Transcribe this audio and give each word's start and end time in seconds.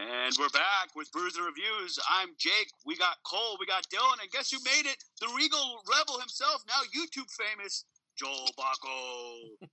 And 0.00 0.32
we're 0.40 0.48
back 0.56 0.96
with 0.96 1.12
Brews 1.12 1.36
and 1.36 1.44
Reviews. 1.44 2.00
I'm 2.08 2.32
Jake. 2.40 2.72
We 2.88 2.96
got 2.96 3.20
Cole. 3.20 3.60
We 3.60 3.68
got 3.68 3.84
Dylan. 3.92 4.16
And 4.16 4.32
guess 4.32 4.48
who 4.48 4.56
made 4.64 4.88
it? 4.88 4.96
The 5.20 5.28
Regal 5.36 5.84
Rebel 5.84 6.16
himself, 6.16 6.64
now 6.64 6.80
YouTube 6.88 7.28
famous, 7.28 7.84
Joel 8.16 8.48
Bacco. 8.56 9.60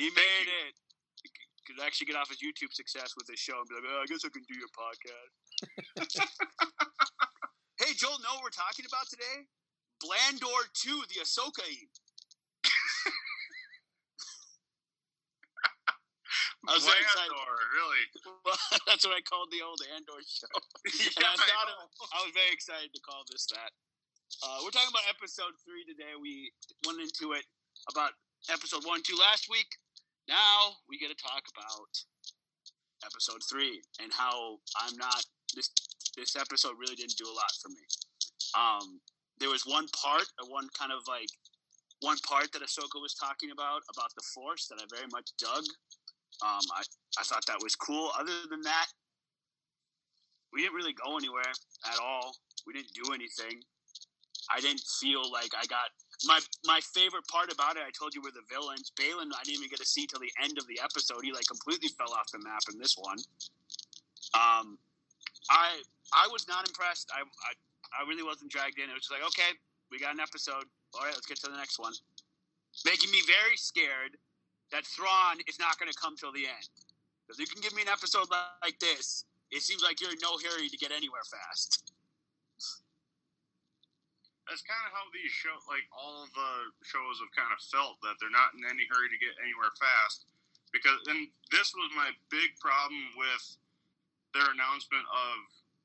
he 0.00 0.08
made 0.16 0.48
it. 0.64 0.72
He 1.20 1.28
could 1.68 1.84
actually 1.84 2.08
get 2.08 2.16
off 2.16 2.32
his 2.32 2.40
YouTube 2.40 2.72
success 2.72 3.12
with 3.12 3.28
his 3.28 3.36
show 3.36 3.60
and 3.60 3.68
be 3.68 3.76
like, 3.76 3.84
oh, 3.92 4.00
I 4.00 4.06
guess 4.08 4.24
I 4.24 4.32
can 4.32 4.40
do 4.48 4.56
your 4.56 4.72
podcast. 4.72 5.36
hey, 7.84 7.92
Joel, 7.92 8.24
know 8.24 8.40
what 8.40 8.48
we're 8.48 8.56
talking 8.56 8.88
about 8.88 9.04
today? 9.12 9.44
Blandor 10.00 10.64
2, 10.80 11.12
the 11.12 11.20
Ahsoka 11.20 11.68
I 16.68 16.78
was 16.78 16.86
very 16.86 17.02
excited. 17.02 17.34
Really? 17.74 18.04
Well, 18.46 18.58
that's 18.86 19.06
what 19.06 19.14
I 19.14 19.22
called 19.22 19.50
the 19.50 19.62
old 19.62 19.82
Andor 19.94 20.18
show. 20.22 20.50
Yeah, 21.18 21.30
I 21.30 21.38
thought 21.38 21.70
I. 21.70 21.74
I 22.14 22.18
was 22.22 22.34
very 22.34 22.54
excited 22.54 22.90
to 22.94 23.00
call 23.02 23.22
this 23.30 23.46
that. 23.50 23.70
Uh, 24.42 24.62
we're 24.62 24.74
talking 24.74 24.90
about 24.90 25.06
episode 25.10 25.54
three 25.62 25.86
today. 25.86 26.14
We 26.18 26.50
went 26.86 27.02
into 27.02 27.34
it 27.34 27.46
about 27.90 28.14
episode 28.50 28.86
one, 28.86 29.02
two 29.02 29.18
last 29.18 29.50
week. 29.50 29.70
Now 30.26 30.78
we 30.86 30.98
get 30.98 31.10
to 31.10 31.18
talk 31.18 31.42
about 31.50 31.90
episode 33.06 33.42
three 33.46 33.82
and 34.02 34.10
how 34.14 34.62
I'm 34.78 34.94
not 34.98 35.22
this. 35.54 35.70
This 36.14 36.36
episode 36.36 36.78
really 36.78 36.94
didn't 36.94 37.16
do 37.16 37.26
a 37.26 37.34
lot 37.34 37.52
for 37.62 37.70
me. 37.70 37.84
Um, 38.54 39.00
there 39.38 39.48
was 39.48 39.64
one 39.66 39.88
part, 39.96 40.28
or 40.38 40.46
one 40.50 40.68
kind 40.76 40.92
of 40.92 41.02
like 41.08 41.30
one 42.02 42.18
part 42.26 42.52
that 42.52 42.62
Ahsoka 42.62 43.00
was 43.00 43.14
talking 43.14 43.50
about 43.50 43.82
about 43.90 44.10
the 44.14 44.22
Force 44.34 44.66
that 44.68 44.78
I 44.82 44.86
very 44.90 45.08
much 45.10 45.30
dug. 45.38 45.64
Um, 46.40 46.64
I, 46.74 46.82
I 47.20 47.22
thought 47.24 47.44
that 47.46 47.62
was 47.62 47.76
cool. 47.76 48.10
Other 48.18 48.32
than 48.48 48.62
that, 48.62 48.86
we 50.52 50.62
didn't 50.62 50.74
really 50.74 50.94
go 50.94 51.16
anywhere 51.16 51.52
at 51.86 51.98
all. 52.00 52.36
We 52.66 52.72
didn't 52.72 52.92
do 52.94 53.12
anything. 53.12 53.62
I 54.50 54.60
didn't 54.60 54.82
feel 55.00 55.30
like 55.30 55.50
I 55.54 55.66
got 55.66 55.92
my 56.26 56.40
my 56.64 56.80
favorite 56.94 57.26
part 57.28 57.52
about 57.52 57.76
it. 57.76 57.82
I 57.86 57.90
told 57.90 58.14
you 58.14 58.22
were 58.22 58.34
the 58.34 58.46
villains. 58.50 58.92
Baylan, 58.98 59.30
I 59.30 59.42
didn't 59.44 59.62
even 59.62 59.70
get 59.70 59.78
to 59.78 59.86
see 59.86 60.06
till 60.06 60.20
the 60.20 60.32
end 60.42 60.58
of 60.58 60.66
the 60.66 60.80
episode. 60.82 61.22
He 61.22 61.32
like 61.32 61.46
completely 61.46 61.88
fell 61.88 62.12
off 62.12 62.30
the 62.32 62.38
map 62.38 62.62
in 62.72 62.78
this 62.78 62.96
one. 62.98 63.18
Um, 64.34 64.78
I 65.50 65.80
I 66.12 66.28
was 66.30 66.46
not 66.48 66.66
impressed. 66.66 67.10
I 67.14 67.22
I, 67.22 67.52
I 68.02 68.08
really 68.08 68.22
wasn't 68.22 68.50
dragged 68.50 68.78
in. 68.78 68.90
It 68.90 68.94
was 68.94 69.06
just 69.06 69.12
like 69.12 69.26
okay, 69.34 69.54
we 69.90 69.98
got 69.98 70.14
an 70.14 70.20
episode. 70.20 70.66
All 70.94 71.06
right, 71.06 71.14
let's 71.14 71.26
get 71.26 71.38
to 71.46 71.50
the 71.50 71.56
next 71.56 71.78
one. 71.78 71.92
Making 72.84 73.10
me 73.10 73.22
very 73.26 73.56
scared 73.56 74.16
that 74.72 74.88
Thrawn 74.88 75.36
is 75.44 75.60
not 75.60 75.78
going 75.78 75.92
to 75.92 75.96
come 75.96 76.16
till 76.16 76.32
the 76.32 76.48
end. 76.48 76.72
Because 77.22 77.38
you 77.38 77.46
can 77.46 77.60
give 77.60 77.76
me 77.76 77.84
an 77.84 77.92
episode 77.92 78.26
like 78.32 78.80
this, 78.80 79.28
it 79.52 79.60
seems 79.60 79.84
like 79.84 80.00
you're 80.00 80.16
in 80.16 80.20
no 80.24 80.40
hurry 80.40 80.72
to 80.72 80.78
get 80.80 80.90
anywhere 80.90 81.22
fast. 81.28 81.92
That's 84.48 84.64
kind 84.66 84.84
of 84.88 84.92
how 84.96 85.06
these 85.14 85.30
show, 85.30 85.54
like 85.70 85.86
all 85.94 86.26
the 86.34 86.52
shows 86.82 87.22
have 87.22 87.30
kind 87.36 87.52
of 87.54 87.60
felt 87.62 88.02
that 88.02 88.18
they're 88.18 88.32
not 88.32 88.56
in 88.58 88.66
any 88.66 88.88
hurry 88.90 89.06
to 89.12 89.20
get 89.20 89.38
anywhere 89.38 89.70
fast. 89.78 90.26
Because, 90.74 90.98
and 91.08 91.28
this 91.52 91.76
was 91.76 91.92
my 91.94 92.10
big 92.32 92.56
problem 92.58 93.12
with 93.14 93.44
their 94.32 94.48
announcement 94.50 95.04
of 95.04 95.36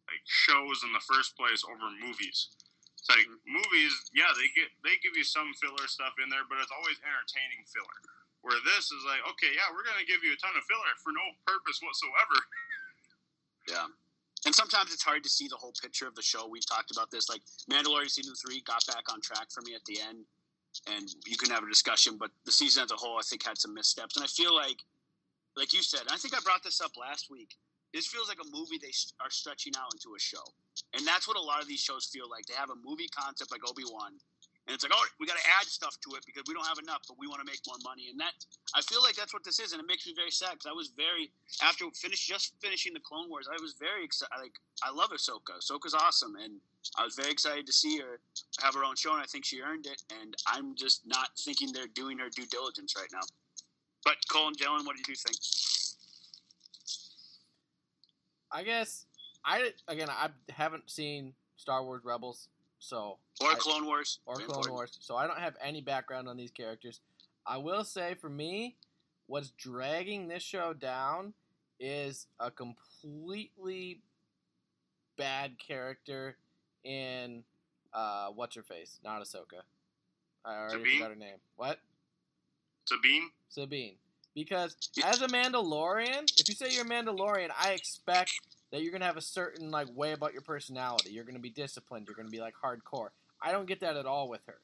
like 0.08 0.23
shows 0.25 0.88
in 0.88 0.95
the 0.95 1.03
first 1.03 1.35
place 1.35 1.61
over 1.67 1.91
movies. 1.99 2.55
It's 2.95 3.11
like 3.11 3.27
mm-hmm. 3.27 3.52
movies, 3.52 3.93
yeah, 4.15 4.31
they 4.35 4.47
get 4.55 4.71
they 4.83 4.95
give 5.03 5.15
you 5.15 5.27
some 5.27 5.52
filler 5.59 5.85
stuff 5.85 6.15
in 6.23 6.31
there, 6.31 6.47
but 6.47 6.59
it's 6.63 6.71
always 6.71 6.97
entertaining 7.03 7.67
filler. 7.67 7.99
Where 8.47 8.63
this 8.63 8.87
is 8.95 9.03
like, 9.03 9.19
okay, 9.35 9.51
yeah, 9.51 9.67
we're 9.75 9.83
gonna 9.83 10.07
give 10.07 10.23
you 10.23 10.31
a 10.31 10.39
ton 10.39 10.55
of 10.55 10.63
filler 10.63 10.95
for 11.03 11.11
no 11.11 11.35
purpose 11.43 11.83
whatsoever. 11.83 12.39
Yeah. 13.67 13.91
And 14.47 14.55
sometimes 14.55 14.95
it's 14.95 15.03
hard 15.03 15.19
to 15.27 15.29
see 15.29 15.51
the 15.51 15.59
whole 15.59 15.75
picture 15.75 16.07
of 16.07 16.15
the 16.15 16.23
show. 16.23 16.47
We've 16.47 16.65
talked 16.65 16.95
about 16.95 17.11
this. 17.11 17.27
Like 17.27 17.43
Mandalorian 17.67 18.07
season 18.09 18.35
three 18.39 18.63
got 18.63 18.87
back 18.87 19.11
on 19.11 19.19
track 19.19 19.51
for 19.51 19.59
me 19.67 19.75
at 19.75 19.83
the 19.83 19.99
end, 19.99 20.23
and 20.87 21.11
you 21.27 21.36
can 21.36 21.52
have 21.52 21.63
a 21.63 21.67
discussion. 21.67 22.15
But 22.15 22.31
the 22.47 22.55
season 22.55 22.87
as 22.87 22.91
a 22.91 22.95
whole, 22.95 23.19
I 23.19 23.27
think, 23.27 23.43
had 23.43 23.57
some 23.57 23.73
missteps. 23.73 24.15
And 24.15 24.23
I 24.23 24.31
feel 24.31 24.55
like, 24.55 24.80
like 25.57 25.73
you 25.73 25.83
said, 25.83 26.07
I 26.07 26.15
think 26.15 26.31
I 26.31 26.39
brought 26.39 26.63
this 26.63 26.80
up 26.80 26.95
last 26.95 27.27
week. 27.30 27.57
This 27.93 28.07
feels 28.07 28.30
like 28.30 28.39
a 28.39 28.47
movie 28.55 28.80
they 28.80 28.95
are 29.19 29.31
stretching 29.31 29.73
out 29.75 29.91
into 29.91 30.15
a 30.15 30.19
show, 30.19 30.43
and 30.93 31.05
that's 31.05 31.27
what 31.27 31.36
a 31.36 31.41
lot 31.41 31.61
of 31.61 31.67
these 31.67 31.81
shows 31.81 32.05
feel 32.05 32.30
like. 32.30 32.45
They 32.45 32.53
have 32.55 32.69
a 32.69 32.80
movie 32.80 33.09
concept 33.11 33.52
like 33.52 33.67
Obi 33.67 33.83
Wan, 33.91 34.13
and 34.67 34.76
it's 34.76 34.83
like, 34.83 34.92
oh, 34.94 35.05
we 35.17 35.26
got 35.26 35.38
to 35.38 35.48
add 35.60 35.66
stuff 35.66 35.95
to 36.04 36.16
it 36.16 36.26
because 36.26 36.44
we 36.45 36.54
don't 36.54 36.67
have 36.67 36.78
enough, 36.78 37.00
but 37.08 37.16
we 37.17 37.26
want 37.28 37.39
to 37.39 37.48
make 37.48 37.64
more 37.66 37.80
money. 37.88 38.11
And 38.11 38.20
that 38.20 38.36
I 38.76 38.82
feel 38.82 39.02
like 39.02 39.16
that's 39.16 39.33
what 39.33 39.45
this 39.45 39.60
is, 39.60 39.72
and 39.72 39.80
it 39.80 39.88
makes 39.88 40.05
me 40.05 40.14
very 40.14 40.30
sad 40.30 40.60
because 40.60 40.67
I 40.67 40.76
was 40.76 40.92
very 40.92 41.32
after 41.64 41.86
finish 41.95 42.28
just 42.28 42.54
finishing 42.60 42.94
the 42.94 43.00
Clone 43.00 43.30
Wars, 43.30 43.48
I 43.48 43.55
was 43.61 43.76
very 43.80 44.04
excited. 44.04 44.36
Like 44.38 44.60
I 44.83 44.92
love 44.92 45.11
Ahsoka. 45.11 45.55
Ahsoka's 45.64 45.95
awesome, 45.95 46.36
and 46.36 46.60
I 47.00 47.04
was 47.05 47.16
very 47.16 47.32
excited 47.32 47.66
to 47.66 47.72
see 47.72 47.98
her 48.00 48.20
have 48.60 48.76
her 48.76 48.83
own 48.83 48.95
show, 48.95 49.14
and 49.14 49.22
I 49.22 49.26
think 49.26 49.45
she 49.45 49.61
earned 49.61 49.86
it. 49.88 50.04
And 50.22 50.36
I'm 50.45 50.76
just 50.76 51.08
not 51.08 51.30
thinking 51.39 51.72
they're 51.72 51.88
doing 51.95 52.20
her 52.20 52.30
due 52.30 52.45
diligence 52.45 52.94
right 52.98 53.10
now. 53.14 53.23
But 54.04 54.16
Cole 54.30 54.48
and 54.48 54.58
Dylan, 54.58 54.86
what 54.86 54.98
do 54.98 55.04
you 55.08 55.16
think? 55.16 55.38
I 58.52 58.64
guess 58.64 59.05
I 59.45 59.72
again 59.88 60.10
I 60.10 60.28
haven't 60.49 60.89
seen 60.89 61.34
Star 61.55 61.84
Wars 61.84 62.04
Rebels, 62.04 62.49
so 62.80 63.17
Or 63.42 63.52
I- 63.52 63.55
Clone 63.55 63.86
Wars? 63.86 64.20
or 64.26 64.36
Very 64.36 64.45
Clone 64.48 64.58
important. 64.60 64.73
Wars, 64.76 64.98
so 65.02 65.15
I 65.15 65.27
don't 65.27 65.39
have 65.39 65.55
any 65.61 65.82
background 65.82 66.27
on 66.27 66.38
these 66.38 66.52
characters. 66.52 66.99
I 67.45 67.58
will 67.58 67.83
say 67.83 68.14
for 68.15 68.30
me, 68.30 68.76
what's 69.27 69.52
dragging 69.52 70.27
this 70.27 70.43
show 70.43 70.73
down 70.73 71.33
is 71.80 72.27
a 72.39 72.49
completely 72.52 74.02
bad 75.17 75.58
character 75.60 76.37
in 76.83 77.43
uh, 77.93 78.27
what's 78.30 78.55
her 78.55 78.64
face, 78.64 78.99
not 79.04 79.21
Ahsoka. 79.21 79.61
I 80.45 80.55
already 80.55 80.77
Sabine? 80.80 80.93
forgot 80.98 81.10
her 81.10 81.16
name. 81.16 81.37
What? 81.55 81.80
Sabine, 82.86 83.30
Sabine. 83.49 83.95
Because 84.36 84.76
as 85.04 85.21
a 85.21 85.27
Mandalorian, 85.27 86.23
if 86.39 86.48
you 86.48 86.54
say 86.55 86.67
you're 86.71 86.86
a 86.86 86.87
Mandalorian, 86.89 87.49
I 87.60 87.71
expect 87.71 88.32
that 88.72 88.82
you're 88.82 88.92
gonna 88.92 89.05
have 89.05 89.17
a 89.17 89.22
certain 89.22 89.72
like 89.72 89.88
way 89.95 90.11
about 90.14 90.33
your 90.33 90.42
personality. 90.42 91.11
You're 91.11 91.23
gonna 91.23 91.39
be 91.39 91.50
disciplined. 91.50 92.08
You're 92.08 92.16
gonna 92.16 92.30
be 92.30 92.39
like 92.42 92.54
hardcore. 92.64 93.10
I 93.42 93.52
don't 93.52 93.67
get 93.67 93.80
that 93.82 93.95
at 93.98 94.05
all 94.05 94.30
with 94.30 94.45
her. 94.48 94.58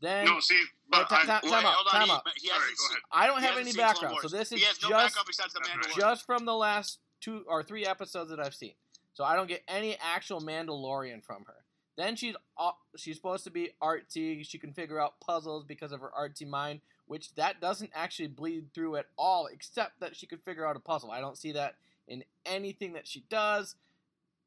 Then 0.00 0.24
no, 0.26 0.40
see, 0.40 0.54
Wait, 0.56 0.66
but 0.90 1.08
ti- 1.08 1.14
I, 1.14 1.20
ti- 1.20 1.46
Wait, 1.46 1.50
time 1.52 1.64
out, 1.66 1.74
hold 1.74 1.86
on. 1.86 1.92
time 1.92 2.06
he, 2.06 2.12
out. 2.12 2.22
he 2.36 2.48
Sorry, 2.48 2.60
hasn't 2.60 2.78
go 2.78 2.84
seen- 2.84 2.90
ahead. 2.92 3.02
I 3.12 3.26
don't 3.26 3.40
he 3.40 3.46
have 3.46 3.58
any 3.58 3.72
background, 3.72 4.16
so 4.22 4.28
this 4.28 4.52
is 4.52 4.58
he 4.60 4.64
has 4.66 4.82
no 4.82 4.88
just 4.90 5.14
the 5.14 5.22
That's 5.38 5.54
right. 5.54 5.78
Mandalorian. 5.80 5.96
just 5.98 6.26
from 6.26 6.44
the 6.44 6.54
last 6.54 6.98
two 7.20 7.44
or 7.46 7.62
three 7.62 7.86
episodes 7.86 8.30
that 8.30 8.40
I've 8.40 8.54
seen. 8.54 8.72
So 9.14 9.24
I 9.24 9.36
don't 9.36 9.46
get 9.46 9.62
any 9.68 9.96
actual 10.02 10.40
Mandalorian 10.40 11.22
from 11.22 11.44
her. 11.46 11.54
Then 11.96 12.16
she's 12.16 12.34
au- 12.58 12.76
she's 12.96 13.14
supposed 13.16 13.44
to 13.44 13.50
be 13.50 13.70
artsy. 13.80 14.44
She 14.44 14.58
can 14.58 14.72
figure 14.72 15.00
out 15.00 15.20
puzzles 15.20 15.64
because 15.64 15.92
of 15.92 16.00
her 16.00 16.10
artsy 16.18 16.46
mind, 16.46 16.80
which 17.06 17.32
that 17.36 17.60
doesn't 17.60 17.92
actually 17.94 18.28
bleed 18.28 18.72
through 18.74 18.96
at 18.96 19.06
all, 19.16 19.46
except 19.46 20.00
that 20.00 20.16
she 20.16 20.26
could 20.26 20.42
figure 20.42 20.66
out 20.66 20.74
a 20.76 20.80
puzzle. 20.80 21.12
I 21.12 21.20
don't 21.20 21.38
see 21.38 21.52
that 21.52 21.76
in 22.08 22.24
anything 22.44 22.92
that 22.94 23.06
she 23.06 23.24
does. 23.28 23.76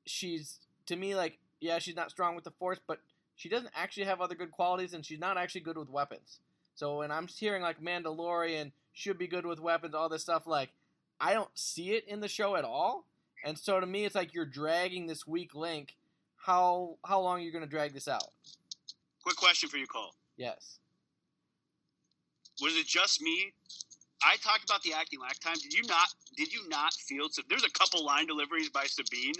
She's 0.06 0.60
to 0.86 0.96
me 0.96 1.16
like 1.16 1.40
yeah, 1.60 1.80
she's 1.80 1.96
not 1.96 2.12
strong 2.12 2.36
with 2.36 2.44
the 2.44 2.52
force, 2.52 2.80
but 2.86 3.00
she 3.36 3.50
doesn't 3.50 3.72
actually 3.76 4.06
have 4.06 4.22
other 4.22 4.36
good 4.36 4.52
qualities, 4.52 4.94
and 4.94 5.06
she's 5.06 5.20
not 5.20 5.38
actually 5.38 5.62
good 5.62 5.78
with 5.78 5.90
weapons. 5.90 6.40
So 6.76 7.00
when 7.00 7.12
I'm 7.12 7.28
hearing 7.28 7.62
like 7.62 7.82
Mandalorian 7.82 8.72
should 8.94 9.18
be 9.18 9.28
good 9.28 9.46
with 9.46 9.60
weapons, 9.60 9.96
all 9.96 10.10
this 10.10 10.22
stuff, 10.22 10.46
like 10.46 10.70
I 11.20 11.34
don't 11.34 11.50
see 11.56 11.92
it 11.92 12.08
in 12.08 12.20
the 12.20 12.28
show 12.28 12.56
at 12.56 12.64
all. 12.64 13.06
And 13.44 13.58
so 13.58 13.80
to 13.80 13.86
me, 13.86 14.06
it's 14.06 14.16
like 14.16 14.34
you're 14.34 14.46
dragging 14.46 15.08
this 15.08 15.26
weak 15.26 15.56
link. 15.56 15.96
How 16.36 16.98
how 17.06 17.20
long 17.22 17.40
are 17.40 17.42
you 17.42 17.52
going 17.52 17.64
to 17.64 17.70
drag 17.70 17.94
this 17.94 18.08
out? 18.08 18.32
Quick 19.24 19.36
question 19.36 19.70
for 19.70 19.78
you, 19.78 19.88
Cole. 19.88 20.16
Yes. 20.38 20.80
was 22.62 22.76
it 22.76 22.88
just 22.88 23.22
me? 23.22 23.54
I 24.24 24.38
talked 24.38 24.64
about 24.64 24.82
the 24.84 24.94
acting 24.94 25.20
last 25.20 25.42
time. 25.42 25.56
Did 25.62 25.74
you 25.74 25.84
not? 25.84 26.10
Did 26.36 26.52
you 26.54 26.68
not 26.70 26.94
feel? 26.94 27.30
So 27.30 27.42
there's 27.50 27.64
a 27.64 27.72
couple 27.72 28.06
line 28.06 28.28
deliveries 28.28 28.70
by 28.70 28.86
Sabine 28.86 29.36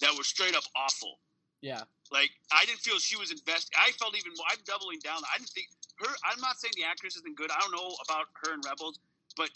that 0.00 0.14
were 0.16 0.24
straight 0.24 0.54
up 0.54 0.64
awful. 0.76 1.18
Yeah. 1.60 1.82
Like 2.12 2.30
I 2.52 2.64
didn't 2.64 2.80
feel 2.80 2.98
she 2.98 3.16
was 3.16 3.30
invested. 3.30 3.74
I 3.76 3.90
felt 3.92 4.16
even 4.16 4.32
more. 4.36 4.46
I'm 4.50 4.62
doubling 4.64 5.00
down. 5.02 5.18
I 5.32 5.38
didn't 5.38 5.50
think 5.50 5.68
her. 5.98 6.14
I'm 6.24 6.40
not 6.40 6.58
saying 6.58 6.74
the 6.76 6.84
actress 6.84 7.16
isn't 7.16 7.36
good. 7.36 7.50
I 7.50 7.58
don't 7.60 7.72
know 7.72 7.94
about 8.04 8.26
her 8.44 8.54
in 8.54 8.60
Rebels, 8.64 8.98
but 9.36 9.50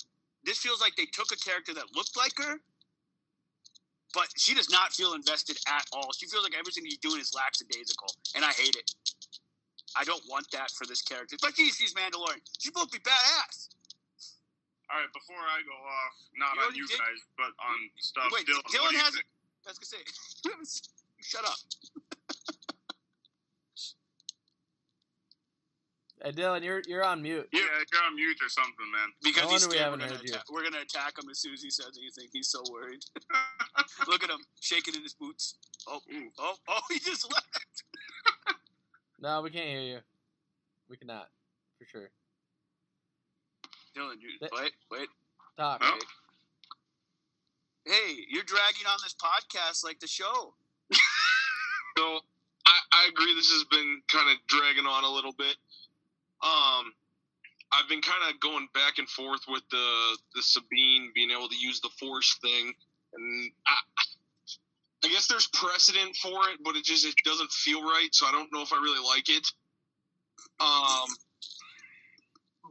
this 0.44 0.58
feels 0.58 0.80
like 0.80 0.96
they 0.96 1.06
took 1.06 1.30
a 1.32 1.36
character 1.36 1.74
that 1.74 1.94
looked 1.94 2.16
like 2.16 2.32
her, 2.38 2.58
but 4.14 4.28
she 4.36 4.54
does 4.54 4.70
not 4.70 4.92
feel 4.92 5.14
invested 5.14 5.58
at 5.68 5.84
all. 5.92 6.12
She 6.16 6.26
feels 6.26 6.44
like 6.44 6.54
everything 6.58 6.84
she's 6.84 6.98
doing 6.98 7.20
is 7.20 7.34
lackadaisical, 7.34 8.08
and 8.34 8.44
I 8.44 8.52
hate 8.52 8.76
it. 8.76 8.94
I 9.96 10.04
don't 10.04 10.22
want 10.28 10.50
that 10.52 10.70
for 10.70 10.86
this 10.86 11.02
character. 11.02 11.36
But 11.40 11.56
she's 11.56 11.94
Mandalorian. 11.94 12.40
She's 12.58 12.72
supposed 12.72 12.92
to 12.92 13.00
be 13.00 13.02
badass. 13.02 13.68
All 14.90 15.00
right. 15.00 15.12
Before 15.12 15.36
I 15.40 15.60
go 15.64 15.76
off, 15.76 16.14
not 16.36 16.56
You 16.56 16.62
on 16.62 16.74
you 16.74 16.86
did- 16.86 16.98
guys, 16.98 17.20
but 17.36 17.52
on 17.60 17.76
stuff. 17.98 18.30
Wait, 18.32 18.46
Dylan, 18.46 18.62
Dylan 18.72 18.82
what 18.82 18.90
do 18.90 18.96
you 18.96 19.04
hasn't- 19.04 19.24
think? 19.24 19.66
I 19.66 19.70
was 19.70 19.78
gonna 19.78 20.64
say, 20.64 20.92
shut 21.20 21.44
up. 21.44 21.58
Hey, 26.22 26.32
Dylan, 26.32 26.64
you're 26.64 26.82
you're 26.88 27.04
on 27.04 27.22
mute. 27.22 27.48
Yeah, 27.52 27.60
you're 27.60 28.02
on 28.04 28.16
mute 28.16 28.38
or 28.42 28.48
something, 28.48 28.90
man. 28.90 29.08
Because 29.22 29.44
No 29.44 29.50
he's 29.50 29.62
wonder 29.62 29.66
we 29.68 29.72
scared 29.78 29.84
haven't 29.84 30.00
we're, 30.00 30.06
gonna 30.06 30.18
heard 30.18 30.28
you. 30.28 30.52
we're 30.54 30.64
gonna 30.64 30.82
attack 30.82 31.16
him 31.22 31.30
as 31.30 31.38
soon 31.38 31.54
as 31.54 31.62
he 31.62 31.70
says 31.70 31.96
anything. 31.96 32.26
He's 32.32 32.48
so 32.48 32.60
worried. 32.72 33.04
Look 34.08 34.24
at 34.24 34.30
him 34.30 34.40
shaking 34.60 34.96
in 34.96 35.02
his 35.02 35.14
boots. 35.14 35.54
Oh, 35.86 36.00
Ooh. 36.12 36.28
oh, 36.40 36.54
oh! 36.66 36.80
He 36.90 36.98
just 36.98 37.32
left. 37.32 37.84
No, 39.20 39.42
we 39.42 39.50
can't 39.50 39.68
hear 39.68 39.80
you. 39.80 39.98
We 40.88 40.96
cannot, 40.96 41.28
for 41.78 41.84
sure. 41.86 42.10
Dylan, 43.98 44.20
you, 44.20 44.38
Th- 44.38 44.52
wait, 44.54 44.72
wait. 44.90 45.08
Talk. 45.56 45.80
Huh? 45.82 45.98
wait. 47.86 47.94
Hey, 47.94 48.24
you're 48.28 48.44
dragging 48.44 48.86
on 48.86 48.98
this 49.02 49.14
podcast 49.14 49.84
like 49.84 49.98
the 50.00 50.06
show. 50.06 50.54
So 51.98 52.20
I, 52.64 52.78
I 52.92 53.08
agree. 53.08 53.34
This 53.34 53.50
has 53.50 53.64
been 53.72 54.00
kind 54.06 54.30
of 54.30 54.36
dragging 54.46 54.86
on 54.86 55.02
a 55.02 55.10
little 55.10 55.32
bit. 55.32 55.56
Um, 56.44 56.92
I've 57.72 57.88
been 57.88 58.00
kind 58.00 58.22
of 58.30 58.38
going 58.38 58.68
back 58.72 58.98
and 58.98 59.08
forth 59.08 59.40
with 59.48 59.64
the 59.72 60.16
the 60.36 60.40
Sabine 60.40 61.10
being 61.12 61.32
able 61.32 61.48
to 61.48 61.56
use 61.56 61.80
the 61.80 61.88
Force 61.98 62.38
thing, 62.40 62.72
and 63.14 63.50
I, 63.66 63.74
I 65.04 65.08
guess 65.08 65.26
there's 65.26 65.48
precedent 65.48 66.14
for 66.22 66.48
it, 66.54 66.60
but 66.64 66.76
it 66.76 66.84
just 66.84 67.04
it 67.04 67.16
doesn't 67.24 67.50
feel 67.50 67.82
right. 67.82 68.10
So 68.12 68.26
I 68.26 68.30
don't 68.30 68.52
know 68.52 68.62
if 68.62 68.72
I 68.72 68.76
really 68.76 69.04
like 69.04 69.28
it. 69.28 69.46
Um, 70.60 71.08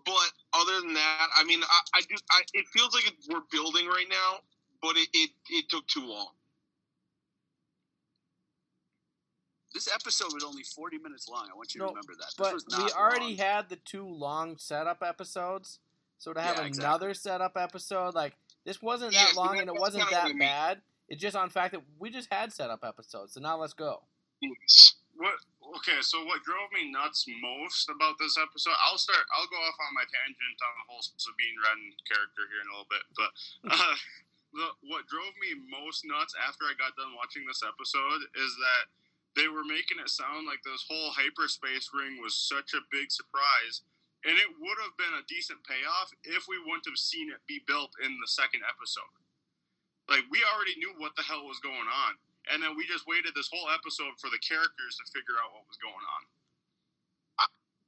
but 0.07 0.59
other 0.59 0.79
than 0.81 0.93
that, 0.93 1.27
I 1.37 1.43
mean, 1.43 1.61
I, 1.61 1.79
I 1.99 2.01
do. 2.01 2.15
I, 2.31 2.41
it 2.53 2.65
feels 2.73 2.93
like 2.95 3.05
it, 3.07 3.13
we're 3.29 3.41
building 3.51 3.85
right 3.87 4.07
now, 4.09 4.39
but 4.81 4.95
it, 4.97 5.09
it 5.13 5.29
it 5.49 5.69
took 5.69 5.85
too 5.87 6.07
long. 6.07 6.29
This 9.73 9.93
episode 9.93 10.33
was 10.33 10.43
only 10.43 10.63
40 10.63 10.97
minutes 10.97 11.27
long. 11.29 11.49
I 11.51 11.55
want 11.55 11.75
you 11.75 11.81
to 11.81 11.87
remember 11.87 12.13
that. 12.17 12.27
This 12.27 12.35
But 12.37 12.53
was 12.53 12.65
we 12.69 12.91
already 12.93 13.35
long. 13.35 13.37
had 13.37 13.69
the 13.69 13.75
two 13.75 14.07
long 14.07 14.57
setup 14.57 15.03
episodes, 15.05 15.79
so 16.17 16.33
to 16.33 16.41
have 16.41 16.55
Yeah, 16.55 16.65
exactly. 16.65 16.83
another 16.85 17.13
setup 17.13 17.57
episode, 17.57 18.15
like 18.15 18.33
this 18.65 18.81
wasn't 18.81 19.13
Yeah, 19.13 19.25
that 19.25 19.35
so 19.35 19.41
long 19.41 19.55
that- 19.55 19.61
and 19.61 19.69
it 19.69 19.75
wasn't 19.79 20.05
kinda 20.07 20.15
what 20.21 20.25
I 20.25 20.33
that 20.33 20.39
bad. 20.39 20.81
It's 21.09 21.21
just 21.21 21.35
on 21.35 21.49
fact 21.49 21.73
that 21.73 21.83
we 21.99 22.09
just 22.09 22.31
had 22.31 22.51
setup 22.51 22.83
episodes, 22.83 23.33
so 23.33 23.39
now 23.41 23.57
let's 23.57 23.73
go. 23.73 24.03
What? 25.17 25.41
Okay, 25.81 25.99
so 26.05 26.23
what 26.23 26.45
drove 26.45 26.69
me 26.71 26.93
nuts 26.93 27.25
most 27.41 27.89
about 27.89 28.15
this 28.21 28.37
episode? 28.37 28.77
I'll 28.85 29.01
start. 29.01 29.25
I'll 29.33 29.49
go 29.49 29.59
off 29.65 29.81
on 29.81 29.97
my 29.97 30.05
tangent 30.05 30.59
on 30.61 30.73
the 30.77 30.87
whole 30.87 31.03
Sabine 31.03 31.57
Wren 31.59 31.91
character 32.05 32.45
here 32.47 32.61
in 32.61 32.69
a 32.69 32.73
little 32.77 32.91
bit, 32.93 33.05
but 33.17 33.29
uh, 33.73 33.97
the, 34.53 34.67
what 34.87 35.09
drove 35.09 35.33
me 35.41 35.57
most 35.67 36.05
nuts 36.05 36.37
after 36.37 36.69
I 36.69 36.77
got 36.77 36.95
done 36.95 37.17
watching 37.17 37.43
this 37.43 37.65
episode 37.65 38.29
is 38.37 38.53
that 38.61 38.85
they 39.33 39.49
were 39.49 39.65
making 39.65 39.99
it 39.99 40.09
sound 40.09 40.45
like 40.45 40.61
this 40.61 40.85
whole 40.85 41.13
hyperspace 41.13 41.89
ring 41.93 42.21
was 42.21 42.37
such 42.37 42.77
a 42.77 42.89
big 42.93 43.09
surprise, 43.09 43.83
and 44.21 44.37
it 44.37 44.49
would 44.61 44.79
have 44.85 44.95
been 45.01 45.17
a 45.17 45.29
decent 45.29 45.65
payoff 45.65 46.13
if 46.29 46.45
we 46.45 46.61
wouldn't 46.61 46.89
have 46.89 47.01
seen 47.01 47.33
it 47.33 47.41
be 47.49 47.65
built 47.65 47.91
in 48.05 48.17
the 48.21 48.29
second 48.29 48.61
episode. 48.69 49.13
Like 50.07 50.29
we 50.29 50.45
already 50.45 50.77
knew 50.77 50.93
what 51.01 51.17
the 51.17 51.25
hell 51.25 51.43
was 51.49 51.59
going 51.59 51.89
on 51.89 52.21
and 52.53 52.61
then 52.63 52.75
we 52.77 52.87
just 52.87 53.05
waited 53.07 53.33
this 53.35 53.49
whole 53.51 53.67
episode 53.73 54.15
for 54.21 54.29
the 54.31 54.39
characters 54.39 54.97
to 54.99 55.03
figure 55.11 55.35
out 55.41 55.51
what 55.53 55.63
was 55.67 55.77
going 55.79 55.93
on. 55.95 56.21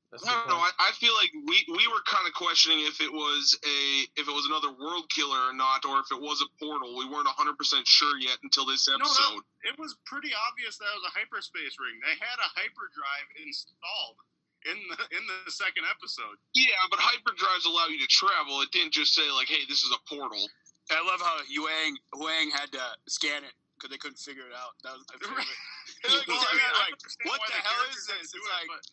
That's 0.09 0.25
a 0.25 0.29
I 0.29 0.41
good 0.41 0.49
don't 0.49 0.57
know. 0.57 0.61
I, 0.65 0.89
I 0.89 0.91
feel 0.97 1.13
like 1.21 1.29
we, 1.45 1.61
we 1.69 1.85
were 1.85 2.01
kind 2.09 2.25
of 2.25 2.33
questioning 2.33 2.81
if 2.81 2.97
it 2.97 3.13
was 3.13 3.53
a 3.61 3.77
if 4.17 4.25
it 4.25 4.33
was 4.33 4.49
another 4.49 4.73
world 4.73 5.05
killer 5.13 5.37
or 5.37 5.53
not, 5.53 5.85
or 5.85 6.01
if 6.01 6.09
it 6.09 6.17
was 6.17 6.41
a 6.41 6.49
portal. 6.57 6.97
We 6.97 7.05
weren't 7.05 7.29
hundred 7.29 7.61
percent 7.61 7.85
sure 7.85 8.17
yet 8.17 8.41
until 8.41 8.65
this 8.65 8.89
No, 8.89 8.97
no. 8.97 9.05
episode. 9.05 9.45
It 9.69 9.77
was 9.77 9.93
pretty 10.09 10.33
obvious 10.33 10.81
that 10.81 10.89
it 10.89 10.97
was 10.97 11.13
a 11.13 11.13
hyperspace 11.13 11.77
ring. 11.77 12.01
They 12.01 12.17
had 12.17 12.41
a 12.41 12.49
hyperdrive 12.57 13.27
installed 13.37 14.17
in 14.65 14.77
the 14.89 14.97
in 15.13 15.23
the 15.29 15.53
second 15.53 15.85
episode. 15.85 16.41
Yeah, 16.57 16.81
but 16.89 16.97
hyperdrives 16.97 17.69
allow 17.69 17.85
you 17.85 18.01
to 18.01 18.09
travel. 18.09 18.65
It 18.65 18.73
didn't 18.73 18.97
just 18.97 19.13
say 19.13 19.29
like, 19.29 19.45
"Hey, 19.45 19.61
this 19.69 19.85
is 19.85 19.93
a 19.93 20.01
portal." 20.09 20.41
I 20.89 21.05
love 21.05 21.21
how 21.21 21.37
Huyang 21.45 21.93
Huyang 22.17 22.49
had 22.49 22.73
to 22.73 22.81
scan 23.05 23.45
it 23.45 23.53
because 23.79 23.95
they 23.95 24.01
couldn't 24.01 24.19
figure 24.19 24.43
it 24.43 24.51
out. 24.51 24.75
That 24.83 24.99
was 24.99 25.07
my 25.07 25.15
favorite. 25.23 25.47
Like, 25.99 26.27
Well, 26.31 26.39
I 26.39 26.55
mean, 26.55 26.73
like, 26.79 26.95
what 27.27 27.43
the 27.47 27.55
the 27.55 27.59
hell 27.59 27.83
is 27.91 28.07
this? 28.07 28.31
do 28.31 28.39
It's 28.39 28.47
it, 28.47 28.55
like, 28.55 28.67
but 28.71 28.83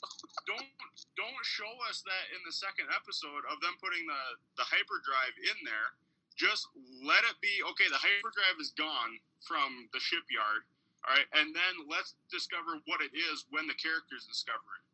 don't 0.47 0.71
don't 1.15 1.43
show 1.47 1.71
us 1.87 2.03
that 2.03 2.25
in 2.35 2.43
the 2.43 2.51
second 2.51 2.91
episode 2.91 3.47
of 3.47 3.63
them 3.63 3.79
putting 3.79 4.03
the 4.11 4.23
the 4.59 4.67
hyperdrive 4.67 5.35
in 5.39 5.59
there. 5.63 5.95
Just 6.35 6.67
let 7.07 7.23
it 7.27 7.39
be 7.39 7.63
okay. 7.63 7.87
The 7.87 8.03
hyperdrive 8.03 8.59
is 8.59 8.75
gone 8.75 9.23
from 9.47 9.87
the 9.95 10.03
shipyard. 10.03 10.67
All 11.07 11.15
right, 11.15 11.31
and 11.39 11.55
then 11.55 11.87
let's 11.87 12.19
discover 12.27 12.83
what 12.91 12.99
it 12.99 13.15
is 13.15 13.47
when 13.55 13.71
the 13.71 13.79
characters 13.79 14.27
discover 14.27 14.67
it. 14.83 14.85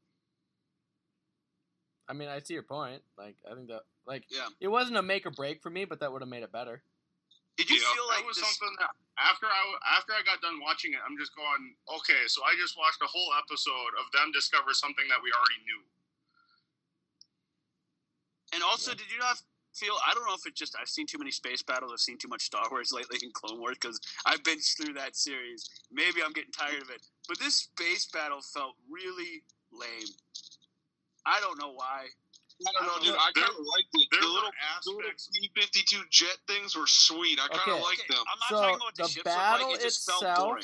I 2.09 2.13
mean, 2.13 2.29
I 2.29 2.45
see 2.45 2.53
your 2.53 2.69
point. 2.69 3.01
Like, 3.17 3.37
I 3.49 3.55
think 3.57 3.69
that 3.69 3.89
like 4.07 4.25
yeah. 4.29 4.49
it 4.61 4.69
wasn't 4.69 4.99
a 4.99 5.03
make 5.03 5.25
or 5.25 5.31
break 5.31 5.63
for 5.63 5.71
me, 5.71 5.85
but 5.85 6.01
that 6.01 6.13
would 6.13 6.21
have 6.21 6.29
made 6.29 6.43
it 6.43 6.53
better. 6.53 6.83
Did 7.57 7.69
you 7.71 7.77
Yeah, 7.77 7.93
feel 7.95 8.09
that 8.09 8.17
like 8.21 8.27
was 8.27 8.37
this, 8.37 8.49
something 8.49 8.75
that 8.81 8.91
after 9.19 9.47
I 9.47 9.61
after 9.97 10.13
I 10.17 10.23
got 10.25 10.41
done 10.41 10.61
watching 10.61 10.95
it, 10.95 11.01
I'm 11.05 11.19
just 11.21 11.37
going, 11.37 11.77
okay, 12.01 12.25
so 12.27 12.43
I 12.45 12.57
just 12.57 12.79
watched 12.79 13.03
a 13.03 13.11
whole 13.11 13.31
episode 13.37 13.93
of 14.01 14.09
them 14.13 14.33
discover 14.33 14.73
something 14.73 15.05
that 15.09 15.21
we 15.23 15.31
already 15.33 15.61
knew. 15.69 15.83
And 18.55 18.63
also, 18.63 18.93
did 18.93 19.11
you 19.13 19.19
not 19.19 19.41
feel? 19.75 19.95
I 20.07 20.15
don't 20.15 20.27
know 20.27 20.35
if 20.35 20.47
it's 20.47 20.59
just 20.59 20.77
I've 20.81 20.89
seen 20.89 21.07
too 21.07 21.19
many 21.19 21.31
space 21.31 21.63
battles. 21.63 21.93
I've 21.93 22.01
seen 22.01 22.19
too 22.19 22.29
much 22.29 22.43
Star 22.43 22.67
Wars 22.71 22.93
lately 22.97 23.19
in 23.23 23.33
Clone 23.33 23.61
Wars 23.61 23.77
because 23.81 24.01
I've 24.27 24.45
been 24.45 24.59
through 24.61 24.95
that 24.95 25.17
series. 25.17 25.69
Maybe 25.93 26.23
I'm 26.25 26.33
getting 26.33 26.53
tired 26.53 26.83
of 26.83 26.91
it. 26.91 27.03
But 27.29 27.39
this 27.39 27.57
space 27.69 28.07
battle 28.07 28.41
felt 28.41 28.77
really 28.91 29.43
lame. 29.73 30.09
I 31.27 31.41
don't 31.41 31.59
know 31.61 31.73
why. 31.73 32.07
I 32.67 32.73
don't 32.73 32.87
know, 32.87 33.05
dude. 33.05 33.17
I 33.19 33.31
kind 33.35 33.49
of 33.51 33.57
liked 33.67 33.89
it. 33.95 34.09
The 34.11 34.17
little, 34.27 34.51
the 34.85 34.91
little 34.91 35.03
aspects. 35.03 35.29
B-52 35.33 36.11
jet 36.11 36.37
things 36.47 36.77
were 36.77 36.87
sweet. 36.87 37.39
I 37.41 37.49
kind 37.49 37.61
of 37.61 37.69
Okay. 37.75 37.83
liked 37.83 38.01
Okay, 38.01 38.15
them. 38.15 38.25
I'm 38.31 38.39
not 38.39 38.49
So, 38.49 38.57
talking 38.63 38.77
about 38.77 38.95
the, 38.97 39.03
the 39.03 39.09
ships. 39.09 39.25
battle 39.25 39.67
like 39.69 39.77
it 39.79 39.83
just 39.83 40.07
felt 40.11 40.23
itself- 40.23 40.59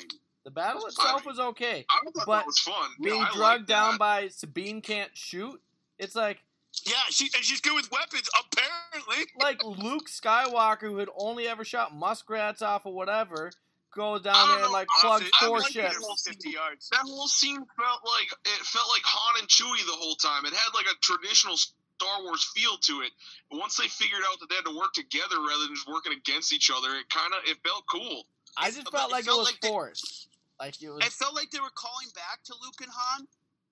The 0.45 0.51
battle 0.51 0.87
itself 0.87 1.27
was 1.27 1.39
okay. 1.39 1.85
I 1.91 2.01
thought 2.05 2.27
but 2.27 2.37
that 2.39 2.47
was 2.47 2.59
fun. 2.59 2.91
Yeah, 3.01 3.11
Being 3.11 3.23
I 3.23 3.27
drugged 3.27 3.39
liked 3.41 3.67
down 3.67 3.93
that. 3.95 3.99
by 3.99 4.29
Sabine 4.29 4.81
can't 4.81 5.15
shoot. 5.17 5.61
It's 5.99 6.15
like 6.15 6.39
Yeah, 6.85 6.95
she 7.11 7.29
and 7.35 7.45
she's 7.45 7.61
good 7.61 7.75
with 7.75 7.91
weapons. 7.91 8.29
Apparently, 8.41 9.27
like 9.41 9.63
Luke 9.65 10.09
Skywalker, 10.09 10.83
who 10.83 10.99
had 10.99 11.09
only 11.17 11.49
ever 11.49 11.65
shot 11.65 11.95
muskrats 11.95 12.63
off 12.63 12.87
or 12.87 12.95
whatever, 12.95 13.51
goes 13.91 14.23
down 14.23 14.49
there 14.51 14.63
and 14.65 14.73
like 14.73 14.87
I 14.99 15.01
plugs 15.01 15.31
four 15.41 15.59
like 15.59 15.73
ships. 15.73 16.23
fifty 16.25 16.51
yards. 16.51 16.89
That 16.91 17.01
whole 17.01 17.27
scene 17.27 17.57
felt 17.77 18.01
like 18.05 18.31
it 18.45 18.65
felt 18.65 18.89
like 18.91 19.03
Han 19.05 19.41
and 19.41 19.49
Chewie 19.49 19.85
the 19.87 19.93
whole 19.97 20.15
time. 20.15 20.45
It 20.47 20.53
had 20.55 20.73
like 20.75 20.87
a 20.87 20.95
traditional 21.03 21.57
Star 21.99 22.23
Wars 22.23 22.45
feel 22.55 22.79
to 22.79 23.03
it. 23.03 23.11
But 23.51 23.59
once 23.59 23.77
they 23.77 23.89
figured 23.89 24.23
out 24.31 24.39
that 24.39 24.49
they 24.49 24.55
had 24.55 24.65
to 24.71 24.77
work 24.77 24.95
together 24.95 25.43
rather 25.43 25.67
than 25.67 25.75
just 25.75 25.89
working 25.91 26.13
against 26.15 26.53
each 26.55 26.71
other, 26.71 26.95
it 26.95 27.11
kind 27.11 27.35
of 27.35 27.43
it 27.45 27.59
felt 27.67 27.85
cool. 27.91 28.23
I 28.57 28.71
just 28.71 28.87
felt- 28.91 29.11
it 29.11 29.13
like 29.13 29.23
it 29.23 29.27
felt 29.27 29.39
was 29.43 29.49
like 29.51 29.61
they- 29.61 29.69
forced. 29.69 30.29
Like 30.59 30.83
it 30.83 30.91
was. 30.91 31.03
It 31.07 31.13
felt 31.13 31.35
like 31.35 31.51
they 31.51 31.61
were 31.61 31.75
calling 31.75 32.09
back 32.15 32.43
to 32.47 32.55
Luke 32.63 32.79
and 32.83 32.91
Han, 32.91 33.27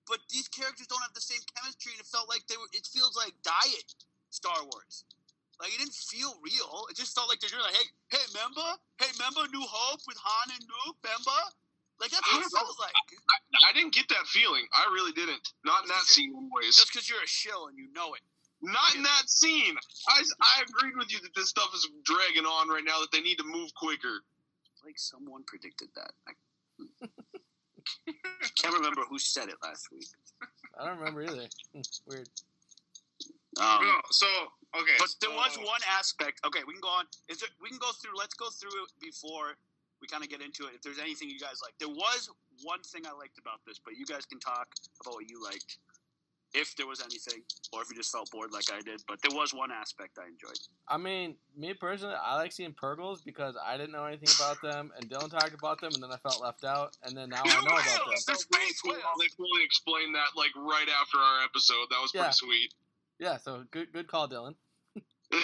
but 0.07 0.19
these 0.29 0.47
characters 0.47 0.87
don't 0.87 1.01
have 1.01 1.13
the 1.13 1.23
same 1.23 1.39
chemistry, 1.55 1.91
and 1.91 1.99
it 1.99 2.07
felt 2.07 2.27
like 2.29 2.47
they 2.47 2.55
were. 2.55 2.67
It 2.71 2.87
feels 2.87 3.15
like 3.15 3.35
diet 3.43 3.95
Star 4.29 4.59
Wars. 4.63 5.03
Like 5.59 5.73
it 5.73 5.79
didn't 5.79 5.95
feel 5.95 6.37
real. 6.43 6.85
It 6.91 6.95
just 6.95 7.15
felt 7.15 7.27
like 7.27 7.39
they're 7.39 7.49
doing 7.49 7.63
like, 7.63 7.75
hey, 7.75 7.87
hey, 8.11 8.23
remember, 8.35 8.77
hey, 8.99 9.07
remember 9.19 9.47
New 9.51 9.65
Hope 9.67 9.99
with 10.07 10.15
Han 10.21 10.51
and 10.53 10.63
Luke, 10.85 10.95
remember? 11.03 11.39
Like 11.99 12.11
that's 12.11 12.31
what 12.31 12.45
it 12.45 12.51
felt 12.53 12.77
like. 12.79 12.93
I 13.67 13.73
didn't 13.73 13.93
get 13.93 14.07
that 14.09 14.27
feeling. 14.27 14.65
I 14.73 14.85
really 14.93 15.11
didn't. 15.13 15.53
Not 15.65 15.83
in 15.83 15.89
that 15.89 16.03
scene, 16.05 16.29
anyways. 16.35 16.75
Just 16.77 16.93
because 16.93 17.09
you're 17.09 17.23
a 17.23 17.27
shill 17.27 17.67
and 17.67 17.77
you 17.77 17.87
know 17.93 18.13
it. 18.13 18.21
Not 18.61 18.95
in 18.95 19.01
that 19.03 19.23
scene. 19.29 19.75
I, 20.09 20.21
I 20.41 20.63
agreed 20.69 20.95
with 20.97 21.11
you 21.11 21.19
that 21.21 21.33
this 21.35 21.49
stuff 21.49 21.69
is 21.73 21.89
dragging 22.03 22.45
on 22.45 22.69
right 22.69 22.83
now. 22.85 22.99
That 23.01 23.09
they 23.11 23.21
need 23.21 23.37
to 23.39 23.43
move 23.45 23.73
quicker. 23.75 24.21
Like 24.85 24.97
someone 24.97 25.43
predicted 25.47 25.89
that. 25.95 26.11
I 26.27 26.33
can't 28.61 28.73
remember 28.73 29.01
who 29.09 29.17
said 29.19 29.49
it 29.49 29.55
last 29.63 29.89
week. 29.91 30.05
I 30.79 30.85
don't 30.87 30.97
remember 30.99 31.23
either. 31.23 31.47
Weird. 32.07 32.29
Um, 33.59 33.79
No, 33.81 33.93
so 34.11 34.27
okay, 34.79 34.93
But 34.99 35.09
there 35.21 35.31
so- 35.31 35.35
was 35.35 35.57
one 35.57 35.81
aspect. 35.89 36.41
Okay, 36.45 36.59
we 36.67 36.73
can 36.73 36.81
go 36.81 36.89
on. 36.89 37.05
Is 37.27 37.39
there? 37.39 37.49
We 37.61 37.69
can 37.69 37.79
go 37.79 37.91
through. 37.91 38.17
Let's 38.17 38.35
go 38.35 38.49
through 38.49 38.83
it 38.83 38.91
before 39.01 39.57
we 40.01 40.07
kind 40.07 40.23
of 40.23 40.29
get 40.29 40.41
into 40.41 40.65
it. 40.65 40.73
If 40.75 40.81
there's 40.81 40.99
anything 40.99 41.29
you 41.29 41.39
guys 41.39 41.59
like, 41.63 41.73
there 41.79 41.89
was 41.89 42.29
one 42.63 42.81
thing 42.81 43.03
I 43.07 43.13
liked 43.17 43.37
about 43.39 43.59
this, 43.65 43.79
but 43.83 43.95
you 43.97 44.05
guys 44.05 44.25
can 44.25 44.39
talk 44.39 44.67
about 45.01 45.15
what 45.15 45.29
you 45.29 45.43
liked. 45.43 45.77
If 46.53 46.75
there 46.77 46.87
was 46.87 47.01
anything, 47.01 47.43
or 47.73 47.81
if 47.81 47.89
you 47.89 47.97
just 47.97 48.09
felt 48.11 48.31
bored 48.31 48.53
like 48.53 48.71
I 48.71 48.79
did, 48.79 49.03
but 49.05 49.19
there 49.21 49.35
was 49.37 49.53
one 49.53 49.69
aspect 49.69 50.17
I 50.17 50.27
enjoyed. 50.27 50.57
I 50.87 50.95
mean, 50.97 51.35
me 51.57 51.73
personally, 51.73 52.15
I 52.15 52.35
like 52.35 52.53
seeing 52.53 52.71
Purrgils 52.71 53.19
because 53.23 53.57
I 53.61 53.75
didn't 53.75 53.91
know 53.91 54.05
anything 54.05 54.29
about 54.39 54.61
them, 54.61 54.91
and 54.95 55.09
Dylan 55.09 55.29
talked 55.29 55.53
about 55.53 55.81
them, 55.81 55.91
and 55.93 56.01
then 56.01 56.09
I 56.09 56.15
felt 56.17 56.41
left 56.41 56.63
out, 56.63 56.95
and 57.03 57.17
then 57.17 57.29
now 57.29 57.41
I 57.43 57.49
know 57.53 57.59
about 57.67 57.83
them. 57.83 57.99
whales! 58.07 58.23
They're 58.25 58.35
space 58.35 58.79
Cool. 58.81 58.93
whales! 58.93 59.03
They 59.19 59.27
fully 59.35 59.63
explained 59.65 60.15
that 60.15 60.37
like 60.37 60.51
right 60.55 60.87
after 61.01 61.17
our 61.17 61.43
episode. 61.43 61.87
That 61.89 61.99
was 62.01 62.11
pretty 62.13 62.31
sweet. 62.31 62.73
Yeah, 63.19 63.37
so 63.37 63.65
good, 63.71 63.91
good 63.91 64.07
call, 64.07 64.29
Dylan. 64.29 64.55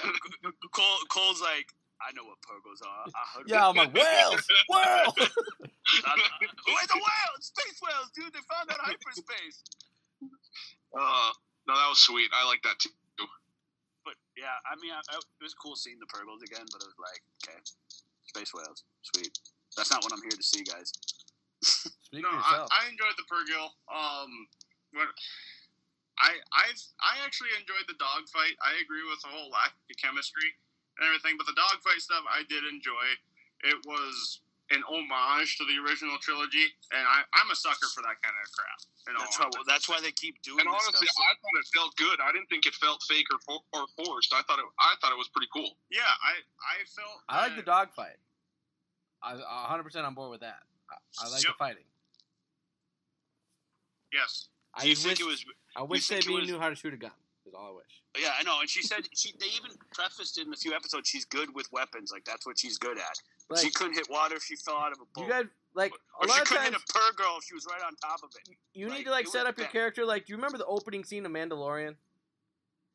Cole, 0.71 0.97
Cole's 1.09 1.41
like, 1.41 1.67
I 2.03 2.11
know 2.13 2.27
what 2.27 2.39
purrgils 2.43 2.83
are. 2.83 3.07
I 3.07 3.23
heard 3.31 3.47
Yeah, 3.47 3.67
I'm 3.67 3.75
like 3.75 3.93
whales, 3.95 4.43
whales. 4.67 5.15
Where's 5.15 6.89
the 6.91 6.99
whales? 6.99 7.41
Space 7.41 7.79
whales, 7.79 8.11
dude! 8.15 8.33
They 8.33 8.43
found 8.47 8.71
out 8.71 8.79
hyperspace. 8.83 9.63
Uh, 10.93 11.31
no, 11.67 11.73
that 11.73 11.89
was 11.89 11.99
sweet. 11.99 12.29
I 12.35 12.45
like 12.45 12.61
that 12.63 12.79
too. 12.79 12.91
But 14.03 14.19
yeah, 14.35 14.59
I 14.67 14.75
mean, 14.83 14.91
I, 14.91 14.99
I, 14.99 15.15
it 15.15 15.43
was 15.43 15.55
cool 15.55 15.79
seeing 15.79 15.97
the 15.97 16.09
Purrgils 16.11 16.43
again. 16.43 16.67
But 16.67 16.83
it 16.83 16.91
was 16.91 16.99
like, 16.99 17.23
okay, 17.39 17.59
Space 18.27 18.51
whales. 18.51 18.83
Sweet. 19.15 19.31
That's 19.75 19.89
not 19.89 20.03
what 20.03 20.11
I'm 20.11 20.21
here 20.21 20.35
to 20.35 20.43
see, 20.43 20.63
guys. 20.63 20.91
Speak 21.63 22.21
no, 22.21 22.29
for 22.29 22.67
I. 22.67 22.67
I 22.67 22.81
enjoyed 22.91 23.15
the 23.15 23.25
Purrgil. 23.25 23.71
Um, 23.87 24.31
what 24.91 25.07
I 26.19 26.37
I 26.53 26.67
I 27.01 27.13
actually 27.25 27.55
enjoyed 27.57 27.87
the 27.87 27.97
dogfight. 27.97 28.53
I 28.61 28.77
agree 28.83 29.07
with 29.07 29.23
the 29.23 29.31
whole 29.31 29.49
lack 29.49 29.73
of 29.73 29.95
chemistry 29.97 30.51
and 30.97 31.01
everything, 31.07 31.35
but 31.37 31.45
the 31.47 31.57
dogfight 31.57 31.99
stuff 32.01 32.23
I 32.29 32.43
did 32.49 32.63
enjoy. 32.69 33.05
It 33.63 33.79
was 33.87 34.41
an 34.71 34.83
homage 34.87 35.57
to 35.57 35.63
the 35.65 35.77
original 35.83 36.17
trilogy, 36.19 36.67
and 36.91 37.03
I, 37.07 37.23
I'm 37.39 37.49
a 37.51 37.55
sucker 37.55 37.87
for 37.93 38.01
that 38.03 38.19
kind 38.21 38.35
of 38.35 38.45
crap. 38.51 38.79
That's 39.19 39.37
why. 39.39 39.49
That's 39.67 39.87
why 39.89 39.99
they 40.01 40.11
keep 40.11 40.41
doing. 40.43 40.59
And 40.63 40.67
this 40.67 40.83
honestly, 40.87 41.07
stuff. 41.07 41.25
I 41.27 41.33
thought 41.39 41.55
it 41.59 41.67
felt 41.75 41.91
good. 41.97 42.17
I 42.23 42.31
didn't 42.31 42.47
think 42.47 42.65
it 42.65 42.75
felt 42.75 43.03
fake 43.07 43.27
or, 43.31 43.39
for, 43.43 43.59
or 43.75 43.85
forced. 43.99 44.31
I 44.33 44.41
thought 44.47 44.59
it. 44.59 44.65
I 44.79 44.95
thought 45.01 45.11
it 45.11 45.17
was 45.19 45.27
pretty 45.29 45.49
cool. 45.51 45.75
yeah, 45.91 46.01
I 46.07 46.39
I 46.63 46.75
felt 46.87 47.15
I 47.27 47.47
like 47.47 47.55
the 47.57 47.63
dogfight. 47.67 48.17
I 49.21 49.35
100 49.35 49.83
percent 49.83 50.05
on 50.05 50.13
board 50.13 50.31
with 50.31 50.41
that. 50.41 50.59
I, 50.91 51.25
I 51.25 51.29
like 51.31 51.43
Yep. 51.43 51.53
the 51.53 51.57
fighting. 51.57 51.83
Yes, 54.13 54.47
I 54.73 54.81
Do 54.83 54.89
you 54.89 54.95
just 54.95 55.05
think 55.05 55.19
wish, 55.19 55.25
it 55.27 55.29
was? 55.29 55.45
I 55.75 55.81
wish 55.83 56.07
think 56.07 56.19
it 56.19 56.23
Sabine 56.23 56.39
was- 56.41 56.49
knew 56.49 56.59
how 56.59 56.69
to 56.69 56.75
shoot 56.75 56.93
a 56.93 56.97
gun. 56.97 57.11
Is 57.45 57.53
all 57.53 57.67
I 57.67 57.75
wish. 57.75 58.23
Yeah, 58.23 58.31
I 58.39 58.43
know. 58.43 58.61
And 58.61 58.69
she 58.69 58.81
said 58.81 58.99
she. 59.13 59.33
They 59.39 59.47
even 59.47 59.71
prefaced 59.93 60.37
in 60.37 60.51
a 60.53 60.55
few 60.55 60.73
episodes. 60.73 61.09
She's 61.09 61.25
good 61.25 61.53
with 61.53 61.69
weapons. 61.73 62.09
Like 62.11 62.23
that's 62.23 62.45
what 62.45 62.57
she's 62.57 62.77
good 62.77 62.97
at. 62.97 63.17
But 63.49 63.59
she 63.59 63.69
couldn't 63.69 63.95
hit 63.95 64.09
water 64.09 64.35
if 64.35 64.43
she 64.43 64.55
fell 64.55 64.77
out 64.77 64.93
of 64.93 64.99
a 65.01 65.05
boat. 65.13 65.25
you 65.25 65.29
guys, 65.29 65.45
like 65.75 65.91
a 65.91 66.23
or 66.23 66.27
lot 66.27 66.35
she 66.35 66.41
of 66.43 66.47
couldn't 66.47 66.63
times, 66.71 66.75
hit 66.75 66.83
a 66.95 67.21
Purrgil 67.21 67.37
if 67.39 67.43
she 67.43 67.53
was 67.53 67.65
right 67.69 67.81
on 67.85 67.95
top 67.97 68.23
of 68.23 68.29
it. 68.47 68.55
you 68.73 68.89
need 68.89 69.03
to 69.03 69.11
like 69.11 69.27
set 69.27 69.45
up 69.45 69.57
your 69.57 69.67
character. 69.67 70.05
Like, 70.05 70.25
do 70.25 70.31
you 70.31 70.37
remember 70.37 70.57
the 70.57 70.65
opening 70.65 71.03
scene 71.03 71.25
of 71.25 71.31
Mandalorian? 71.33 71.95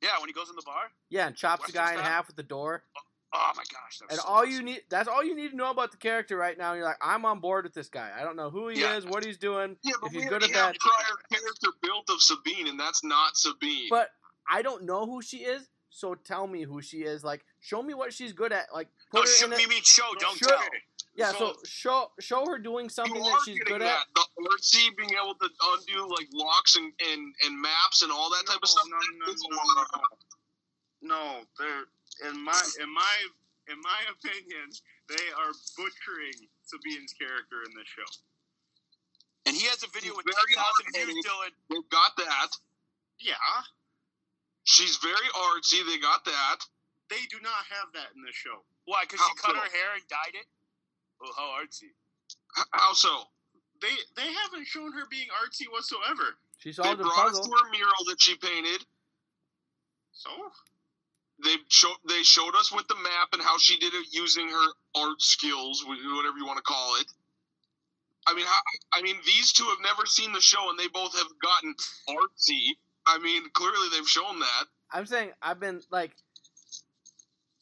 Yeah, 0.02 0.11
when 0.21 0.28
he 0.28 0.33
goes 0.33 0.49
in 0.49 0.57
the 0.57 0.62
bar. 0.64 0.85
Yeah, 1.11 1.26
and 1.26 1.37
chops 1.37 1.67
the 1.67 1.76
Western 1.78 1.95
guy 1.97 2.00
in 2.00 2.00
half 2.00 2.26
with 2.28 2.37
the 2.37 2.43
door. 2.45 2.85
Oh, 2.97 3.00
oh 3.35 3.52
my 3.57 3.64
gosh! 3.71 4.00
And 4.09 4.19
so 4.19 4.26
all 4.26 4.37
awesome. 4.38 4.50
you 4.52 4.62
need 4.62 4.81
that's 4.88 5.09
all 5.09 5.23
you 5.25 5.35
need 5.37 5.50
to 5.50 5.57
know 5.57 5.71
about 5.71 5.90
the 5.90 5.97
character 5.99 6.37
right 6.38 6.57
now. 6.57 6.73
You're 6.73 6.85
like, 6.85 6.97
I'm 7.02 7.26
on 7.26 7.40
board 7.40 7.64
with 7.64 7.75
this 7.75 7.88
guy. 7.88 8.11
I 8.19 8.23
don't 8.25 8.37
know 8.37 8.49
who 8.49 8.69
he 8.69 8.81
Yeah. 8.81 8.97
is, 8.97 9.05
what 9.05 9.25
he's 9.25 9.37
doing. 9.37 9.76
Yeah, 9.83 9.93
If 10.05 10.12
he's 10.12 10.23
we 10.23 10.28
good 10.28 10.43
at 10.45 10.50
have 10.52 10.73
that- 10.73 10.78
prior 10.78 11.17
character 11.40 11.69
built 11.83 12.09
of 12.09 12.23
Sabine, 12.23 12.69
and 12.69 12.81
that's 12.81 13.05
not 13.05 13.37
Sabine. 13.37 13.88
But 13.90 14.09
I 14.49 14.62
don't 14.62 14.85
know 14.85 15.07
who 15.07 15.21
she 15.23 15.38
is, 15.38 15.69
so 15.90 16.14
tell 16.14 16.47
me 16.47 16.62
who 16.62 16.81
she 16.83 16.99
is. 16.99 17.25
Like, 17.25 17.45
show 17.61 17.83
me 17.83 17.95
what 17.95 18.12
she's 18.12 18.33
good 18.33 18.52
at. 18.52 18.67
Like, 18.73 18.88
No, 19.12 19.21
her 19.23 19.26
show, 19.26 19.47
in 19.47 19.52
a, 19.52 19.61
you 19.61 19.69
mean 19.69 19.83
show? 19.83 20.09
Don't 20.19 20.37
show. 20.38 20.47
tell. 20.49 20.61
yeah. 21.17 21.33
So 21.33 21.37
so- 21.38 21.57
show 21.64 22.11
show 22.21 22.47
her 22.47 22.59
doing 22.59 22.88
something 22.88 23.23
that 23.23 23.40
she's 23.45 23.59
good 23.61 23.81
that. 23.83 24.00
at. 24.00 24.07
The 24.14 24.25
RC 24.57 24.97
being 24.97 25.11
able 25.23 25.35
to 25.35 25.49
undo 25.73 26.09
like 26.09 26.28
locks 26.33 26.76
and, 26.76 26.93
and, 27.12 27.35
and 27.45 27.61
maps 27.61 28.02
and 28.02 28.11
all 28.12 28.31
that 28.31 28.47
type 28.47 28.61
of 28.62 28.69
stuff. 28.69 28.85
No, 28.88 28.97
no, 28.97 29.26
That's 29.26 29.43
a 29.45 29.49
no, 29.50 29.57
no. 29.59 30.00
No, 31.00 31.40
they're 31.59 32.31
in 32.31 32.43
my 32.45 32.61
in 32.83 32.93
my 32.93 33.14
in 33.71 33.78
my 33.83 34.00
opinion, 34.14 34.71
they 35.09 35.26
are 35.38 35.52
butchering 35.76 36.38
Sabine's 36.64 37.12
character 37.12 37.62
in 37.67 37.73
this 37.76 37.87
show. 37.87 38.09
And 39.47 39.57
he 39.57 39.64
has 39.69 39.83
a 39.83 39.88
video 39.88 40.12
with 40.17 40.26
Very 40.26 40.55
ten 40.55 40.61
thousand 40.61 40.87
views, 41.14 41.25
Dylan. 41.25 41.52
They've 41.71 41.90
got 41.90 42.12
that. 42.19 42.50
Yeah, 43.21 43.35
She's 44.69 44.97
very 45.01 45.29
artsy. 45.33 45.81
They 45.89 45.97
got 45.99 46.25
that. 46.27 46.59
they 47.09 47.25
do 47.31 47.41
not 47.41 47.65
have 47.73 47.89
that 47.95 48.13
in 48.15 48.21
this 48.23 48.37
show. 48.37 48.61
Why? 48.85 49.05
Because 49.09 49.21
she 49.25 49.33
cut 49.41 49.57
so? 49.57 49.61
her 49.61 49.71
hair 49.73 49.95
and 49.97 50.05
dyed 50.09 50.37
it. 50.37 50.47
Oh, 51.25 51.33
how 51.37 51.49
artsy! 51.57 51.89
H- 52.59 52.67
How 52.73 52.93
so? 52.93 53.25
They 53.81 53.95
they 54.15 54.31
haven't 54.33 54.67
shown 54.67 54.93
her 54.93 55.07
being 55.11 55.29
artsy 55.41 55.65
whatsoever. 55.73 56.37
She 56.59 56.73
They 56.73 56.95
the 56.95 57.03
brought 57.05 57.29
us 57.33 57.39
puzzle. 57.41 57.45
to 57.45 57.51
her 57.65 57.71
mural 57.71 58.05
that 58.09 58.21
she 58.21 58.37
painted. 58.37 58.85
So 60.13 60.31
They 61.43 61.57
showed 61.69 61.97
they 62.07 62.23
showed 62.23 62.55
us 62.55 62.71
with 62.71 62.87
the 62.89 62.97
map 62.97 63.29
and 63.33 63.41
how 63.43 63.57
she 63.59 63.79
did 63.79 63.95
it 63.95 64.07
using 64.13 64.49
her 64.51 64.67
art 64.97 65.23
skills, 65.23 65.83
whatever 65.87 66.37
you 66.37 66.45
want 66.47 66.59
to 66.59 66.63
call 66.63 66.97
it. 67.01 67.07
I 68.27 68.35
mean, 68.35 68.45
how, 68.45 68.61
I 68.93 69.01
mean, 69.01 69.17
these 69.25 69.53
two 69.53 69.65
have 69.65 69.79
never 69.83 70.05
seen 70.05 70.33
the 70.33 70.41
show, 70.41 70.69
and 70.69 70.79
they 70.79 70.89
both 70.89 71.17
have 71.17 71.29
gotten 71.43 71.75
artsy. 72.11 72.77
I 73.09 73.19
mean, 73.19 73.43
clearly 73.55 73.88
they've 73.95 74.09
shown 74.09 74.38
that. 74.41 74.65
I'm 74.93 75.07
saying 75.07 75.31
I've 75.43 75.59
been 75.61 75.81
like 75.91 76.12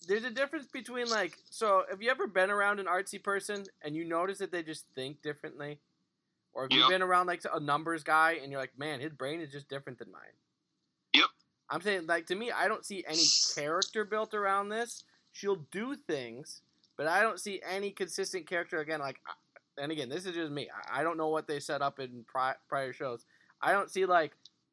there's 0.08 0.24
a 0.24 0.30
difference 0.30 0.66
between 0.66 1.08
like 1.08 1.36
so 1.50 1.84
have 1.90 2.00
you 2.02 2.10
ever 2.10 2.26
been 2.26 2.50
around 2.50 2.78
an 2.80 2.86
artsy 2.86 3.22
person 3.22 3.64
and 3.82 3.96
you 3.96 4.04
notice 4.04 4.38
that 4.38 4.52
they 4.52 4.62
just 4.62 4.84
think 4.94 5.22
differently? 5.22 5.78
Or 6.52 6.62
have 6.62 6.72
you 6.72 6.88
been 6.88 7.02
around 7.02 7.26
like 7.26 7.42
a 7.52 7.60
numbers 7.60 8.02
guy 8.02 8.38
and 8.42 8.50
you're 8.50 8.60
like, 8.60 8.78
man, 8.78 9.00
his 9.00 9.12
brain 9.12 9.40
is 9.40 9.50
just 9.52 9.68
different 9.68 9.98
than 9.98 10.10
mine. 10.10 10.22
Yep. 11.12 11.26
I'm 11.68 11.80
saying 11.82 12.06
like 12.06 12.26
to 12.26 12.34
me, 12.34 12.50
I 12.50 12.66
don't 12.68 12.84
see 12.84 13.04
any 13.06 13.24
character 13.54 14.04
built 14.04 14.32
around 14.34 14.68
this. 14.70 15.04
She'll 15.32 15.64
do 15.70 15.94
things, 15.96 16.62
but 16.96 17.06
I 17.08 17.20
don't 17.22 17.38
see 17.38 17.60
any 17.68 17.90
consistent 17.90 18.46
character 18.48 18.78
again. 18.78 19.00
Like, 19.00 19.20
and 19.76 19.92
again, 19.92 20.08
this 20.08 20.24
is 20.24 20.34
just 20.34 20.50
me. 20.50 20.68
I- 20.70 21.00
I 21.00 21.02
don't 21.02 21.18
know 21.18 21.28
what 21.28 21.46
they 21.46 21.60
set 21.60 21.82
up 21.82 21.98
in 21.98 22.24
pri- 22.26 22.54
prior 22.68 22.92
shows. 22.94 23.26
I 23.60 23.72
don't 23.72 23.90
see 23.90 24.06
like 24.06 24.32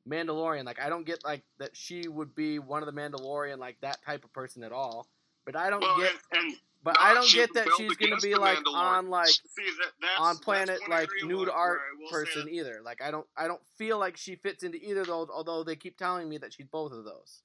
Mandalorian. 0.09 0.65
Like, 0.65 0.79
I 0.79 0.89
don't 0.89 1.05
get 1.05 1.23
like 1.23 1.43
that 1.59 1.75
she 1.75 2.07
would 2.07 2.35
be 2.35 2.59
one 2.59 2.83
of 2.83 2.93
the 2.93 2.99
Mandalorian, 2.99 3.57
like 3.57 3.77
that 3.81 4.03
type 4.05 4.23
of 4.23 4.33
person 4.33 4.63
at 4.63 4.71
all. 4.71 5.07
But 5.45 5.55
I 5.55 5.69
don't 5.69 5.81
well, 5.81 5.97
get. 5.97 6.11
and, 6.31 6.45
and 6.51 6.55
But 6.83 6.95
I 6.99 7.13
don't 7.13 7.29
get 7.31 7.53
that 7.55 7.67
she's 7.77 7.95
gonna 7.95 8.19
be 8.19 8.35
like 8.35 8.59
on 8.67 9.09
like 9.09 9.27
see 9.27 9.67
that 9.79 9.91
that's 10.01 10.19
on 10.19 10.37
planet 10.39 10.79
one 10.87 10.91
like 10.91 11.09
nude 11.23 11.49
art 11.49 11.79
where 11.79 11.87
I 11.87 11.95
will 11.99 12.07
say 12.07 12.31
person 12.39 12.49
either. 12.51 12.79
Like 12.83 13.01
I 13.01 13.11
don't 13.11 13.27
I 13.35 13.47
don't 13.47 13.61
feel 13.77 13.99
like 13.99 14.15
she 14.17 14.35
fits 14.35 14.63
into 14.63 14.77
either 14.79 15.01
of 15.01 15.07
those. 15.07 15.27
Although 15.31 15.63
they 15.63 15.75
keep 15.75 15.97
telling 15.97 16.27
me 16.29 16.37
that 16.39 16.53
she's 16.53 16.67
both 16.67 16.91
of 16.91 17.03
those. 17.03 17.43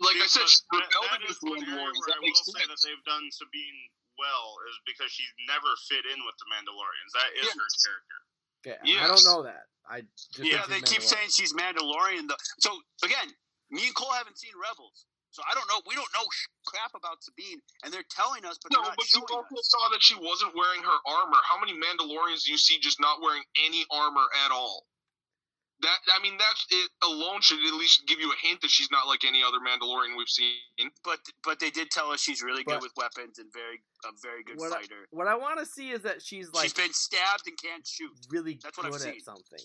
Like 0.00 0.16
I 0.16 0.24
said, 0.28 0.40
Because 0.40 0.52
she 0.56 0.64
that- 0.72 0.88
rebelled 0.88 1.12
that 1.12 1.20
is 1.28 1.36
against 1.36 1.40
the 1.44 1.50
one 1.52 1.60
area 1.68 1.84
where 1.84 2.08
That 2.08 2.16
I 2.16 2.24
makes 2.24 2.40
will 2.48 2.52
say 2.56 2.64
that 2.64 2.80
they've 2.80 3.04
done 3.04 3.24
Sabine 3.32 3.80
well 4.16 4.48
is 4.72 4.76
because 4.88 5.12
she's 5.12 5.28
never 5.44 5.68
fit 5.92 6.04
in 6.08 6.16
with 6.24 6.36
the 6.40 6.48
Mandalorians. 6.48 7.12
That 7.12 7.30
is 7.36 7.44
Yes. 7.44 7.52
her 7.52 7.68
character. 7.84 8.18
Okay, 8.66 8.76
I 8.82 9.06
don't 9.06 9.24
know 9.24 9.44
that. 9.44 9.70
I 9.88 10.02
just 10.34 10.50
Yeah, 10.50 10.66
they 10.68 10.80
keep 10.80 11.02
saying 11.02 11.30
she's 11.30 11.54
Mandalorian. 11.54 12.26
Though. 12.26 12.40
So 12.58 12.74
again, 13.04 13.30
me 13.70 13.86
and 13.86 13.94
Cole 13.94 14.10
haven't 14.10 14.38
seen 14.38 14.50
Rebels, 14.58 15.06
so 15.30 15.42
I 15.46 15.54
don't 15.54 15.68
know. 15.70 15.78
We 15.86 15.94
don't 15.94 16.10
know 16.10 16.26
crap 16.66 16.90
about 16.98 17.22
Sabine, 17.22 17.62
and 17.84 17.94
they're 17.94 18.06
telling 18.10 18.44
us, 18.44 18.58
but 18.58 18.72
No, 18.72 18.82
they're 18.82 18.90
not 18.90 18.98
but 18.98 19.12
you 19.14 19.22
also 19.22 19.54
us. 19.54 19.70
saw 19.70 19.88
that 19.94 20.02
she 20.02 20.18
wasn't 20.18 20.50
wearing 20.58 20.82
her 20.82 20.98
armor. 21.06 21.38
How 21.46 21.62
many 21.62 21.78
Mandalorians 21.78 22.44
do 22.44 22.52
you 22.52 22.58
see 22.58 22.78
just 22.82 22.98
not 22.98 23.22
wearing 23.22 23.44
any 23.64 23.86
armor 23.90 24.26
at 24.44 24.50
all? 24.50 24.86
That 25.80 25.98
I 26.16 26.22
mean, 26.22 26.38
that's 26.38 26.66
it 26.70 26.90
alone 27.04 27.42
should 27.42 27.58
at 27.66 27.74
least 27.74 28.06
give 28.06 28.18
you 28.18 28.32
a 28.32 28.36
hint 28.46 28.62
that 28.62 28.70
she's 28.70 28.90
not 28.90 29.06
like 29.06 29.24
any 29.26 29.42
other 29.42 29.58
Mandalorian 29.60 30.16
we've 30.16 30.28
seen. 30.28 30.54
But 31.04 31.20
but 31.44 31.60
they 31.60 31.68
did 31.70 31.90
tell 31.90 32.10
us 32.10 32.20
she's 32.20 32.42
really 32.42 32.64
But- 32.64 32.80
good 32.80 32.82
with 32.82 32.92
weapons 32.96 33.38
and 33.38 33.52
very 33.52 33.82
a 34.04 34.08
very 34.22 34.42
good 34.42 34.58
What 34.58 34.72
I- 34.72 34.76
fighter. 34.80 35.06
What 35.10 35.26
I 35.28 35.34
want 35.34 35.58
to 35.60 35.66
see 35.66 35.90
is 35.90 36.00
that 36.02 36.22
she's 36.22 36.50
like 36.52 36.62
she's 36.64 36.72
been 36.72 36.92
stabbed 36.94 37.46
and 37.46 37.58
can't 37.60 37.86
shoot. 37.86 38.10
really 38.30 38.58
That's 38.62 38.76
what 38.78 38.86
I've 38.86 38.92
good 38.92 39.02
at 39.06 39.14
seen. 39.14 39.20
something. 39.20 39.58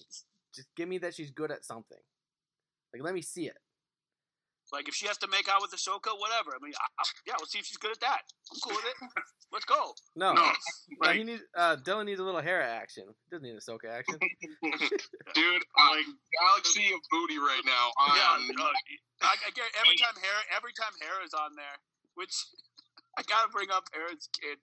Just 0.54 0.68
give 0.76 0.90
me 0.90 0.98
that 0.98 1.16
she's 1.16 1.32
good 1.32 1.50
at 1.52 1.64
something. 1.64 2.02
Like 2.94 3.04
let 3.04 3.14
me 3.14 3.22
see 3.22 3.48
it. 3.48 3.58
Like 4.72 4.88
if 4.88 4.96
she 4.96 5.08
has 5.08 5.18
to 5.20 5.28
make 5.28 5.50
out 5.50 5.62
with 5.62 5.72
Ahsoka, 5.72 6.16
whatever. 6.18 6.56
I 6.56 6.60
mean, 6.64 6.72
I, 6.80 6.88
I, 7.00 7.04
yeah, 7.28 7.34
we'll 7.38 7.48
see 7.48 7.60
if 7.60 7.66
she's 7.66 7.78
good 7.78 7.92
at 7.92 8.00
that. 8.00 8.22
I'm 8.52 8.60
cool 8.64 8.76
with 8.76 8.86
it. 8.88 8.96
Let's 9.52 9.66
go. 9.66 9.92
No, 10.16 10.32
No, 10.32 10.48
no, 11.04 11.12
he 11.12 11.26
needs. 11.26 11.44
Uh, 11.52 11.76
Dylan 11.76 12.06
needs 12.06 12.22
a 12.22 12.24
little 12.24 12.40
hair 12.40 12.64
action. 12.64 13.04
He 13.04 13.36
doesn't 13.36 13.44
need 13.44 13.60
Ahsoka 13.60 13.92
action. 13.92 14.16
Dude, 15.36 15.64
uh, 15.76 15.92
like 15.92 16.08
galaxy 16.40 16.88
of 16.88 17.04
booty 17.12 17.36
right 17.36 17.64
now. 17.68 17.92
I 18.00 18.16
Yeah, 18.16 18.48
am 18.48 18.56
uh, 18.56 19.28
I, 19.28 19.36
I 19.44 19.52
get 19.52 19.68
every 19.76 20.00
time 20.00 20.16
Hera, 20.16 20.42
every 20.56 20.72
time 20.72 20.96
Hera's 21.04 21.36
on 21.36 21.60
there, 21.60 21.84
which 22.16 22.32
I 23.20 23.24
gotta 23.28 23.52
bring 23.52 23.72
up 23.72 23.92
Hera's 23.92 24.30
kid. 24.32 24.60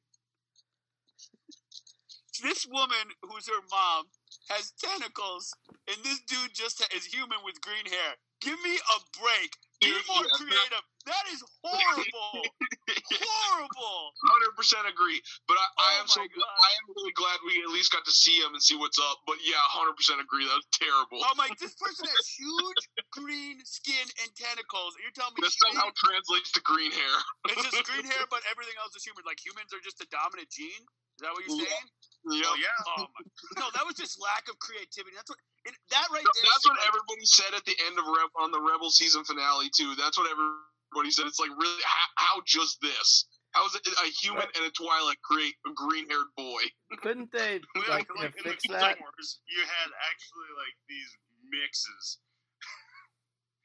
This 2.41 2.65
woman, 2.71 3.13
who's 3.21 3.49
her 3.49 3.61
mom, 3.69 4.07
has 4.49 4.73
tentacles, 4.81 5.53
and 5.91 5.99
this 6.03 6.21
dude 6.25 6.55
just 6.55 6.81
is 6.95 7.05
human 7.05 7.39
with 7.45 7.61
green 7.61 7.85
hair. 7.85 8.17
Give 8.41 8.57
me 8.63 8.77
a 8.79 8.99
break. 9.21 9.53
Dude, 9.81 9.93
more 10.09 10.25
creative. 10.35 10.85
That 11.09 11.25
is 11.33 11.41
horrible. 11.65 12.45
horrible. 13.17 14.13
hundred 14.29 14.53
percent 14.61 14.85
agree. 14.85 15.17
But 15.49 15.57
I, 15.57 15.67
I 15.81 15.91
Oh 15.97 16.01
am 16.05 16.07
so 16.07 16.21
God. 16.21 16.45
I 16.45 16.71
am 16.85 16.85
really 16.93 17.17
glad 17.17 17.41
we 17.49 17.57
at 17.65 17.73
least 17.73 17.91
got 17.97 18.05
to 18.05 18.13
see 18.13 18.37
him 18.45 18.53
and 18.53 18.61
see 18.61 18.77
what's 18.77 19.01
up. 19.01 19.25
But 19.25 19.41
yeah, 19.41 19.57
hundred 19.73 19.97
percent 19.97 20.21
agree. 20.21 20.45
That 20.45 20.61
was 20.61 20.69
terrible. 20.77 21.25
Oh 21.25 21.33
I'm 21.33 21.41
like, 21.41 21.57
this 21.57 21.73
person 21.81 22.05
has 22.05 22.25
huge 22.37 22.83
green 23.17 23.57
skin 23.65 24.05
and 24.21 24.29
tentacles. 24.37 24.93
And 25.01 25.09
you're 25.09 25.17
telling 25.17 25.33
me 25.33 25.49
that 25.49 25.57
somehow 25.57 25.89
translates 25.97 26.53
to 26.53 26.61
green 26.69 26.93
hair. 26.93 27.15
It's 27.57 27.65
just 27.73 27.81
green 27.91 28.05
hair, 28.05 28.29
but 28.29 28.45
everything 28.53 28.77
else 28.77 28.93
is 28.93 29.01
human. 29.03 29.25
Like 29.25 29.41
humans 29.41 29.73
are 29.73 29.81
just 29.81 30.05
a 30.05 30.09
dominant 30.13 30.53
gene. 30.53 30.85
Is 31.19 31.21
that 31.25 31.33
what 31.35 31.43
you're 31.49 31.59
saying? 31.65 31.89
Yeah. 32.31 32.47
oh 32.53 32.57
yeah, 32.61 32.93
Oh 33.01 33.07
my! 33.11 33.23
No, 33.59 33.67
that 33.75 33.83
was 33.89 33.97
just 33.99 34.21
lack 34.21 34.47
of 34.53 34.59
creativity. 34.61 35.17
That's 35.17 35.31
what. 35.33 35.41
It, 35.67 35.75
that 35.91 36.07
right 36.15 36.23
So 36.23 36.31
there. 36.37 36.47
that's 36.53 36.65
what 36.69 36.77
like, 36.79 36.87
everybody 36.87 37.25
said 37.27 37.51
at 37.57 37.65
the 37.67 37.75
end 37.91 37.99
of 37.99 38.07
Reb- 38.07 38.37
on 38.39 38.51
the 38.55 38.61
Rebel 38.63 38.91
season 38.95 39.25
finale 39.27 39.67
too. 39.75 39.95
That's 39.99 40.15
what 40.15 40.31
everybody 40.31 40.78
said. 41.11 41.27
It's 41.27 41.41
like 41.41 41.51
really 41.51 41.83
how, 41.85 42.09
how 42.17 42.43
just 42.47 42.81
this? 42.81 43.27
How 43.53 43.65
is 43.67 43.75
it 43.75 43.87
a 43.89 44.09
human 44.23 44.45
and 44.45 44.65
a 44.67 44.73
Twi'lek 44.77 45.21
create 45.25 45.57
a 45.67 45.73
green 45.73 46.09
haired 46.09 46.31
boy? 46.37 46.63
Couldn't 47.01 47.33
they 47.33 47.61
like, 47.89 47.89
like, 47.89 48.09
like 48.13 48.31
have 48.31 48.35
in 48.37 48.45
the 48.45 48.51
fixed 48.51 48.69
that? 48.69 49.01
Wars, 49.01 49.41
you 49.49 49.63
had 49.65 49.89
actually 50.11 50.51
like 50.61 50.77
these 50.89 51.11
mixes. 51.49 52.19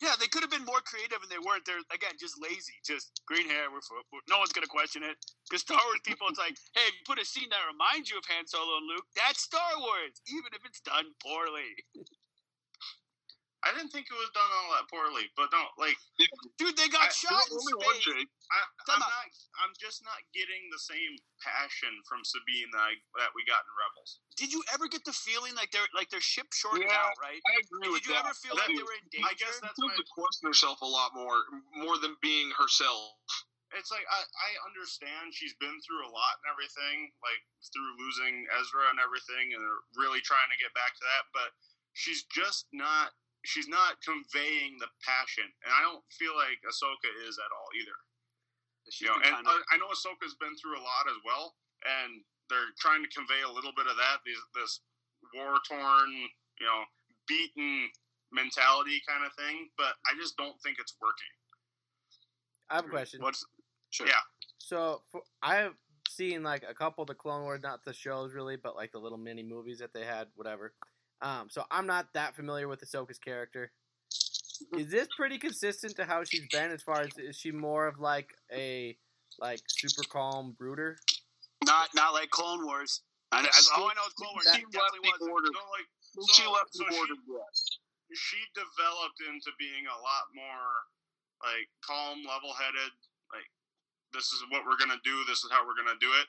Yeah, 0.01 0.19
they 0.19 0.27
could 0.27 0.43
have 0.43 0.51
been 0.51 0.67
more 0.67 0.83
creative, 0.83 1.23
and 1.23 1.31
they 1.31 1.39
weren't. 1.39 1.63
They're 1.63 1.79
again 1.95 2.19
just 2.19 2.35
lazy, 2.35 2.75
just 2.83 3.23
green 3.23 3.47
hair. 3.47 3.71
We're, 3.71 3.79
we're 4.11 4.25
no 4.27 4.39
one's 4.39 4.51
gonna 4.51 4.67
question 4.67 4.99
it 5.03 5.15
because 5.47 5.63
Star 5.63 5.79
Wars 5.79 6.03
people, 6.03 6.27
it's 6.27 6.39
like, 6.39 6.59
hey, 6.75 6.91
if 6.91 6.95
you 6.99 7.03
put 7.07 7.23
a 7.23 7.27
scene 7.27 7.47
that 7.51 7.63
reminds 7.71 8.11
you 8.11 8.19
of 8.19 8.27
Han 8.27 8.43
Solo 8.43 8.83
and 8.83 8.87
Luke, 8.87 9.07
that's 9.15 9.47
Star 9.47 9.79
Wars, 9.79 10.19
even 10.27 10.51
if 10.51 10.63
it's 10.67 10.83
done 10.83 11.07
poorly. 11.23 11.71
I 13.63 13.71
didn't 13.71 13.95
think 13.95 14.11
it 14.11 14.19
was 14.19 14.27
done 14.35 14.47
all 14.51 14.75
that 14.75 14.91
poorly, 14.91 15.31
but 15.39 15.47
no, 15.55 15.63
like, 15.79 15.95
dude, 16.59 16.75
they 16.75 16.91
got 16.91 17.07
I- 17.07 17.15
shot 17.15 17.47
in 17.47 17.55
Only 17.55 17.75
one, 17.79 17.95
space. 17.95 18.27
Jake. 18.27 18.29
I, 18.51 18.59
I'm, 18.91 18.99
not. 18.99 19.31
I'm 19.63 19.73
just 19.79 20.03
not 20.03 20.19
getting 20.35 20.67
the 20.69 20.77
same 20.83 21.15
passion 21.39 21.89
from 22.03 22.21
Sabine 22.27 22.67
that 22.75 22.83
I, 22.83 22.93
that 23.23 23.31
we 23.33 23.41
got 23.47 23.63
in 23.63 23.71
Rebels. 23.73 24.19
Did 24.35 24.51
you 24.51 24.59
ever 24.75 24.91
get 24.91 25.07
the 25.07 25.15
feeling 25.15 25.55
like 25.55 25.71
they're 25.71 25.87
like 25.95 26.11
their 26.11 26.21
ship 26.21 26.51
shorted 26.51 26.85
Yeah, 26.91 26.99
out, 27.07 27.15
right? 27.23 27.39
I 27.39 27.63
agree 27.63 27.87
Did 27.87 27.93
with 27.95 28.03
you 28.05 28.13
that. 28.13 28.27
ever 28.27 28.35
feel 28.35 28.53
like 28.59 28.67
they 28.69 28.83
were 28.83 28.99
in 28.99 29.07
danger? 29.09 29.25
I 29.31 29.33
guess 29.39 29.57
that's 29.63 29.73
She 29.79 29.87
my. 29.87 29.95
seems 29.95 30.03
to 30.03 30.07
question 30.11 30.43
herself 30.51 30.83
a 30.83 30.89
lot 30.89 31.15
more, 31.15 31.39
more 31.79 31.95
than 31.97 32.19
being 32.21 32.51
herself. 32.59 33.15
It's 33.73 33.89
like 33.89 34.05
I, 34.05 34.21
I 34.21 34.49
understand 34.69 35.33
she's 35.33 35.57
been 35.57 35.73
through 35.81 36.05
a 36.05 36.11
lot 36.13 36.37
and 36.43 36.51
everything, 36.53 37.09
like 37.25 37.41
through 37.73 37.89
losing 37.97 38.45
Ezra 38.61 38.91
and 38.93 39.01
everything, 39.01 39.55
and 39.55 39.63
they're 39.65 39.83
really 39.97 40.21
trying 40.21 40.45
to 40.53 40.59
get 40.61 40.69
back 40.77 40.93
to 40.93 41.03
that. 41.09 41.23
But 41.33 41.49
she's 41.97 42.27
just 42.29 42.67
not. 42.69 43.15
She's 43.43 43.67
not 43.67 43.99
conveying 43.99 44.79
the 44.79 44.87
passion, 45.03 45.43
and 45.43 45.71
I 45.71 45.83
don't 45.83 46.03
feel 46.15 46.31
like 46.35 46.63
Ahsoka 46.63 47.11
is 47.27 47.35
at 47.37 47.51
all 47.51 47.69
either. 47.75 47.97
She's 48.89 49.07
You 49.07 49.11
know, 49.11 49.19
and 49.19 49.35
of- 49.35 49.51
I, 49.51 49.75
I 49.75 49.77
know 49.77 49.91
Ahsoka's 49.91 50.35
been 50.39 50.55
through 50.55 50.79
a 50.79 50.83
lot 50.83 51.05
as 51.11 51.19
well, 51.27 51.55
and 51.83 52.23
they're 52.49 52.71
trying 52.79 53.03
to 53.03 53.11
convey 53.11 53.43
a 53.43 53.51
little 53.51 53.71
bit 53.75 53.87
of 53.87 53.95
that. 53.97 54.23
These, 54.25 54.39
this 54.55 54.79
war 55.35 55.59
torn, 55.67 56.11
you 56.59 56.67
know, 56.67 56.83
beaten 57.27 57.89
mentality 58.31 59.01
kind 59.07 59.25
of 59.25 59.31
thing. 59.33 59.69
But 59.77 59.95
I 60.07 60.15
just 60.19 60.35
don't 60.37 60.59
think 60.61 60.77
it's 60.79 60.95
working. 61.01 61.31
I 62.69 62.75
have 62.75 62.85
a 62.85 62.89
question. 62.89 63.21
what's 63.21 63.45
sure. 63.89 64.07
Yeah. 64.07 64.23
So 64.57 65.01
for, 65.11 65.21
I 65.41 65.55
have 65.57 65.73
seen 66.09 66.43
like 66.43 66.63
a 66.67 66.73
couple 66.73 67.03
of 67.03 67.07
the 67.07 67.15
Clone 67.15 67.43
Wars, 67.43 67.61
not 67.63 67.83
the 67.83 67.93
shows 67.93 68.33
really, 68.33 68.55
but 68.55 68.75
like 68.75 68.91
the 68.91 68.99
little 68.99 69.17
mini 69.17 69.43
movies 69.43 69.79
that 69.79 69.93
they 69.93 70.05
had, 70.05 70.27
whatever. 70.35 70.73
Um, 71.23 71.47
so 71.49 71.63
I'm 71.71 71.87
not 71.87 72.11
that 72.13 72.35
familiar 72.35 72.67
with 72.67 72.83
Ahsoka's 72.83 73.17
character. 73.17 73.71
Is 74.77 74.91
this 74.91 75.07
pretty 75.17 75.39
consistent 75.39 75.95
to 75.95 76.03
how 76.05 76.23
she's 76.23 76.45
been? 76.51 76.69
As 76.69 76.83
far 76.83 77.01
as 77.01 77.17
is 77.17 77.37
she 77.37 77.51
more 77.51 77.87
of 77.87 77.99
like 77.99 78.27
a 78.51 78.95
like 79.39 79.61
super 79.67 80.03
calm 80.03 80.53
brooder? 80.59 80.97
not 81.65 81.87
not 81.95 82.11
like 82.13 82.29
Clone 82.29 82.65
Wars. 82.67 83.01
And 83.31 83.47
as, 83.47 83.69
all 83.73 83.87
I 83.87 83.95
know 83.95 84.05
is 84.05 84.13
Clone 84.19 84.35
Wars. 84.35 84.51
She 84.51 84.61
definitely 84.67 85.09
left 85.09 85.23
the 85.23 85.31
order. 85.31 85.47
Like 85.71 85.87
So- 86.03 86.27
she 86.35 86.43
left 86.45 86.75
so 86.75 86.83
the 86.83 86.91
border, 86.91 87.15
yes. 87.23 87.79
she 88.13 88.37
developed 88.53 89.19
into 89.31 89.49
being 89.57 89.87
a 89.87 89.97
lot 90.03 90.27
more 90.35 90.69
like 91.41 91.71
calm, 91.87 92.19
level-headed. 92.27 92.91
Like 93.31 93.47
this 94.11 94.27
is 94.35 94.43
what 94.51 94.67
we're 94.67 94.77
gonna 94.77 94.99
do. 95.07 95.23
This 95.25 95.41
is 95.47 95.49
how 95.55 95.63
we're 95.65 95.79
gonna 95.79 95.97
do 96.03 96.11
it. 96.19 96.27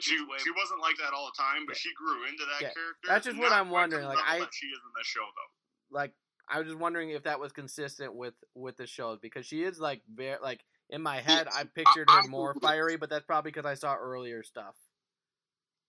She 0.00 0.20
way- 0.24 0.38
she 0.38 0.50
wasn't 0.50 0.80
like 0.80 0.96
that 0.98 1.12
all 1.12 1.26
the 1.26 1.36
time, 1.42 1.66
but 1.66 1.76
Yeah. 1.76 1.80
she 1.80 1.94
grew 1.94 2.24
into 2.24 2.44
that 2.46 2.60
Yeah. 2.62 2.72
character. 2.74 3.06
That's 3.08 3.26
just 3.26 3.38
what 3.38 3.52
I'm 3.52 3.70
wondering, 3.70 4.04
like, 4.06 4.18
I- 4.18 4.48
she 4.52 4.66
is 4.66 4.78
in 4.84 4.92
the 4.96 5.04
show 5.04 5.24
though. 5.34 5.52
Like 5.96 6.14
I 6.48 6.58
was 6.58 6.66
just 6.66 6.78
wondering 6.78 7.10
if 7.10 7.22
that 7.24 7.38
was 7.40 7.52
consistent 7.52 8.14
with 8.14 8.34
with 8.54 8.76
the 8.76 8.86
shows 8.86 9.18
because 9.20 9.46
she 9.46 9.62
is 9.62 9.78
like 9.78 10.02
very 10.08 10.38
like 10.40 10.64
in 10.88 11.02
my 11.02 11.20
head 11.20 11.46
I 11.48 11.64
pictured 11.74 12.08
her 12.10 12.20
I- 12.20 12.26
more 12.28 12.54
fiery, 12.54 12.96
but 12.96 13.10
that's 13.10 13.24
probably 13.26 13.50
because 13.52 13.66
I 13.66 13.74
saw 13.74 13.94
earlier 13.96 14.42
stuff. 14.42 14.76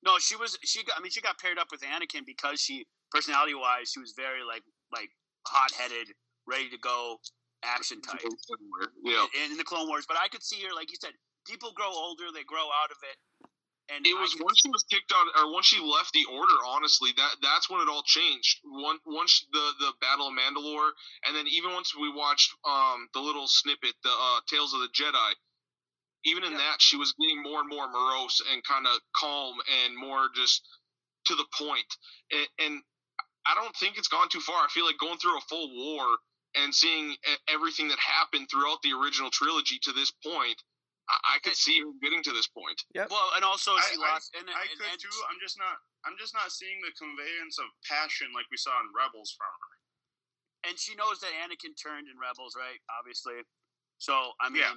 No, 0.04 0.18
she 0.18 0.36
was. 0.36 0.58
She 0.64 0.84
got. 0.84 0.98
I 0.98 1.02
mean, 1.02 1.12
she 1.12 1.22
got 1.22 1.38
paired 1.40 1.60
up 1.60 1.68
with 1.72 1.82
Anakin 1.82 2.26
because 2.26 2.60
she, 2.60 2.88
personality 3.12 3.54
wise, 3.54 3.92
she 3.92 4.00
was 4.00 4.14
very 4.14 4.44
like 4.44 4.64
like 4.92 5.12
hot 5.48 5.72
headed, 5.74 6.16
ready 6.48 6.70
to 6.70 6.78
go, 6.80 7.20
action 7.64 8.02
type 8.02 8.22
Yeah. 9.04 9.26
in, 9.36 9.52
in 9.52 9.58
the 9.58 9.64
Clone 9.64 9.88
Wars. 9.88 10.06
But 10.08 10.18
I 10.18 10.28
could 10.28 10.42
see 10.44 10.62
her, 10.64 10.74
like 10.74 10.90
you 10.90 10.98
said, 11.00 11.14
people 11.46 11.72
grow 11.74 11.90
older, 11.92 12.32
they 12.34 12.44
grow 12.44 12.66
out 12.82 12.90
of 12.92 12.98
it, 13.04 13.50
and 13.90 14.06
It 14.06 14.14
was 14.14 14.36
once 14.40 14.60
she 14.60 14.70
was 14.70 14.84
kicked 14.84 15.12
out, 15.16 15.28
or 15.38 15.52
once 15.54 15.66
she 15.68 15.80
left 15.82 16.14
the 16.14 16.26
order. 16.32 16.54
Honestly, 16.68 17.12
that 17.18 17.36
that's 17.42 17.70
when 17.70 17.82
it 17.82 17.90
all 17.90 18.04
changed. 18.04 18.60
One 18.64 19.00
once 19.06 19.46
the 19.52 19.72
the 19.80 19.94
Battle 20.02 20.28
of 20.28 20.34
Mandalore, 20.34 20.92
and 21.28 21.36
then 21.36 21.48
even 21.48 21.74
once 21.74 21.96
we 21.96 22.12
watched 22.14 22.52
um 22.66 23.10
the 23.14 23.20
little 23.22 23.48
snippet, 23.48 23.96
the 24.04 24.12
uh, 24.12 24.42
Tales 24.50 24.74
of 24.74 24.82
the 24.82 24.90
Jedi. 24.90 25.34
Even 26.26 26.44
in 26.44 26.54
Yeah. 26.54 26.60
that, 26.60 26.82
she 26.82 26.98
was 26.98 27.14
getting 27.20 27.42
more 27.44 27.62
and 27.62 27.70
more 27.70 27.88
morose 27.90 28.42
and 28.52 28.64
kind 28.64 28.88
of 28.88 29.00
calm 29.16 29.56
and 29.86 29.98
more 29.98 30.30
just 30.36 30.62
to 31.26 31.36
the 31.36 31.46
point. 31.58 31.88
And, 32.32 32.48
and 32.60 32.84
I 33.48 33.56
don't 33.56 33.76
think 33.78 33.98
it's 33.98 34.10
gone 34.10 34.30
too 34.30 34.42
far. 34.42 34.64
I 34.64 34.70
feel 34.70 34.86
like 34.86 35.00
going 35.00 35.20
through 35.20 35.38
a 35.38 35.42
full 35.50 35.70
war 35.76 36.18
and 36.56 36.76
seeing 36.76 37.16
everything 37.50 37.90
that 37.90 38.00
happened 38.00 38.50
throughout 38.52 38.80
the 38.84 38.94
original 38.94 39.32
trilogy 39.32 39.80
to 39.84 39.94
this 39.94 40.12
point, 40.26 40.62
I, 41.10 41.36
I 41.36 41.38
could 41.42 41.56
see 41.58 41.82
her 41.82 41.90
getting 42.02 42.22
to 42.24 42.34
this 42.34 42.48
point. 42.48 42.78
well, 42.96 43.30
and 43.36 43.44
also 43.44 43.74
I- 43.74 43.86
she 43.90 43.98
I- 43.98 44.12
lost. 44.14 44.32
and, 44.38 44.46
I 44.50 44.66
and, 44.68 44.78
could 44.78 44.90
and 44.92 45.00
too. 45.02 45.18
I'm 45.30 45.40
just 45.42 45.58
not. 45.58 45.78
I'm 46.06 46.18
just 46.18 46.34
not 46.34 46.50
seeing 46.52 46.82
the 46.82 46.90
conveyance 46.98 47.58
of 47.62 47.70
passion 47.86 48.34
like 48.34 48.46
we 48.50 48.58
saw 48.58 48.74
in 48.82 48.90
Rebels 48.94 49.34
from 49.38 49.54
her. 49.54 49.74
and 50.70 50.78
she 50.78 50.94
knows 50.98 51.20
that 51.22 51.30
Anakin 51.46 51.74
turned 51.78 52.10
in 52.10 52.18
Rebels, 52.18 52.54
right? 52.58 52.78
Obviously. 52.98 53.42
So 53.98 54.34
I 54.42 54.50
mean, 54.50 54.62
Yeah. 54.66 54.74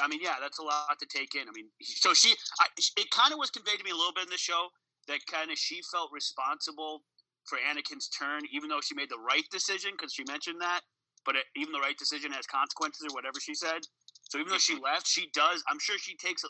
I 0.00 0.06
mean, 0.08 0.20
yeah, 0.22 0.36
that's 0.40 0.58
a 0.58 0.62
lot 0.62 0.94
to 0.98 1.06
take 1.10 1.34
in. 1.34 1.48
I 1.48 1.52
mean, 1.52 1.66
so 1.82 2.14
she, 2.14 2.34
I, 2.62 2.66
it 2.96 3.10
kind 3.10 3.32
of 3.34 3.38
was 3.38 3.50
conveyed 3.50 3.78
to 3.78 3.84
me 3.84 3.90
a 3.90 3.98
little 3.98 4.14
bit 4.14 4.24
in 4.24 4.30
the 4.30 4.38
show 4.38 4.68
that 5.08 5.18
kind 5.26 5.50
of 5.50 5.58
she 5.58 5.82
felt 5.90 6.10
responsible 6.14 7.02
for 7.50 7.58
Anakin's 7.58 8.08
turn, 8.08 8.42
even 8.52 8.68
though 8.70 8.80
she 8.80 8.94
made 8.94 9.10
the 9.10 9.18
right 9.18 9.44
decision 9.50 9.92
because 9.98 10.12
she 10.14 10.22
mentioned 10.28 10.60
that. 10.62 10.80
But 11.26 11.34
it, 11.36 11.44
even 11.56 11.72
the 11.72 11.80
right 11.82 11.98
decision 11.98 12.30
has 12.32 12.46
consequences 12.46 13.04
or 13.10 13.12
whatever 13.14 13.40
she 13.40 13.54
said. 13.54 13.82
So 14.30 14.38
even 14.38 14.50
though 14.50 14.62
she 14.62 14.78
left, 14.78 15.08
she 15.08 15.28
does. 15.34 15.62
I'm 15.68 15.80
sure 15.80 15.98
she 15.98 16.14
takes. 16.16 16.44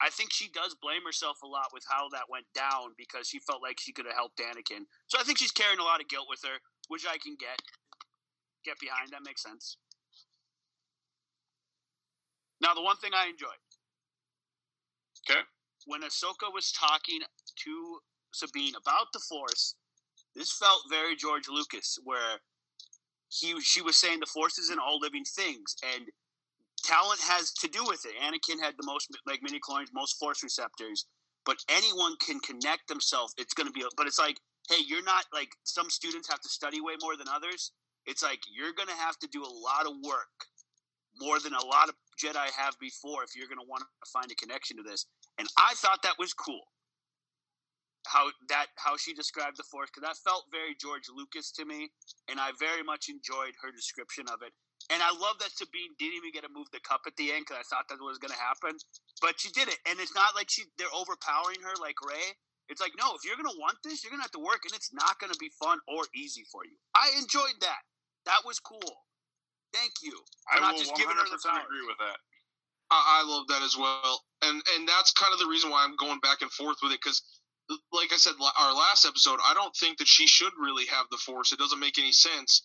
I 0.00 0.08
think 0.10 0.32
she 0.32 0.48
does 0.50 0.76
blame 0.80 1.02
herself 1.04 1.38
a 1.42 1.46
lot 1.46 1.74
with 1.74 1.82
how 1.90 2.08
that 2.12 2.30
went 2.30 2.46
down 2.54 2.94
because 2.96 3.28
she 3.28 3.40
felt 3.40 3.60
like 3.60 3.80
she 3.80 3.92
could 3.92 4.06
have 4.06 4.14
helped 4.14 4.38
Anakin. 4.38 4.86
So 5.08 5.18
I 5.18 5.24
think 5.24 5.38
she's 5.38 5.50
carrying 5.50 5.80
a 5.80 5.84
lot 5.84 6.00
of 6.00 6.08
guilt 6.08 6.26
with 6.30 6.40
her, 6.44 6.58
which 6.88 7.04
I 7.06 7.18
can 7.18 7.34
get 7.38 7.58
get 8.64 8.78
behind. 8.78 9.10
That 9.10 9.26
makes 9.26 9.42
sense. 9.42 9.76
Now, 12.60 12.72
the 12.72 12.82
one 12.82 12.96
thing 12.96 13.10
I 13.14 13.26
enjoyed. 13.26 13.60
Okay. 15.28 15.40
When 15.86 16.02
Ahsoka 16.02 16.54
was 16.54 16.70
talking 16.72 17.20
to 17.20 17.98
Sabine 18.32 18.74
about 18.78 19.08
the 19.12 19.20
Force, 19.28 19.74
this 20.36 20.52
felt 20.52 20.82
very 20.88 21.16
George 21.16 21.48
Lucas, 21.48 21.98
where 22.04 22.38
he 23.28 23.60
she 23.60 23.82
was 23.82 23.96
saying 23.96 24.20
the 24.20 24.26
Force 24.26 24.58
is 24.58 24.70
in 24.70 24.78
all 24.78 25.00
living 25.00 25.24
things, 25.24 25.74
and 25.94 26.06
talent 26.82 27.20
has 27.20 27.52
to 27.52 27.68
do 27.68 27.84
with 27.84 28.04
it. 28.04 28.12
Anakin 28.20 28.62
had 28.62 28.74
the 28.78 28.86
most 28.86 29.08
like 29.26 29.40
mini 29.42 29.58
clones, 29.60 29.90
most 29.94 30.18
Force 30.18 30.42
receptors, 30.42 31.06
but 31.44 31.56
anyone 31.68 32.14
can 32.24 32.40
connect 32.40 32.88
themselves. 32.88 33.34
It's 33.38 33.54
going 33.54 33.66
to 33.66 33.72
be, 33.72 33.84
but 33.96 34.06
it's 34.06 34.18
like, 34.18 34.38
hey, 34.68 34.82
you're 34.86 35.04
not 35.04 35.24
like 35.32 35.50
some 35.64 35.90
students 35.90 36.28
have 36.30 36.40
to 36.40 36.48
study 36.48 36.80
way 36.80 36.94
more 37.00 37.16
than 37.16 37.28
others. 37.28 37.72
It's 38.06 38.22
like 38.22 38.40
you're 38.50 38.72
going 38.72 38.88
to 38.88 38.96
have 38.96 39.18
to 39.20 39.28
do 39.28 39.42
a 39.42 39.48
lot 39.48 39.86
of 39.86 39.92
work, 40.04 40.48
more 41.20 41.40
than 41.40 41.54
a 41.54 41.64
lot 41.64 41.88
of 41.88 41.94
Jedi 42.22 42.50
have 42.56 42.78
before, 42.80 43.24
if 43.24 43.34
you're 43.36 43.48
going 43.48 43.60
to 43.60 43.68
want 43.68 43.82
to 43.82 44.10
find 44.12 44.30
a 44.30 44.34
connection 44.34 44.76
to 44.76 44.82
this. 44.82 45.06
And 45.38 45.48
I 45.58 45.74
thought 45.76 46.02
that 46.02 46.18
was 46.18 46.32
cool. 46.32 46.60
How 48.06 48.28
that 48.50 48.66
how 48.76 48.98
she 48.98 49.14
described 49.14 49.56
the 49.56 49.64
Force 49.64 49.88
because 49.88 50.06
that 50.06 50.20
felt 50.28 50.44
very 50.52 50.76
George 50.78 51.08
Lucas 51.08 51.50
to 51.52 51.64
me, 51.64 51.88
and 52.28 52.38
I 52.38 52.50
very 52.60 52.82
much 52.82 53.08
enjoyed 53.08 53.56
her 53.62 53.72
description 53.72 54.26
of 54.28 54.40
it. 54.44 54.52
And 54.92 55.00
I 55.00 55.08
love 55.16 55.40
that 55.40 55.56
Sabine 55.56 55.96
didn't 55.96 56.20
even 56.20 56.32
get 56.32 56.44
to 56.44 56.52
move 56.52 56.68
the 56.72 56.80
cup 56.84 57.08
at 57.08 57.16
the 57.16 57.32
end 57.32 57.48
because 57.48 57.64
I 57.64 57.64
thought 57.64 57.88
that 57.88 57.96
was 58.04 58.20
going 58.20 58.36
to 58.36 58.42
happen, 58.42 58.76
but 59.24 59.40
she 59.40 59.48
did 59.48 59.68
it. 59.68 59.80
And 59.88 59.96
it's 59.96 60.14
not 60.14 60.36
like 60.36 60.52
she 60.52 60.68
they're 60.76 60.92
overpowering 60.92 61.64
her 61.64 61.72
like 61.80 61.96
Rey. 62.04 62.36
It's 62.68 62.80
like 62.80 62.92
no, 63.00 63.16
if 63.16 63.24
you're 63.24 63.40
going 63.40 63.48
to 63.48 63.60
want 63.60 63.80
this, 63.80 64.04
you're 64.04 64.12
going 64.12 64.20
to 64.20 64.28
have 64.28 64.36
to 64.36 64.44
work, 64.44 64.68
and 64.68 64.76
it's 64.76 64.92
not 64.92 65.16
going 65.20 65.32
to 65.32 65.40
be 65.40 65.48
fun 65.56 65.80
or 65.88 66.04
easy 66.12 66.44
for 66.52 66.64
you. 66.68 66.76
I 66.92 67.16
enjoyed 67.16 67.56
that. 67.64 67.80
That 68.28 68.44
was 68.44 68.60
cool. 68.60 69.04
Thank 69.72 70.04
you. 70.04 70.16
I 70.52 70.56
I'm 70.56 70.62
not 70.62 70.72
will 70.74 70.80
just 70.80 70.94
100% 70.94 71.00
giving 71.00 71.16
her 71.16 71.28
the 71.28 71.40
power. 71.40 71.64
agree 71.64 71.84
with 71.84 71.98
that. 71.98 72.20
I, 72.92 73.20
I 73.20 73.28
love 73.28 73.48
that 73.48 73.64
as 73.64 73.76
well, 73.76 74.22
and 74.44 74.62
and 74.76 74.88
that's 74.88 75.12
kind 75.12 75.32
of 75.32 75.40
the 75.40 75.48
reason 75.48 75.70
why 75.70 75.84
I'm 75.84 75.96
going 75.96 76.20
back 76.20 76.42
and 76.44 76.52
forth 76.52 76.78
with 76.82 76.92
it 76.92 77.00
because, 77.00 77.24
like 77.92 78.12
I 78.12 78.16
said, 78.16 78.36
our 78.38 78.74
last 78.74 79.04
episode, 79.04 79.40
I 79.40 79.54
don't 79.54 79.74
think 79.76 79.98
that 79.98 80.08
she 80.08 80.26
should 80.26 80.52
really 80.60 80.84
have 80.86 81.06
the 81.10 81.16
Force. 81.16 81.52
It 81.52 81.58
doesn't 81.58 81.80
make 81.80 81.98
any 81.98 82.12
sense. 82.12 82.62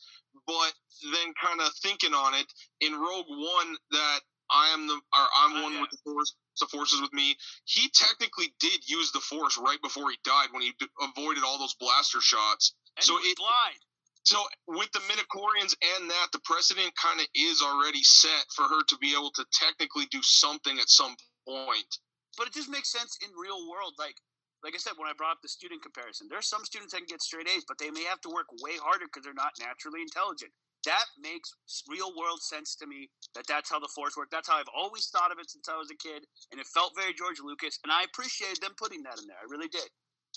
But 0.47 0.73
then, 1.13 1.33
kind 1.41 1.61
of 1.61 1.73
thinking 1.81 2.13
on 2.13 2.33
it 2.33 2.45
in 2.81 2.93
Rogue 2.93 3.27
One, 3.29 3.77
that 3.91 4.19
I 4.51 4.69
am 4.69 4.87
the 4.87 4.95
or 4.95 5.27
I'm 5.37 5.57
Oh, 5.57 5.63
one 5.63 5.73
yeah. 5.73 5.81
with 5.81 5.91
the 5.91 5.97
Force. 6.03 6.33
The 6.59 6.67
Force 6.67 6.91
is 6.91 7.01
with 7.01 7.13
me. 7.13 7.37
He 7.65 7.89
technically 7.89 8.53
did 8.59 8.87
use 8.89 9.11
the 9.11 9.21
Force 9.21 9.57
right 9.57 9.81
before 9.81 10.09
he 10.11 10.17
died 10.23 10.49
when 10.51 10.61
he 10.61 10.73
d- 10.79 10.87
avoided 11.01 11.43
all 11.43 11.57
those 11.57 11.75
blaster 11.75 12.19
shots. 12.21 12.73
And 12.97 13.05
So 13.05 13.17
it- 13.23 13.37
blind. 13.37 13.79
So 14.23 14.45
with 14.67 14.91
the 14.91 14.99
midichlorians 15.01 15.73
and 15.95 16.11
that, 16.11 16.31
the 16.33 16.39
precedent 16.41 16.93
kind 16.95 17.21
of 17.21 17.27
is 17.33 17.61
already 17.61 18.03
set 18.03 18.51
for 18.53 18.63
her 18.67 18.83
to 18.83 18.97
be 18.97 19.13
able 19.13 19.31
to 19.31 19.45
technically 19.53 20.05
do 20.07 20.21
something 20.21 20.77
at 20.79 20.89
some 20.89 21.15
point. 21.45 21.97
but 22.37 22.47
it 22.47 22.53
just 22.53 22.69
makes 22.69 22.89
sense 22.89 23.17
in 23.21 23.29
real 23.35 23.67
world. 23.69 23.93
Like, 23.97 24.15
like 24.63 24.75
I 24.75 24.81
said, 24.81 24.93
when 24.99 25.07
I 25.07 25.15
brought 25.15 25.39
up 25.39 25.41
the 25.41 25.49
student 25.51 25.81
comparison, 25.81 26.27
there 26.27 26.39
are 26.39 26.45
some 26.45 26.65
students 26.65 26.91
that 26.91 26.99
can 27.05 27.11
get 27.11 27.21
straight 27.21 27.47
A's, 27.47 27.63
but 27.67 27.77
they 27.79 27.91
may 27.91 28.03
have 28.03 28.19
to 28.21 28.29
work 28.29 28.47
way 28.59 28.75
harder 28.75 29.07
because 29.07 29.23
they're 29.23 29.37
not 29.37 29.55
naturally 29.59 30.01
intelligent. 30.01 30.51
that 30.85 31.05
makes 31.19 31.51
real 31.91 32.15
world 32.15 32.39
sense 32.41 32.75
to 32.79 32.87
me. 32.87 33.09
That 33.35 33.47
that's 33.47 33.69
how 33.69 33.79
the 33.79 33.91
Force 33.91 34.15
works. 34.15 34.31
That's 34.31 34.47
how 34.47 34.55
I've 34.57 34.71
always 34.75 35.07
thought 35.11 35.31
of 35.31 35.39
it 35.39 35.49
since 35.51 35.67
I 35.67 35.75
was 35.75 35.91
a 35.91 35.99
kid, 35.99 36.23
and 36.51 36.59
it 36.59 36.67
felt 36.67 36.95
very 36.95 37.13
George 37.13 37.39
Lucas. 37.43 37.79
And 37.83 37.91
I 37.91 38.03
appreciated 38.03 38.61
them 38.63 38.75
putting 38.79 39.03
that 39.03 39.19
in 39.19 39.27
there. 39.27 39.39
I 39.39 39.47
really 39.51 39.67
did. 39.67 39.87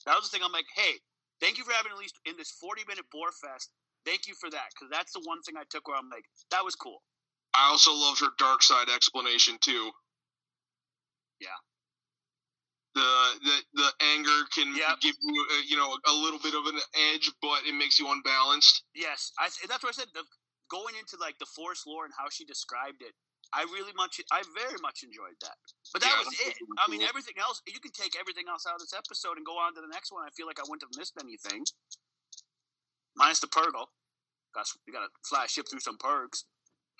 That 0.06 0.18
was 0.18 0.30
the 0.30 0.34
thing. 0.34 0.44
I'm 0.44 0.52
like, 0.52 0.66
hey, 0.74 0.98
thank 1.40 1.58
you 1.58 1.64
for 1.64 1.72
having 1.72 1.92
at 1.92 1.98
least 1.98 2.18
in 2.26 2.34
this 2.36 2.50
40 2.58 2.82
minute 2.88 3.06
bore 3.12 3.30
fest. 3.38 3.70
Thank 4.04 4.26
you 4.26 4.34
for 4.34 4.50
that 4.50 4.74
because 4.74 4.90
that's 4.90 5.12
the 5.12 5.22
one 5.24 5.38
thing 5.42 5.54
I 5.56 5.62
took 5.70 5.86
where 5.86 5.96
I'm 5.96 6.10
like, 6.10 6.26
that 6.50 6.64
was 6.66 6.74
cool. 6.74 7.02
I 7.54 7.70
also 7.70 7.92
loved 7.94 8.20
her 8.20 8.34
dark 8.38 8.62
side 8.62 8.88
explanation 8.90 9.58
too. 9.62 9.90
Yeah. 11.38 11.54
The 12.94 13.10
the 13.44 13.56
the 13.74 13.88
anger 14.14 14.44
can 14.54 14.74
Yep. 14.76 15.00
give 15.00 15.16
you 15.22 15.46
a, 15.50 15.56
you 15.66 15.76
know 15.76 15.96
a 16.06 16.12
little 16.12 16.38
bit 16.38 16.54
of 16.54 16.66
an 16.66 16.78
edge, 17.12 17.30
but 17.40 17.64
it 17.66 17.74
makes 17.74 17.98
you 17.98 18.10
unbalanced. 18.10 18.84
Yes, 18.94 19.32
I, 19.38 19.48
that's 19.68 19.82
what 19.82 19.90
I 19.90 19.92
said. 19.92 20.08
The, 20.14 20.24
going 20.70 20.94
into 20.98 21.16
like 21.20 21.38
the 21.38 21.46
Force 21.46 21.84
lore 21.86 22.04
and 22.04 22.14
how 22.18 22.28
she 22.30 22.44
described 22.44 23.00
it, 23.02 23.12
I 23.54 23.62
really 23.64 23.92
much, 23.96 24.20
I 24.32 24.42
very 24.56 24.76
much 24.82 25.02
enjoyed 25.04 25.36
that. 25.42 25.56
But 25.92 26.02
that 26.02 26.12
Yeah, 26.12 26.24
was 26.24 26.32
it. 26.34 26.56
really 26.60 26.76
I 26.78 26.90
mean, 26.90 27.00
cool. 27.00 27.08
everything 27.08 27.34
else, 27.40 27.60
you 27.66 27.80
can 27.80 27.92
take 27.92 28.16
everything 28.18 28.44
else 28.48 28.64
out 28.66 28.74
of 28.74 28.80
this 28.80 28.94
episode 28.96 29.36
and 29.36 29.46
go 29.46 29.56
on 29.58 29.74
to 29.74 29.80
the 29.80 29.88
next 29.92 30.12
one. 30.12 30.24
I 30.26 30.30
feel 30.36 30.46
like 30.46 30.58
I 30.58 30.64
wouldn't 30.68 30.82
have 30.82 30.96
missed 30.98 31.14
anything, 31.20 31.64
minus 33.16 33.40
the 33.40 33.48
Purrgil. 33.48 33.88
Got 34.54 34.66
we 34.86 34.92
got 34.92 35.00
to 35.04 35.10
fly 35.28 35.44
a 35.44 35.48
ship 35.48 35.66
through 35.70 35.80
some 35.80 35.98
pergs. 35.98 36.44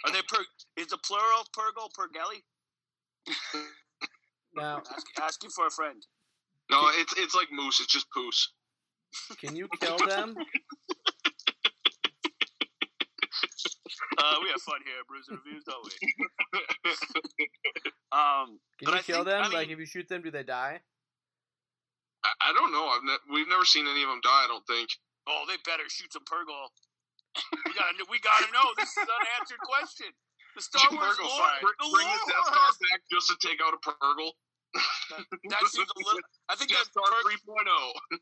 Are 0.04 0.12
they 0.12 0.22
per? 0.22 0.44
Is 0.76 0.88
the 0.88 0.98
plural 0.98 1.44
Purrgil 1.56 1.90
Pergelli? 1.92 2.44
Now, 4.54 4.82
Ask, 4.94 5.06
asking 5.20 5.50
for 5.50 5.66
a 5.66 5.70
friend. 5.70 6.02
No, 6.70 6.82
it's 6.94 7.14
it's 7.18 7.34
like 7.34 7.48
moose. 7.52 7.80
It's 7.80 7.92
just 7.92 8.06
poos. 8.16 8.48
can 9.40 9.56
you 9.56 9.68
kill 9.80 9.96
them? 10.08 10.34
Uh, 14.18 14.36
we 14.44 14.48
have 14.52 14.60
fun 14.62 14.78
here 14.84 14.94
at 15.00 15.06
Brews 15.08 15.26
and 15.28 15.38
Reviews, 15.42 15.64
don't 15.64 15.82
we? 15.82 15.92
um, 18.12 18.60
Can 18.78 18.92
you 18.92 18.94
I 18.94 19.02
kill 19.02 19.24
think- 19.24 19.34
them? 19.34 19.42
I 19.44 19.48
like 19.48 19.68
if 19.68 19.78
you 19.78 19.86
shoot 19.86 20.08
them, 20.08 20.22
do 20.22 20.30
they 20.30 20.44
die? 20.44 20.80
I, 22.24 22.30
I 22.40 22.52
don't 22.52 22.70
know. 22.72 22.86
I've 22.86 23.02
ne- 23.02 23.24
we've 23.34 23.48
never 23.48 23.64
seen 23.64 23.86
any 23.88 24.02
of 24.04 24.08
them 24.08 24.20
die. 24.22 24.44
I 24.44 24.48
don't 24.48 24.66
think. 24.68 24.88
Oh, 25.26 25.44
they 25.48 25.56
better 25.64 25.88
shoot 25.88 26.12
some 26.12 26.22
Purrgil. 26.24 26.68
We 27.66 27.72
gotta, 27.74 28.04
we 28.10 28.20
gotta 28.20 28.46
know. 28.52 28.68
This 28.76 28.90
is 28.92 29.02
an 29.02 29.08
unanswered 29.10 29.64
question. 29.64 30.10
The 30.54 30.62
Star 30.62 30.86
Wars 30.92 31.16
Purrgil 31.16 31.26
lore, 31.32 31.40
fight. 31.48 31.62
the 31.64 31.88
Bring 31.90 32.06
the 32.06 32.20
Death 32.28 32.46
Star 32.52 32.68
back 32.92 33.00
just 33.10 33.26
to 33.32 33.36
take 33.40 33.58
out 33.64 33.72
a 33.74 33.80
Purrgil. 33.80 34.30
That 34.72 35.62
seems 35.68 35.88
a 35.92 35.98
little. 36.00 36.24
I 36.48 36.56
think 36.56 36.72
Death 36.72 36.88
that 36.88 36.96
Star 36.96 37.04
Pur- 37.04 37.36
3.0. 37.36 37.68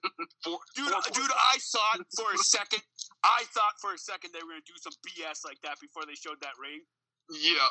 Four, 0.44 0.58
dude, 0.74 0.90
four- 0.90 1.14
dude. 1.14 1.30
I 1.30 1.56
thought 1.62 2.02
for 2.18 2.34
a 2.34 2.38
second. 2.38 2.82
I 3.22 3.44
thought 3.54 3.78
for 3.78 3.94
a 3.94 4.00
second 4.00 4.34
they 4.34 4.42
were 4.42 4.58
gonna 4.58 4.66
do 4.66 4.74
some 4.82 4.94
BS 5.06 5.46
like 5.46 5.60
that 5.62 5.78
before 5.78 6.02
they 6.06 6.18
showed 6.18 6.40
that 6.42 6.58
ring. 6.58 6.82
Yeah, 7.30 7.62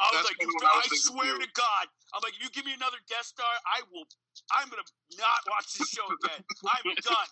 I 0.00 0.12
was 0.12 0.28
like, 0.28 0.36
dude, 0.36 0.52
I 0.60 0.84
I 0.84 0.88
swear 0.92 1.32
to 1.40 1.48
God, 1.56 1.84
I'm 2.12 2.20
like, 2.20 2.36
you 2.36 2.52
give 2.52 2.68
me 2.68 2.76
another 2.76 3.00
Death 3.08 3.24
Star, 3.32 3.48
I 3.64 3.80
will. 3.88 4.04
I'm 4.52 4.68
gonna 4.68 4.86
not 5.18 5.40
watch 5.48 5.74
this 5.76 5.88
show 5.90 6.06
again. 6.06 6.42
I'm 6.68 6.84
done. 7.00 7.30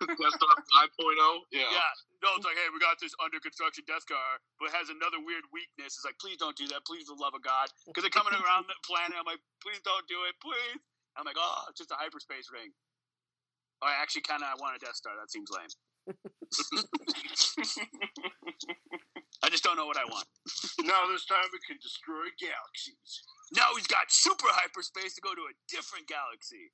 Death 0.00 0.34
Star 0.36 0.56
5.0. 0.88 1.44
Yeah. 1.52 1.68
Yeah. 1.68 1.92
No, 2.24 2.36
it's 2.36 2.44
like, 2.44 2.56
hey, 2.56 2.68
we 2.72 2.80
got 2.80 3.00
this 3.00 3.12
under 3.20 3.40
construction 3.40 3.84
Death 3.88 4.04
Star, 4.04 4.40
but 4.60 4.72
it 4.72 4.74
has 4.76 4.88
another 4.92 5.20
weird 5.20 5.44
weakness. 5.52 5.96
It's 5.96 6.04
like, 6.04 6.16
please 6.20 6.36
don't 6.36 6.56
do 6.56 6.68
that. 6.72 6.84
Please, 6.84 7.08
for 7.08 7.16
the 7.16 7.22
love 7.22 7.32
of 7.36 7.40
God. 7.44 7.68
Because 7.88 8.04
they're 8.04 8.12
coming 8.12 8.32
around 8.36 8.68
the 8.68 8.76
planet. 8.84 9.16
I'm 9.16 9.28
like, 9.28 9.40
please 9.64 9.80
don't 9.84 10.04
do 10.08 10.24
it. 10.28 10.36
Please. 10.40 10.80
I'm 11.16 11.24
like, 11.24 11.36
oh, 11.40 11.68
it's 11.68 11.80
just 11.80 11.90
a 11.92 11.98
hyperspace 12.00 12.48
ring. 12.52 12.72
Oh, 13.80 13.88
I 13.88 13.96
actually 14.00 14.22
kind 14.28 14.44
of 14.44 14.60
want 14.60 14.76
a 14.76 14.80
Death 14.80 14.96
Star. 14.96 15.12
That 15.16 15.32
seems 15.32 15.48
lame. 15.52 15.68
I 19.42 19.48
just 19.48 19.64
don't 19.64 19.76
know 19.76 19.86
what 19.86 19.96
I 19.96 20.04
want. 20.04 20.26
now 20.84 21.08
this 21.08 21.24
time 21.24 21.44
we 21.52 21.60
can 21.66 21.78
destroy 21.80 22.28
galaxies. 22.40 23.24
Now 23.50 23.74
he's 23.74 23.90
got 23.90 24.14
super 24.14 24.46
hyperspace 24.46 25.18
to 25.18 25.22
go 25.22 25.34
to 25.34 25.50
a 25.50 25.54
different 25.66 26.06
galaxy. 26.06 26.70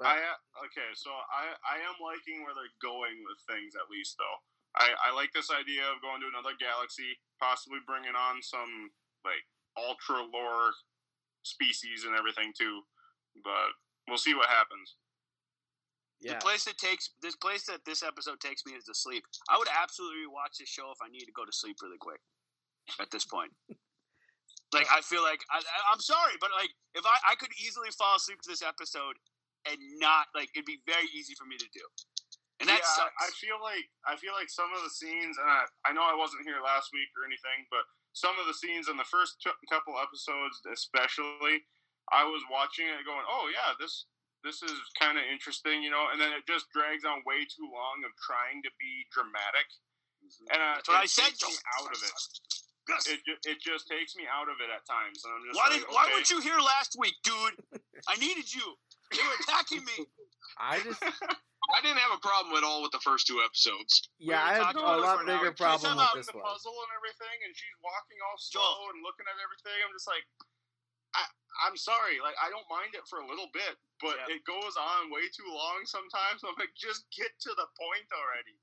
I 0.00 0.16
uh, 0.16 0.64
okay, 0.66 0.90
so 0.96 1.12
I 1.12 1.52
I 1.60 1.76
am 1.84 2.00
liking 2.00 2.40
where 2.42 2.56
they're 2.56 2.80
going 2.80 3.20
with 3.28 3.38
things 3.44 3.76
at 3.76 3.92
least 3.92 4.16
though. 4.16 4.38
I 4.74 4.96
I 4.96 5.10
like 5.12 5.30
this 5.36 5.52
idea 5.52 5.84
of 5.86 6.00
going 6.00 6.24
to 6.24 6.30
another 6.32 6.56
galaxy, 6.56 7.20
possibly 7.36 7.84
bringing 7.84 8.16
on 8.16 8.40
some 8.40 8.90
like 9.22 9.44
ultra 9.76 10.24
lore 10.24 10.72
species 11.44 12.08
and 12.08 12.16
everything 12.16 12.56
too. 12.56 12.80
But 13.44 13.76
we'll 14.08 14.20
see 14.20 14.34
what 14.34 14.48
happens. 14.48 14.96
Yeah. 16.20 16.36
The 16.36 16.44
place 16.44 16.64
that 16.64 16.76
takes 16.76 17.12
this 17.22 17.36
place 17.36 17.64
that 17.68 17.84
this 17.84 18.02
episode 18.02 18.40
takes 18.40 18.64
me 18.66 18.72
is 18.72 18.84
to 18.84 18.94
sleep. 18.94 19.24
I 19.48 19.56
would 19.56 19.68
absolutely 19.68 20.28
watch 20.28 20.60
this 20.60 20.68
show 20.68 20.92
if 20.92 21.00
I 21.00 21.08
need 21.08 21.24
to 21.24 21.32
go 21.32 21.44
to 21.44 21.52
sleep 21.52 21.76
really 21.82 22.00
quick. 22.00 22.20
At 23.00 23.10
this 23.10 23.24
point, 23.24 23.52
like 24.72 24.86
I 24.90 25.00
feel 25.02 25.22
like 25.22 25.42
I, 25.50 25.58
I'm 25.90 26.00
sorry, 26.00 26.38
but 26.40 26.50
like 26.54 26.70
if 26.94 27.02
I 27.06 27.32
I 27.32 27.34
could 27.34 27.50
easily 27.58 27.90
fall 27.94 28.16
asleep 28.16 28.40
to 28.46 28.50
this 28.50 28.62
episode 28.62 29.18
and 29.66 29.78
not 29.98 30.30
like 30.34 30.50
it'd 30.54 30.68
be 30.68 30.80
very 30.86 31.10
easy 31.14 31.34
for 31.34 31.44
me 31.44 31.58
to 31.58 31.68
do, 31.74 31.84
and 32.62 32.68
that 32.70 32.82
yeah, 32.84 32.96
sucks. 32.96 33.18
I 33.18 33.30
feel 33.34 33.58
like 33.58 33.86
I 34.06 34.14
feel 34.16 34.32
like 34.32 34.48
some 34.48 34.70
of 34.70 34.82
the 34.86 34.92
scenes, 34.92 35.36
and 35.40 35.48
I, 35.48 35.66
I 35.86 35.90
know 35.90 36.06
I 36.06 36.14
wasn't 36.14 36.46
here 36.46 36.62
last 36.62 36.94
week 36.94 37.10
or 37.18 37.26
anything, 37.26 37.66
but 37.70 37.82
some 38.12 38.38
of 38.38 38.46
the 38.46 38.54
scenes 38.54 38.90
in 38.90 38.96
the 38.98 39.06
first 39.06 39.38
t- 39.42 39.54
couple 39.70 39.94
episodes, 39.98 40.58
especially, 40.70 41.62
I 42.10 42.26
was 42.26 42.42
watching 42.50 42.86
it 42.86 43.02
going, 43.06 43.26
"Oh 43.26 43.50
yeah, 43.50 43.74
this 43.78 44.06
this 44.46 44.62
is 44.62 44.76
kind 44.98 45.18
of 45.18 45.24
interesting," 45.26 45.82
you 45.82 45.90
know, 45.90 46.14
and 46.14 46.18
then 46.18 46.30
it 46.30 46.46
just 46.46 46.70
drags 46.70 47.02
on 47.02 47.26
way 47.26 47.42
too 47.46 47.66
long 47.66 48.06
of 48.06 48.14
trying 48.22 48.62
to 48.62 48.70
be 48.78 49.06
dramatic, 49.10 49.66
and 50.54 50.62
uh, 50.62 50.78
That's 50.78 50.88
what 50.88 51.02
I 51.02 51.10
said. 51.10 51.34
out 51.80 51.90
of 51.90 51.98
it. 51.98 52.14
Yes. 52.90 53.06
It, 53.06 53.20
it 53.46 53.58
just 53.62 53.86
takes 53.88 54.14
me 54.18 54.24
out 54.26 54.50
of 54.50 54.58
it 54.58 54.68
at 54.70 54.82
times, 54.86 55.22
and 55.24 55.30
I'm 55.32 55.42
just 55.46 55.56
Why 55.56 55.70
like, 55.70 55.80
did 55.86 55.94
Why 55.94 56.04
weren't 56.10 56.28
you 56.30 56.40
here 56.42 56.58
last 56.58 56.96
week, 56.98 57.14
dude? 57.22 57.54
I 58.10 58.16
needed 58.18 58.50
you. 58.52 58.66
You 59.14 59.22
were 59.22 59.36
attacking 59.42 59.82
me. 59.86 60.06
I 60.58 60.80
just 60.82 60.98
I 61.70 61.78
didn't 61.86 62.02
have 62.02 62.18
a 62.18 62.22
problem 62.22 62.58
at 62.58 62.66
all 62.66 62.82
with 62.82 62.90
the 62.90 62.98
first 63.06 63.30
two 63.30 63.38
episodes. 63.46 64.10
yeah, 64.18 64.42
were 64.42 64.42
I 64.42 64.50
have 64.58 64.66
talking 64.74 64.82
a 64.82 64.98
lot 64.98 65.22
for 65.22 65.22
an 65.22 65.30
hour. 65.30 65.38
bigger 65.38 65.52
problem 65.54 65.86
She's 65.94 66.02
with 66.02 66.14
this 66.18 66.28
in 66.28 66.34
the 66.34 66.42
one. 66.42 66.50
puzzle 66.50 66.74
and 66.74 66.90
everything, 66.98 67.36
and 67.46 67.52
she's 67.54 67.76
walking 67.78 68.18
all 68.26 68.34
Joel. 68.42 68.50
slow 68.50 68.90
and 68.90 68.98
looking 69.06 69.26
at 69.30 69.38
everything. 69.38 69.78
I'm 69.86 69.94
just 69.94 70.10
like, 70.10 70.26
I, 71.14 71.22
I'm 71.70 71.78
sorry, 71.78 72.18
like 72.18 72.34
I 72.42 72.50
don't 72.50 72.66
mind 72.66 72.98
it 72.98 73.06
for 73.06 73.22
a 73.22 73.26
little 73.28 73.50
bit, 73.54 73.78
but 74.02 74.18
Yeah. 74.18 74.34
it 74.34 74.42
goes 74.46 74.74
on 74.74 75.14
way 75.14 75.30
too 75.30 75.46
long 75.46 75.86
sometimes. 75.86 76.42
I'm 76.46 76.58
like, 76.58 76.74
just 76.74 77.06
get 77.14 77.30
to 77.46 77.50
the 77.54 77.68
point 77.78 78.08
already. 78.10 78.58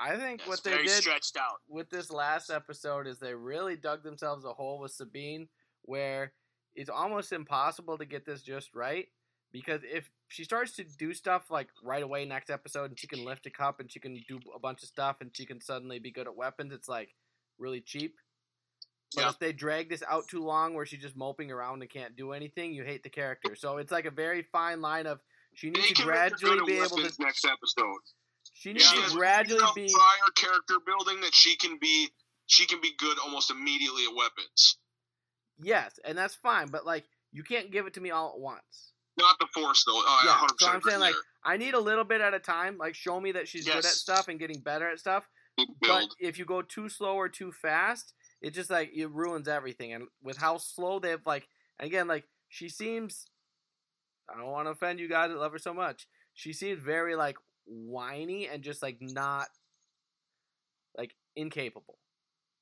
I 0.00 0.16
think 0.16 0.42
what 0.46 0.62
they 0.64 0.78
did 0.78 0.88
stretched 0.90 1.36
out. 1.36 1.58
with 1.68 1.90
this 1.90 2.10
last 2.10 2.50
episode 2.50 3.06
is 3.06 3.18
they 3.18 3.34
really 3.34 3.76
dug 3.76 4.02
themselves 4.02 4.44
a 4.44 4.52
hole 4.52 4.78
with 4.78 4.92
Sabine 4.92 5.48
where 5.82 6.32
it's 6.74 6.88
almost 6.90 7.32
impossible 7.32 7.98
to 7.98 8.04
get 8.06 8.24
this 8.24 8.42
just 8.42 8.74
right 8.74 9.08
because 9.52 9.80
if 9.84 10.08
she 10.28 10.44
starts 10.44 10.72
to 10.76 10.84
do 10.84 11.12
stuff 11.12 11.50
like 11.50 11.68
right 11.82 12.02
away 12.02 12.24
next 12.24 12.48
episode 12.50 12.90
and 12.90 12.98
she 12.98 13.06
can 13.08 13.24
lift 13.24 13.44
a 13.46 13.50
cup 13.50 13.80
and 13.80 13.90
she 13.90 13.98
can 14.00 14.14
do 14.28 14.38
a 14.54 14.58
bunch 14.58 14.82
of 14.82 14.88
stuff 14.88 15.16
and 15.20 15.30
she 15.36 15.44
can 15.44 15.60
suddenly 15.60 15.98
be 15.98 16.10
good 16.10 16.26
at 16.26 16.36
weapons 16.36 16.72
it's 16.72 16.88
like 16.88 17.14
really 17.58 17.80
cheap 17.80 18.16
but 19.14 19.22
Yeah. 19.22 19.28
if 19.30 19.38
they 19.40 19.52
drag 19.52 19.88
this 19.90 20.04
out 20.08 20.28
too 20.28 20.44
long 20.44 20.74
where 20.74 20.86
she's 20.86 21.02
just 21.02 21.16
moping 21.16 21.50
around 21.50 21.82
and 21.82 21.90
can't 21.90 22.16
do 22.16 22.32
anything 22.32 22.72
you 22.72 22.84
hate 22.84 23.02
the 23.02 23.10
character 23.10 23.56
so 23.56 23.78
it's 23.78 23.90
like 23.90 24.04
a 24.06 24.10
very 24.10 24.46
fine 24.52 24.80
line 24.80 25.06
of 25.06 25.18
she 25.52 25.68
needs 25.70 25.80
They 25.88 25.88
to 25.88 25.94
can 25.94 26.06
make 26.06 26.16
her 26.16 26.28
gradually 26.30 26.66
be 26.66 26.78
able 26.78 26.96
to 26.98 27.12
next 27.18 27.44
episode. 27.44 27.98
She 28.52 28.72
needs 28.72 28.88
She 28.88 29.02
to 29.02 29.10
gradually 29.16 29.62
be 29.74 29.88
prior 29.92 30.30
character 30.36 30.74
building 30.84 31.20
that 31.22 31.34
she 31.34 31.56
can 31.56 31.78
be 31.80 32.08
she 32.46 32.66
can 32.66 32.80
be 32.80 32.90
good 32.98 33.18
almost 33.18 33.50
immediately 33.50 34.04
at 34.04 34.14
weapons. 34.16 34.76
yes 35.62 35.98
and 36.04 36.16
that's 36.18 36.34
fine 36.34 36.68
but 36.68 36.84
like 36.86 37.04
you 37.32 37.42
can't 37.44 37.70
give 37.70 37.86
it 37.86 37.94
to 37.94 38.00
me 38.00 38.10
all 38.10 38.32
at 38.34 38.40
once 38.40 38.92
Not 39.18 39.36
the 39.38 39.46
force 39.54 39.84
though. 39.86 40.02
Yeah, 40.24 40.32
yeah, 40.32 40.46
100% 40.48 40.48
so 40.58 40.68
I'm 40.68 40.82
saying, 40.82 41.00
like. 41.00 41.14
I 41.42 41.56
need 41.56 41.72
a 41.74 41.80
little 41.80 42.04
bit 42.04 42.20
at 42.20 42.34
a 42.34 42.38
time. 42.38 42.76
Like, 42.76 42.94
show 42.94 43.18
me 43.18 43.32
that 43.32 43.48
she's 43.48 43.64
good 43.66 43.76
at 43.78 43.84
stuff 43.84 44.28
and 44.28 44.38
getting 44.38 44.60
better 44.60 44.90
at 44.90 44.98
stuff. 44.98 45.26
But 45.80 46.08
if 46.18 46.38
you 46.38 46.44
go 46.44 46.60
too 46.60 46.90
slow 46.90 47.14
or 47.14 47.30
too 47.30 47.50
fast, 47.50 48.12
it 48.42 48.52
just 48.52 48.68
like 48.70 48.90
it 48.94 49.10
ruins 49.10 49.48
everything. 49.48 49.92
And 49.94 50.04
with 50.22 50.36
how 50.36 50.58
slow 50.58 50.98
they've 50.98 51.24
like, 51.24 51.48
again, 51.78 52.06
like 52.08 52.24
she 52.50 52.68
seems. 52.68 53.26
I 54.28 54.36
don't 54.38 54.50
want 54.50 54.66
to 54.66 54.72
offend 54.72 55.00
you 55.00 55.08
guys 55.08 55.30
that 55.30 55.38
love 55.38 55.52
her 55.52 55.58
so 55.58 55.72
much. 55.72 56.06
She 56.34 56.52
seems 56.52 56.78
very 56.82 57.16
like 57.16 57.36
whiny 57.70 58.48
and 58.48 58.62
just 58.62 58.82
like 58.82 58.98
not 59.00 59.48
like 60.98 61.14
incapable. 61.36 61.98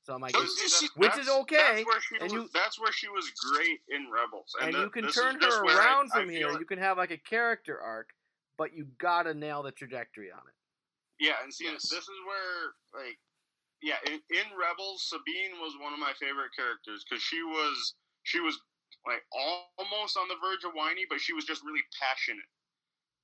So 0.05 0.15
I'm 0.15 0.21
like, 0.21 0.33
So 0.35 0.43
it's- 0.43 0.63
is 0.63 0.79
she- 0.79 0.89
Which 0.97 1.17
is 1.19 1.29
okay, 1.29 1.85
That's 1.85 1.87
where 1.87 2.01
she 2.01 2.15
and 2.17 2.23
was. 2.25 2.33
you- 2.33 2.49
that's 2.53 2.79
where 2.79 2.93
she 2.93 3.09
was 3.09 3.31
great 3.31 3.81
in 3.89 4.11
Rebels, 4.11 4.55
and 4.61 4.75
the- 4.75 4.81
you 4.81 4.91
can 4.91 5.11
turn 5.11 5.41
her 5.41 5.65
where 5.65 5.81
I- 5.81 5.85
around 5.85 6.11
I 6.13 6.21
from 6.21 6.29
here. 6.31 6.51
feel- 6.51 6.61
You 6.61 6.67
can 6.67 6.79
have 6.79 6.97
like 6.97 7.11
a 7.11 7.19
character 7.19 7.81
arc, 7.81 8.15
but 8.57 8.73
you 8.73 8.85
gotta 8.99 9.35
nail 9.35 9.63
the 9.63 9.73
trajectory 9.73 10.31
on 10.31 10.47
it. 10.49 10.55
Yeah, 11.19 11.43
and 11.43 11.53
see, 11.53 11.65
Yes. 11.65 11.89
this 11.91 12.09
is 12.09 12.21
where, 12.25 12.75
like, 12.95 13.19
yeah, 13.83 13.99
in, 14.07 14.23
in 14.31 14.55
Rebels, 14.57 15.09
Sabine 15.09 15.59
was 15.61 15.77
one 15.79 15.93
of 15.93 15.99
my 15.99 16.15
favorite 16.15 16.53
characters 16.55 17.05
because 17.05 17.23
she 17.23 17.43
was 17.43 17.95
she 18.25 18.41
was 18.41 18.61
like 19.07 19.25
almost 19.33 20.17
on 20.19 20.29
the 20.29 20.37
verge 20.37 20.65
of 20.65 20.75
whiny, 20.75 21.07
but 21.07 21.21
she 21.21 21.33
was 21.33 21.45
just 21.47 21.63
really 21.65 21.83
passionate. 21.99 22.49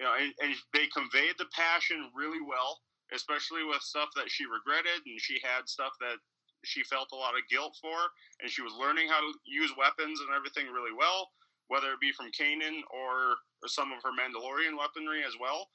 You 0.00 0.06
know, 0.06 0.14
and, 0.18 0.32
and 0.42 0.54
they 0.72 0.86
conveyed 0.90 1.38
the 1.38 1.46
passion 1.54 2.10
really 2.14 2.42
well. 2.42 2.80
especially 3.12 3.64
with 3.64 3.82
stuff 3.82 4.08
that 4.16 4.30
she 4.30 4.44
regretted 4.48 5.04
and 5.04 5.20
she 5.20 5.36
had 5.44 5.68
stuff 5.68 5.92
that 6.00 6.16
she 6.64 6.80
felt 6.82 7.12
a 7.12 7.18
lot 7.18 7.36
of 7.36 7.44
guilt 7.52 7.76
for, 7.76 8.08
and 8.40 8.48
she 8.48 8.64
was 8.64 8.72
learning 8.80 9.04
how 9.12 9.20
to 9.20 9.30
use 9.44 9.68
weapons 9.76 10.24
and 10.24 10.32
everything 10.32 10.72
really 10.72 10.96
well, 10.96 11.28
whether 11.68 11.92
it 11.92 12.00
be 12.00 12.08
from 12.16 12.32
Kanan 12.32 12.80
or, 12.88 13.36
or 13.60 13.68
some 13.68 13.92
of 13.92 14.00
her 14.00 14.16
Mandalorian 14.16 14.72
weaponry 14.72 15.20
as 15.28 15.36
well. 15.36 15.68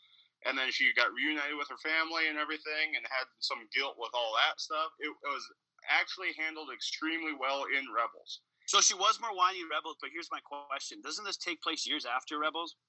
And 0.49 0.57
then 0.57 0.71
she 0.71 0.89
got 0.95 1.13
reunited 1.13 1.59
with 1.59 1.69
her 1.69 1.77
family 1.77 2.31
and 2.31 2.39
everything, 2.39 2.95
and 2.95 3.03
had 3.05 3.27
some 3.37 3.69
guilt 3.75 3.99
with 3.99 4.09
all 4.15 4.33
that 4.39 4.57
stuff. 4.57 4.89
It, 4.97 5.11
it 5.11 5.29
was 5.29 5.45
actually 5.91 6.31
handled 6.39 6.71
extremely 6.73 7.35
well 7.37 7.67
in 7.69 7.85
Rebels. 7.91 8.41
So 8.65 8.79
she 8.79 8.95
was 8.95 9.19
more 9.19 9.35
whiny 9.35 9.59
in 9.59 9.69
Rebels, 9.69 9.99
but 9.99 10.09
here's 10.15 10.31
my 10.31 10.39
question: 10.41 11.03
Doesn't 11.03 11.27
this 11.27 11.37
take 11.37 11.61
place 11.61 11.85
years 11.85 12.07
after 12.07 12.39
Rebels? 12.39 12.79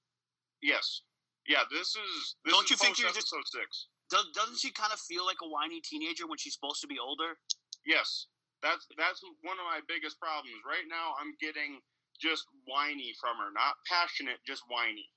Yes. 0.63 1.03
Yeah, 1.47 1.63
this 1.71 1.95
is. 1.95 2.35
This 2.45 2.53
Don't 2.53 2.63
is 2.65 2.71
you 2.71 2.77
think 2.77 2.95
post 2.95 2.99
you're 3.01 3.09
just- 3.13 3.33
episode 3.33 3.47
six? 3.61 3.87
Does, 4.09 4.25
doesn't 4.35 4.59
she 4.59 4.71
kind 4.71 4.91
of 4.91 4.99
feel 4.99 5.25
like 5.25 5.37
a 5.41 5.47
whiny 5.47 5.79
teenager 5.79 6.27
when 6.27 6.37
she's 6.37 6.53
supposed 6.53 6.81
to 6.81 6.87
be 6.87 6.99
older? 6.99 7.39
Yes, 7.85 8.27
that's 8.61 8.85
that's 8.97 9.23
one 9.41 9.57
of 9.57 9.65
my 9.65 9.79
biggest 9.87 10.19
problems 10.19 10.59
right 10.67 10.83
now. 10.89 11.15
I'm 11.19 11.33
getting 11.39 11.79
just 12.19 12.43
whiny 12.67 13.13
from 13.19 13.37
her, 13.37 13.51
not 13.55 13.75
passionate, 13.87 14.37
just 14.45 14.63
whiny. 14.67 15.09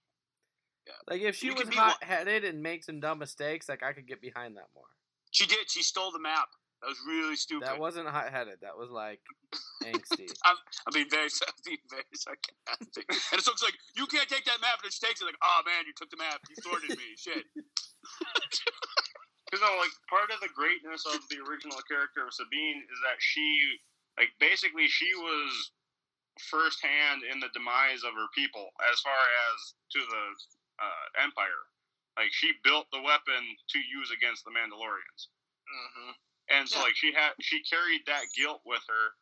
Yeah. 0.86 0.94
Like 1.08 1.22
if 1.22 1.36
she 1.36 1.46
You 1.48 1.54
was 1.54 1.62
can 1.62 1.70
be 1.70 1.76
hot 1.76 2.02
headed 2.04 2.44
and 2.44 2.62
make 2.62 2.84
some 2.84 3.00
dumb 3.00 3.18
mistakes, 3.18 3.68
like 3.68 3.82
I 3.82 3.92
could 3.92 4.06
get 4.06 4.20
behind 4.22 4.56
that 4.56 4.68
more. 4.74 4.86
She 5.32 5.46
did. 5.46 5.68
She 5.70 5.82
stole 5.82 6.12
the 6.12 6.20
map. 6.20 6.48
That 6.84 6.92
was 6.92 7.00
really 7.08 7.32
stupid. 7.40 7.64
That 7.64 7.80
wasn't 7.80 8.12
hot 8.12 8.28
headed. 8.28 8.60
That 8.60 8.76
was 8.76 8.92
like 8.92 9.24
angsty. 9.88 10.28
I 10.44 10.52
mean, 10.92 11.08
very, 11.08 11.32
I'm 11.48 11.56
being 11.64 11.80
very 11.88 12.12
sarcastic. 12.12 13.08
And 13.08 13.40
it's 13.40 13.48
like, 13.48 13.72
you 13.96 14.04
can't 14.04 14.28
take 14.28 14.44
that 14.44 14.60
map. 14.60 14.84
And 14.84 14.92
she 14.92 15.00
takes 15.00 15.24
it 15.24 15.24
like, 15.24 15.40
oh 15.40 15.64
man, 15.64 15.88
you 15.88 15.96
took 15.96 16.12
the 16.12 16.20
map. 16.20 16.44
You 16.44 16.60
thwarted 16.60 16.92
me. 16.92 17.16
Shit. 17.16 17.48
Because 19.44 19.60
no, 19.70 19.76
like 19.78 19.92
part 20.10 20.34
of 20.34 20.40
the 20.42 20.50
greatness 20.50 21.06
of 21.06 21.20
the 21.30 21.38
original 21.46 21.78
character 21.86 22.26
of 22.26 22.34
Sabine 22.34 22.80
is 22.90 22.98
that 23.06 23.20
she, 23.22 23.44
like, 24.18 24.32
basically 24.42 24.90
she 24.90 25.14
was 25.14 25.70
firsthand 26.50 27.22
in 27.22 27.38
the 27.38 27.52
demise 27.54 28.02
of 28.02 28.18
her 28.18 28.26
people 28.34 28.74
as 28.90 28.98
far 28.98 29.14
as 29.14 29.56
to 29.94 30.00
the 30.02 30.24
uh, 30.82 31.22
Empire. 31.22 31.70
Like 32.18 32.34
she 32.34 32.50
built 32.66 32.90
the 32.90 33.04
weapon 33.04 33.42
to 33.46 33.78
use 33.78 34.10
against 34.10 34.42
the 34.42 34.50
Mandalorians. 34.50 35.30
Mm-hmm. 35.70 36.12
And 36.50 36.68
so 36.68 36.78
Yeah. 36.78 36.84
like 36.84 36.96
she 36.96 37.12
had 37.12 37.32
she 37.40 37.62
carried 37.62 38.04
that 38.06 38.24
guilt 38.36 38.62
with 38.64 38.82
her 38.88 39.14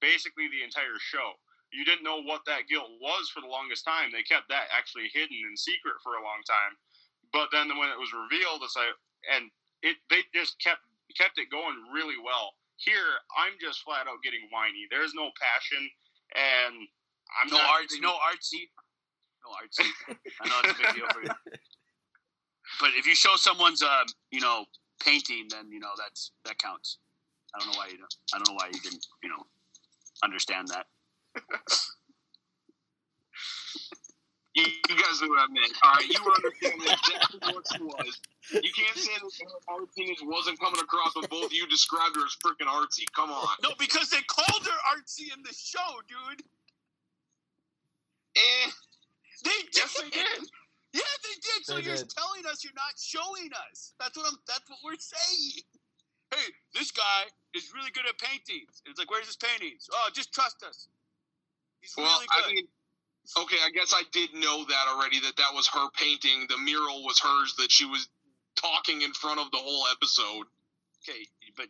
basically 0.00 0.48
the 0.48 0.62
entire 0.62 0.98
show. 0.98 1.34
You 1.70 1.84
didn't 1.84 2.04
know 2.04 2.22
what 2.22 2.44
that 2.46 2.68
guilt 2.68 2.88
was 3.00 3.28
for 3.30 3.40
the 3.40 3.46
longest 3.48 3.84
time. 3.84 4.10
They 4.10 4.22
kept 4.22 4.48
that 4.48 4.68
actually 4.72 5.08
hidden 5.12 5.36
in 5.36 5.56
secret 5.56 5.96
for 6.02 6.14
a 6.16 6.22
long 6.22 6.42
time. 6.46 6.78
But 7.32 7.50
then 7.52 7.68
when 7.76 7.90
it 7.90 7.98
was 7.98 8.12
revealed, 8.12 8.62
it's 8.62 8.76
like 8.76 8.94
and 9.32 9.50
it 9.82 9.96
they 10.08 10.22
just 10.32 10.58
kept 10.62 10.82
kept 11.16 11.38
it 11.38 11.50
going 11.50 11.76
really 11.92 12.18
well. 12.18 12.54
Here, 12.76 13.18
I'm 13.36 13.58
just 13.60 13.82
flat 13.82 14.06
out 14.06 14.22
getting 14.22 14.46
whiny. 14.50 14.86
There's 14.90 15.12
no 15.14 15.30
passion 15.40 15.90
and 16.34 16.88
I'm 17.42 17.50
No 17.50 17.58
not 17.58 17.82
artsy. 17.82 18.00
No 18.00 18.14
artsy. 18.14 18.70
No 19.44 19.50
artsy. 19.58 19.90
I 20.40 20.48
know 20.48 20.54
it's 20.64 20.78
a 20.78 20.82
big 20.82 20.94
deal 20.94 21.08
for 21.12 21.22
you. 21.22 21.34
But 22.80 22.90
if 22.96 23.06
you 23.06 23.14
show 23.14 23.34
someone's, 23.36 23.82
um, 23.82 24.06
you 24.30 24.40
know, 24.40 24.64
painting, 25.00 25.46
then 25.50 25.70
you 25.72 25.80
know 25.80 25.90
that's 25.98 26.32
that 26.44 26.58
counts. 26.58 26.98
I 27.54 27.58
don't 27.60 27.72
know 27.72 27.78
why 27.78 27.88
you 27.88 27.98
don't. 27.98 28.14
I 28.34 28.38
don't 28.38 28.48
know 28.48 28.54
why 28.54 28.68
you 28.72 28.80
didn't, 28.80 29.06
you 29.22 29.28
know, 29.30 29.46
understand 30.24 30.68
that. 30.68 30.86
You, 34.54 34.64
you 34.64 34.96
guys 34.96 35.22
know 35.22 35.28
what 35.28 35.38
I 35.38 35.52
meant. 35.52 35.72
All 35.84 35.92
right, 35.94 36.08
you 36.08 36.18
were 36.24 36.32
understanding 36.34 36.88
exactly 36.90 37.40
what 37.54 37.64
she 37.72 37.82
was. 37.82 38.20
You 38.52 38.72
can't 38.74 38.96
say 38.96 39.12
that 39.14 39.30
artsiness 39.70 40.26
wasn't 40.26 40.58
coming 40.60 40.80
across 40.80 41.14
when 41.14 41.26
both 41.30 41.46
of 41.46 41.52
you 41.52 41.66
described 41.68 42.16
her 42.16 42.24
as 42.26 42.36
freaking 42.44 42.66
artsy. 42.66 43.04
Come 43.14 43.30
on. 43.30 43.48
No, 43.62 43.70
because 43.78 44.10
they 44.10 44.22
called 44.26 44.66
her 44.66 44.78
artsy 44.96 45.32
in 45.36 45.42
the 45.44 45.54
show, 45.54 46.00
dude. 46.08 46.42
Eh, 48.36 48.70
They 49.44 49.50
did. 49.50 49.76
yes, 49.76 50.00
they 50.02 50.10
did. 50.10 50.48
Yeah, 50.98 51.14
they 51.22 51.36
did. 51.40 51.60
So 51.66 51.76
They 51.76 51.82
you're 51.82 51.96
did. 51.96 52.10
telling 52.10 52.46
us 52.50 52.64
you're 52.64 52.74
not 52.76 52.98
showing 52.98 53.50
us. 53.70 53.94
That's 54.00 54.16
what 54.16 54.26
I'm. 54.26 54.38
That's 54.46 54.68
what 54.68 54.80
we're 54.84 54.98
saying. 54.98 55.62
Hey, 56.34 56.52
this 56.74 56.90
guy 56.90 57.30
is 57.54 57.72
really 57.74 57.90
good 57.92 58.04
at 58.08 58.18
paintings. 58.18 58.82
It's 58.86 58.98
like, 58.98 59.10
where's 59.10 59.26
his 59.26 59.36
paintings? 59.36 59.88
Oh, 59.92 60.10
just 60.14 60.32
trust 60.34 60.62
us. 60.62 60.88
He's 61.80 61.94
Well, 61.96 62.06
really 62.06 62.26
good. 62.36 62.44
I 62.44 62.54
mean, 62.54 62.68
okay, 63.38 63.56
I 63.64 63.70
guess 63.70 63.94
I 63.94 64.02
did 64.12 64.34
know 64.34 64.64
that 64.64 64.86
already. 64.88 65.20
That 65.20 65.36
that 65.36 65.54
was 65.54 65.68
her 65.68 65.88
painting. 65.96 66.46
The 66.48 66.58
mural 66.58 67.04
was 67.04 67.20
hers. 67.20 67.54
That 67.58 67.70
she 67.70 67.86
was 67.86 68.08
talking 68.56 69.02
in 69.02 69.12
front 69.14 69.40
of 69.40 69.50
the 69.52 69.58
whole 69.58 69.86
episode. 69.92 70.46
okay, 71.08 71.26
but 71.56 71.68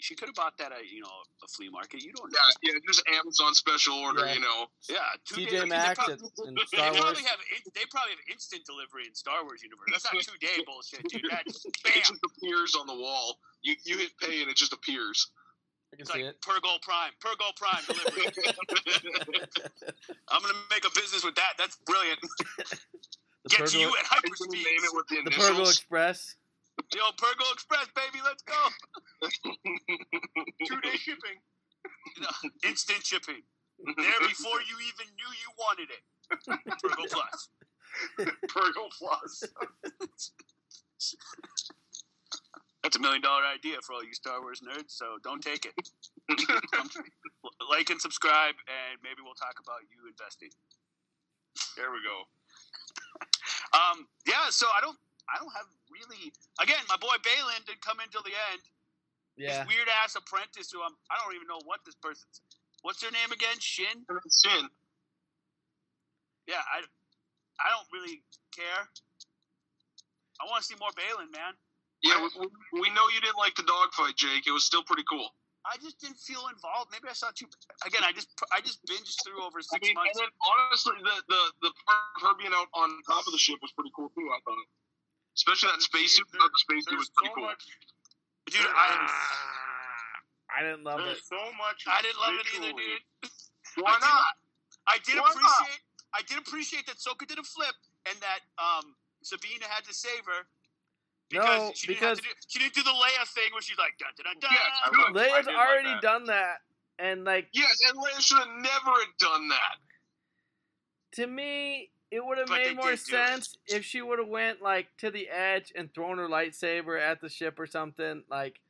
she 0.00 0.14
could 0.14 0.28
have 0.28 0.34
bought 0.34 0.56
that 0.58 0.72
at 0.72 0.86
you 0.90 1.00
know 1.00 1.10
a 1.42 1.48
flea 1.48 1.68
market. 1.70 2.02
You 2.02 2.12
don't 2.14 2.30
know. 2.32 2.38
Yeah, 2.62 2.72
yeah, 2.72 2.78
just 2.86 3.02
Amazon 3.08 3.54
special 3.54 3.94
order. 3.94 4.26
Yeah. 4.26 4.34
You 4.34 4.40
know. 4.40 4.66
Yeah, 4.88 4.98
two 5.26 5.42
TJ 5.42 5.50
days. 5.50 5.60
They, 5.62 5.68
Maxx 5.68 5.98
prob- 5.98 6.10
at- 6.10 6.46
in 6.48 6.54
they 6.72 6.78
Wars. 6.78 6.96
probably 7.00 7.22
have 7.24 7.40
they 7.74 7.82
probably 7.90 8.12
have 8.12 8.22
instant 8.30 8.62
delivery 8.64 9.04
in 9.06 9.14
Star 9.14 9.42
Wars 9.44 9.62
universe. 9.62 9.88
That's 9.90 10.06
not 10.12 10.22
two 10.22 10.38
day 10.40 10.62
bullshit, 10.66 11.02
dude. 11.08 11.22
That's 11.30 11.64
It 11.66 11.74
bam. 11.84 11.92
just 11.98 12.20
appears 12.24 12.74
on 12.78 12.86
the 12.86 12.94
wall. 12.96 13.38
You 13.62 13.74
you 13.84 13.98
hit 13.98 14.10
pay 14.20 14.40
and 14.42 14.50
it 14.50 14.56
just 14.56 14.72
appears. 14.72 15.30
I 15.92 15.96
can 15.96 16.02
It's 16.02 16.12
see 16.12 16.22
like 16.24 16.34
it. 16.36 16.42
per 16.42 16.60
goal 16.60 16.78
prime, 16.82 17.12
per 17.20 17.32
goal 17.40 17.52
prime 17.56 17.80
delivery. 17.88 18.28
I'm 20.28 20.42
gonna 20.42 20.54
make 20.70 20.84
a 20.84 20.90
business 20.94 21.24
with 21.24 21.34
that. 21.36 21.54
That's 21.58 21.76
brilliant. 21.86 22.18
The 22.58 23.48
Get 23.56 23.66
to 23.68 23.78
you 23.78 23.88
at 23.88 24.04
Are 24.12 24.20
you 24.24 24.30
hyperspeed. 24.34 24.52
name 24.52 24.84
it 24.84 24.90
with 24.92 25.06
the 25.08 25.22
the 25.24 25.30
Pergo? 25.30 25.60
Express. 25.62 26.34
Yo, 26.94 27.02
Pergo 27.16 27.52
Express, 27.52 27.86
baby, 27.94 28.22
let's 28.24 28.42
go. 28.42 28.54
Two 30.66 30.80
day 30.80 30.96
shipping. 30.96 31.38
You 32.16 32.22
know, 32.22 32.50
instant 32.64 33.04
shipping. 33.04 33.42
There 33.84 34.20
before 34.20 34.60
you 34.66 34.76
even 34.88 35.06
knew 35.14 35.30
you 35.38 35.50
wanted 35.58 35.88
it. 35.90 36.02
Pergo 36.82 37.04
Plus. 37.10 37.48
Pergo 38.48 38.88
Plus. 38.98 39.44
That's 42.82 42.96
a 42.96 43.00
million 43.00 43.20
dollar 43.20 43.44
idea 43.44 43.76
for 43.82 43.94
all 43.94 44.04
you 44.04 44.14
Star 44.14 44.40
Wars 44.40 44.60
nerds, 44.60 44.90
so 44.90 45.18
don't 45.22 45.42
take 45.42 45.66
it. 45.66 45.74
like 47.70 47.90
and 47.90 48.00
subscribe, 48.00 48.54
and 48.66 48.98
maybe 49.02 49.20
we'll 49.22 49.34
talk 49.34 49.56
about 49.62 49.80
you 49.90 50.08
investing. 50.08 50.50
There 51.76 51.90
we 51.90 51.98
go. 52.06 52.24
Um, 53.76 54.06
yeah, 54.26 54.48
so 54.50 54.66
I 54.74 54.80
don't, 54.80 54.96
I 55.28 55.38
don't 55.38 55.52
have 55.52 55.68
really. 55.92 56.32
Again, 56.60 56.80
my 56.88 56.96
boy 56.96 57.16
Baylan 57.22 57.64
didn't 57.66 57.82
come 57.84 58.00
in 58.00 58.08
till 58.08 58.22
the 58.24 58.34
end. 58.52 58.62
Yeah. 59.36 59.62
This 59.64 59.76
weird 59.76 59.88
ass 60.02 60.16
apprentice 60.16 60.72
who 60.72 60.82
I'm, 60.82 60.96
I 61.12 61.20
don't 61.22 61.34
even 61.36 61.46
know 61.46 61.60
what 61.64 61.80
this 61.86 61.94
person's. 61.94 62.40
What's 62.82 63.00
their 63.00 63.10
name 63.12 63.30
again? 63.30 63.58
Shin. 63.60 64.02
Shin. 64.30 64.66
Yeah, 66.46 66.62
I, 66.64 66.80
I 67.60 67.68
don't 67.74 67.86
really 67.92 68.22
care. 68.54 68.88
I 70.40 70.46
want 70.46 70.62
to 70.62 70.66
see 70.66 70.78
more 70.80 70.90
Baylan, 70.94 71.30
man. 71.34 71.54
Yeah, 72.02 72.22
we, 72.22 72.30
we- 72.46 72.80
we 72.80 72.88
know 72.94 73.10
you 73.10 73.20
didn't 73.20 73.38
like 73.38 73.54
the 73.58 73.66
dogfight, 73.66 74.16
Jake. 74.16 74.46
It 74.46 74.54
was 74.54 74.64
still 74.64 74.82
pretty 74.86 75.04
cool. 75.10 75.28
I 75.66 75.76
just 75.82 76.00
didn't 76.00 76.16
feel 76.22 76.46
involved. 76.48 76.88
Maybe 76.94 77.10
I 77.10 77.12
saw 77.12 77.28
too. 77.34 77.50
Again, 77.84 78.00
I 78.06 78.14
just, 78.14 78.30
I 78.54 78.62
just 78.62 78.80
binged 78.86 79.18
through 79.26 79.42
over 79.44 79.60
six 79.60 79.76
I 79.76 79.82
mean, 79.84 79.98
and 79.98 80.14
then 80.16 80.30
honestly, 80.40 80.96
the, 81.02 81.16
the 81.28 81.42
the 81.68 81.70
part 81.84 82.00
of 82.16 82.20
her 82.24 82.34
being 82.40 82.54
out 82.54 82.70
on 82.72 82.88
top 83.04 83.26
of 83.26 83.34
the 83.34 83.42
ship 83.42 83.58
was 83.60 83.74
pretty 83.76 83.90
cool 83.92 84.08
too. 84.16 84.24
I 84.32 84.38
thought, 84.46 84.56
especially 85.38 85.70
that 85.70 85.82
spacesuit. 85.82 86.26
There- 86.34 86.42
That 86.42 86.50
spacesuit 86.58 86.90
There's 86.90 87.06
was 87.06 87.10
pretty 87.14 87.30
so 87.30 87.34
cool. 87.38 87.46
much. 87.46 87.62
Dude, 88.50 88.66
Ah, 88.74 88.74
I, 90.50 90.58
I 90.58 90.62
didn't 90.66 90.82
love 90.84 91.00
it. 91.06 91.18
So 91.22 91.38
much. 91.56 91.84
I 91.86 92.02
didn't 92.02 92.18
love 92.18 92.34
it 92.34 92.46
either, 92.58 92.72
dude. 92.74 93.04
Why 93.84 93.92
I 93.92 93.94
did- 93.94 94.00
not? 94.02 94.34
I 94.88 94.96
did 95.04 95.14
Why 95.16 95.20
not? 95.22 95.30
appreciate. 95.36 95.80
I 96.14 96.20
did 96.26 96.38
appreciate 96.38 96.86
that 96.88 96.96
Soka 96.96 97.26
did 97.28 97.38
a 97.38 97.42
flip 97.44 97.76
and 98.08 98.16
that 98.20 98.40
um 98.58 98.96
Sabina 99.22 99.66
had 99.68 99.84
to 99.84 99.94
save 99.94 100.24
her. 100.26 100.46
Because 101.28 101.44
No, 101.60 101.72
she 101.74 101.86
didn't 101.88 102.00
because 102.00 102.18
do, 102.20 102.28
she 102.48 102.58
didn't 102.58 102.72
do 102.74 102.82
the 102.82 102.96
Leia 102.96 103.28
thing 103.28 103.52
where 103.52 103.60
she's 103.60 103.76
like 103.76 103.92
dun 104.00 104.08
dun 104.16 104.24
dun 104.32 104.40
dun. 104.40 104.50
Yes, 104.50 104.72
I 104.82 104.88
like- 104.88 105.28
Leia's 105.28 105.46
did 105.46 105.54
like 105.54 105.60
already 105.68 105.92
that. 105.92 106.00
done 106.00 106.24
that, 106.32 106.56
and 106.98 107.24
like 107.24 107.48
Yes, 107.52 107.76
and 107.86 107.98
Leia 108.00 108.18
should 108.20 108.38
have 108.38 108.48
never 108.56 108.96
done 109.20 109.48
that. 109.48 109.76
to 111.20 111.26
me, 111.26 111.90
it 112.10 112.24
would 112.24 112.38
have 112.38 112.48
made 112.48 112.74
more 112.76 112.90
did 112.90 113.00
do 113.04 113.16
it. 113.16 113.26
sense 113.28 113.56
if 113.66 113.84
she 113.84 114.00
would 114.02 114.18
have 114.18 114.28
went 114.28 114.62
like 114.62 114.88
to 114.98 115.10
the 115.10 115.28
edge 115.28 115.72
and 115.76 115.92
thrown 115.92 116.18
her 116.18 116.28
lightsaber 116.28 117.00
at 117.00 117.20
the 117.20 117.28
ship 117.28 117.58
or 117.58 117.66
something. 117.66 118.22
Like 118.30 118.60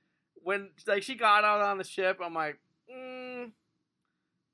when 0.42 0.70
like 0.86 1.02
she 1.02 1.14
got 1.14 1.44
out 1.44 1.60
on 1.60 1.78
the 1.78 1.84
ship, 1.84 2.18
I'm 2.24 2.34
like, 2.34 2.58
mm, 2.92 3.50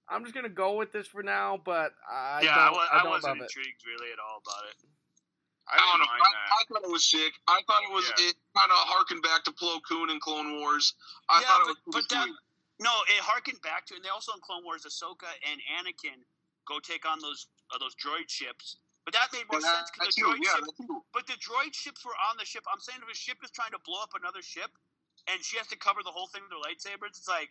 I'm 0.08 0.22
just 0.24 0.34
gonna 0.34 0.48
go 0.48 0.76
with 0.76 0.92
this 0.92 1.06
for 1.06 1.22
now. 1.22 1.58
But 1.64 1.92
I 2.10 2.40
yeah, 2.42 2.54
don't, 2.54 2.58
I, 2.64 2.70
was, 2.70 2.88
I 2.92 2.96
I 2.98 3.02
don't 3.02 3.10
wasn't 3.10 3.30
love 3.30 3.36
it. 3.38 3.42
intrigued 3.56 3.82
really 3.86 4.12
at 4.12 4.18
all 4.18 4.40
about 4.44 4.68
it. 4.70 4.76
I 5.66 5.76
I 5.76 5.78
don't 5.80 5.98
know. 6.00 6.04
mind 6.04 6.20
I, 6.20 6.28
that. 6.28 6.52
I 6.52 6.60
thought 6.68 6.84
it 6.88 6.92
was 6.92 7.04
sick. 7.10 7.32
I 7.48 7.60
thought 7.66 7.82
it 7.88 7.92
was 7.94 8.04
Yeah. 8.20 8.28
it 8.28 8.36
kind 8.54 8.70
of 8.70 8.76
harkened 8.84 9.22
back 9.22 9.44
to 9.44 9.52
Plo 9.52 9.80
Koon 9.88 10.10
and 10.10 10.20
Clone 10.20 10.60
Wars. 10.60 10.92
I 11.30 11.40
Yeah, 11.40 11.46
thought 11.48 11.60
it 11.70 11.76
but- 11.88 11.96
was 11.96 12.06
but 12.06 12.14
that- 12.14 12.28
No, 12.80 12.90
it 13.08 13.22
harkened 13.24 13.62
back 13.62 13.86
to, 13.86 13.94
and 13.94 14.04
they 14.04 14.10
also 14.10 14.32
in 14.34 14.40
Clone 14.44 14.62
Wars, 14.64 14.84
Ahsoka 14.84 15.30
and 15.48 15.56
Anakin 15.72 16.20
go 16.68 16.80
take 16.80 17.06
on 17.08 17.18
those 17.20 17.46
uh, 17.74 17.78
those 17.82 17.96
droid 17.98 18.30
ships, 18.30 18.78
But 19.04 19.14
that 19.18 19.34
made 19.34 19.50
more 19.50 19.60
that, 19.60 19.66
sense 19.84 19.90
because 19.90 20.14
the 20.14 20.22
too, 20.22 20.28
droid 20.30 20.40
yeah, 20.46 20.54
ship. 20.62 20.64
that. 20.78 21.02
But 21.12 21.26
the 21.26 21.34
droid 21.42 21.74
ships 21.74 22.06
were 22.06 22.14
on 22.30 22.38
the 22.38 22.46
ship. 22.46 22.62
I'm 22.70 22.80
saying 22.80 23.02
if 23.02 23.10
a 23.10 23.16
ship 23.18 23.38
is 23.42 23.50
trying 23.50 23.72
to 23.74 23.82
blow 23.84 24.00
up 24.02 24.14
another 24.14 24.42
ship, 24.42 24.70
and 25.26 25.42
she 25.42 25.58
has 25.58 25.66
to 25.68 25.76
cover 25.78 26.00
the 26.06 26.14
whole 26.14 26.28
thing 26.30 26.42
with 26.46 26.54
her 26.54 26.62
lightsabers, 26.62 27.18
it's 27.18 27.28
like, 27.28 27.50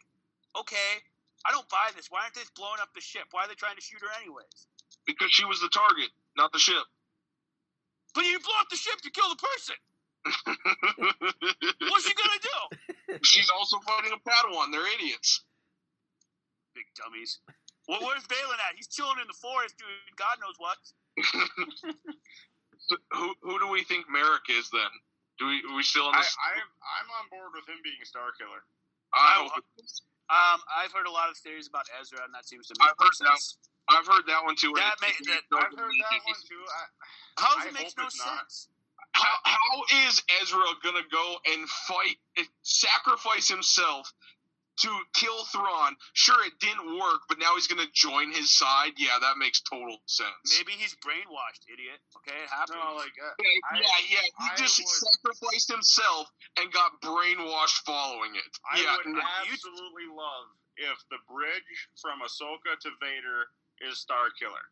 okay, 0.57 1.03
I 1.45 1.51
don't 1.51 1.67
buy 1.69 1.91
this. 1.95 2.07
Why 2.09 2.23
aren't 2.23 2.35
they 2.35 2.41
just 2.47 2.55
blowing 2.55 2.79
up 2.81 2.95
the 2.95 3.01
ship? 3.03 3.27
Why 3.35 3.45
are 3.45 3.49
they 3.51 3.55
trying 3.59 3.75
to 3.75 3.83
shoot 3.83 3.99
her 4.01 4.11
anyways? 4.23 4.67
because 5.05 5.31
she 5.31 5.45
was 5.45 5.59
the 5.59 5.69
target, 5.69 6.09
not 6.37 6.51
the 6.53 6.59
ship. 6.59 6.83
But 8.15 8.25
you 8.25 8.39
blow 8.39 8.53
up 8.61 8.69
the 8.69 8.77
ship 8.77 9.01
to 9.01 9.11
kill 9.11 9.29
the 9.29 9.41
person. 9.41 9.75
What's 11.89 12.07
she 12.07 12.13
gonna 12.13 12.39
do? 12.41 13.17
She's 13.23 13.49
also 13.49 13.79
fighting 13.79 14.11
a 14.13 14.19
Padawan. 14.29 14.71
They're 14.71 14.87
idiots. 14.95 15.43
Big 16.75 16.85
dummies. 16.95 17.39
Well, 17.87 17.99
where's 18.01 18.23
Baylan 18.31 18.59
at? 18.63 18.75
He's 18.75 18.87
chilling 18.87 19.19
in 19.19 19.27
the 19.27 19.35
forest 19.35 19.75
doing 19.77 19.99
God 20.15 20.39
knows 20.39 20.55
what. 20.57 20.79
So 22.79 22.95
who 23.17 23.35
who 23.43 23.59
do 23.59 23.67
we 23.67 23.83
think 23.83 24.07
Marrok 24.09 24.47
is 24.49 24.69
then? 24.71 24.91
Do 25.39 25.47
we 25.47 25.59
are 25.67 25.75
we 25.75 25.83
still 25.83 26.07
on 26.07 26.15
I, 26.15 26.23
this? 26.23 26.35
I'm 26.39 26.63
I'm 26.63 27.09
on 27.19 27.25
board 27.29 27.51
with 27.55 27.67
him 27.67 27.81
being 27.83 27.99
a 28.01 28.05
Star 28.07 28.31
Killer. 28.39 28.63
I 29.13 29.45
hope. 29.45 29.63
Um, 30.31 30.63
I've 30.71 30.91
heard 30.95 31.05
a 31.05 31.11
lot 31.11 31.29
of 31.29 31.37
theories 31.37 31.67
about 31.67 31.85
Ezra, 31.99 32.23
and 32.23 32.33
that 32.33 32.47
seems 32.47 32.65
to 32.71 32.73
make 32.79 32.87
I've 32.87 32.97
heard 32.97 33.13
that. 33.27 33.37
sense. 33.37 33.57
I've 33.91 34.07
heard 34.07 34.23
that 34.31 34.41
one 34.47 34.55
too. 34.55 34.71
That 34.75 34.95
it- 34.97 35.01
may- 35.03 35.17
it 35.19 35.43
that- 35.51 35.67
I've 35.67 35.77
heard 35.77 35.91
that 35.91 36.21
one 36.23 36.39
too. 36.47 36.63
I, 36.63 36.81
How 37.43 37.53
I 37.59 37.67
it 37.67 37.73
makes 37.73 37.93
hope 37.99 38.07
no 38.07 38.09
sense. 38.09 38.69
How, 39.13 39.35
how 39.43 40.07
is 40.07 40.23
Ezra 40.41 40.63
gonna 40.81 41.05
go 41.11 41.37
and 41.51 41.69
fight, 41.69 42.17
and 42.37 42.47
sacrifice 42.63 43.47
himself 43.47 44.11
to 44.81 44.89
kill 45.13 45.45
Thrawn? 45.45 45.95
Sure, 46.13 46.43
it 46.45 46.53
didn't 46.59 46.97
work, 46.97 47.21
but 47.29 47.37
now 47.39 47.53
he's 47.55 47.67
gonna 47.67 47.89
join 47.93 48.31
his 48.31 48.53
side. 48.57 48.93
Yeah, 48.97 49.17
that 49.21 49.37
makes 49.37 49.61
total 49.61 50.01
sense. 50.05 50.57
Maybe 50.57 50.73
he's 50.73 50.95
brainwashed, 50.95 51.65
idiot. 51.71 51.99
Okay, 52.17 52.37
it 52.41 52.49
happens. 52.49 52.77
no, 52.81 52.95
like 52.95 53.13
uh, 53.21 53.31
Yeah, 53.39 53.49
I- 53.71 53.77
yeah, 53.77 53.99
yeah. 54.09 54.21
He 54.21 54.49
I 54.51 54.55
just 54.57 54.79
would- 54.79 54.87
sacrificed 54.87 55.69
himself 55.71 56.31
and 56.57 56.71
got 56.71 57.01
brainwashed 57.01 57.83
following 57.85 58.35
it. 58.35 58.51
I 58.71 58.81
yeah, 58.81 58.97
would 58.97 59.17
absolutely 59.51 60.07
love 60.13 60.47
if 60.77 60.97
the 61.09 61.17
bridge 61.29 61.87
from 62.01 62.21
Ahsoka 62.21 62.79
to 62.81 62.89
Vader 62.99 63.47
is 63.81 63.99
Star 63.99 64.29
Killer. 64.39 64.65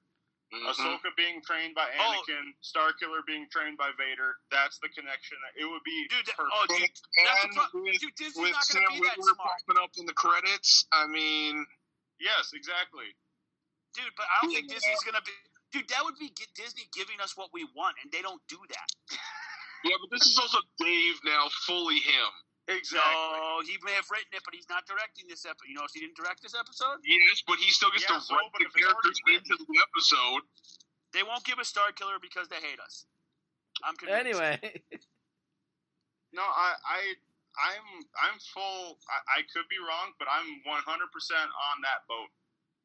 Mhm. 0.54 0.68
Ahsoka 0.68 1.16
being 1.16 1.42
trained 1.42 1.74
by 1.76 1.88
Oh. 1.98 2.02
Anakin, 2.24 2.54
Star 2.62 2.94
Killer 2.94 3.22
being 3.26 3.48
trained 3.52 3.78
by 3.78 3.92
Vader. 3.98 4.36
That's 4.52 4.78
the 4.80 4.90
connection. 4.90 5.38
It 5.56 5.66
would 5.66 5.84
be 5.84 6.08
Dude, 6.10 6.26
that- 6.28 6.36
perfect. 6.36 6.56
oh, 6.56 6.66
dude, 6.68 6.82
that's 6.82 7.42
the 7.42 7.48
and 7.48 7.56
pro- 7.56 7.82
with, 7.82 8.00
dude, 8.00 8.16
Disney's 8.16 8.38
with 8.44 8.52
not 8.52 8.64
Sam 8.66 8.84
gonna 8.84 9.00
be 9.02 9.08
that 9.08 9.18
Witwer 9.18 9.36
smart, 9.36 9.50
popping 9.68 9.84
up 9.84 9.92
in 9.98 10.06
the 10.06 10.14
credits, 10.14 10.86
I 10.92 11.08
mean, 11.08 11.66
yes, 12.20 12.52
exactly. 12.54 13.16
dude. 13.96 14.12
But 14.16 14.28
I 14.28 14.42
don't 14.46 14.54
think 14.54 14.70
Disney's 14.70 15.04
gonna 15.04 15.22
be. 15.22 15.32
Dude, 15.72 15.88
that 15.88 16.04
would 16.04 16.20
be 16.20 16.34
Disney 16.56 16.84
giving 16.94 17.22
us 17.22 17.38
what 17.38 17.50
we 17.54 17.64
want, 17.76 17.96
and 18.04 18.12
they 18.12 18.22
don't 18.22 18.42
do 18.50 18.60
that. 18.68 18.90
yeah, 19.86 19.96
but 20.02 20.10
this 20.12 20.28
is 20.28 20.38
also 20.38 20.60
Dave 20.80 21.16
now, 21.24 21.48
fully 21.66 22.00
him. 22.00 22.28
Exactly. 22.70 23.02
No, 23.02 23.62
he 23.66 23.76
may 23.82 23.94
have 23.98 24.06
written 24.12 24.32
it, 24.34 24.44
but 24.46 24.54
he's 24.54 24.70
not 24.70 24.86
directing 24.86 25.26
this 25.28 25.46
episode. 25.46 25.68
You 25.68 25.76
know, 25.82 25.88
he 25.92 26.00
didn't 26.02 26.16
direct 26.16 26.42
this 26.46 26.54
episode. 26.54 27.02
Yes, 27.04 27.42
but 27.46 27.58
he 27.58 27.72
still 27.74 27.90
gets 27.90 28.06
Yeah, 28.06 28.18
to 28.18 28.22
so, 28.22 28.36
write 28.38 28.54
the 28.54 28.66
if 28.66 28.72
it's 28.76 28.86
already 28.86 29.18
characters 29.18 29.20
into 29.28 29.56
the 29.66 29.78
episode. 29.82 30.42
They 31.12 31.24
won't 31.26 31.44
give 31.44 31.60
a 31.60 31.66
Star 31.66 31.92
Killer 31.92 32.22
because 32.22 32.48
they 32.48 32.62
hate 32.62 32.80
us. 32.80 33.06
I'm 33.84 33.98
convinced. 33.98 34.22
Anyway, 34.22 34.56
No, 36.34 36.44
I, 36.44 36.74
I, 36.88 37.00
I'm, 37.60 37.88
I'm 38.16 38.40
full. 38.54 38.98
I, 39.12 39.40
I 39.40 39.48
could 39.52 39.68
be 39.68 39.80
wrong, 39.84 40.16
but 40.16 40.28
I'm 40.32 40.64
100% 40.64 40.72
on 40.88 41.76
that 41.84 42.08
boat. 42.08 42.32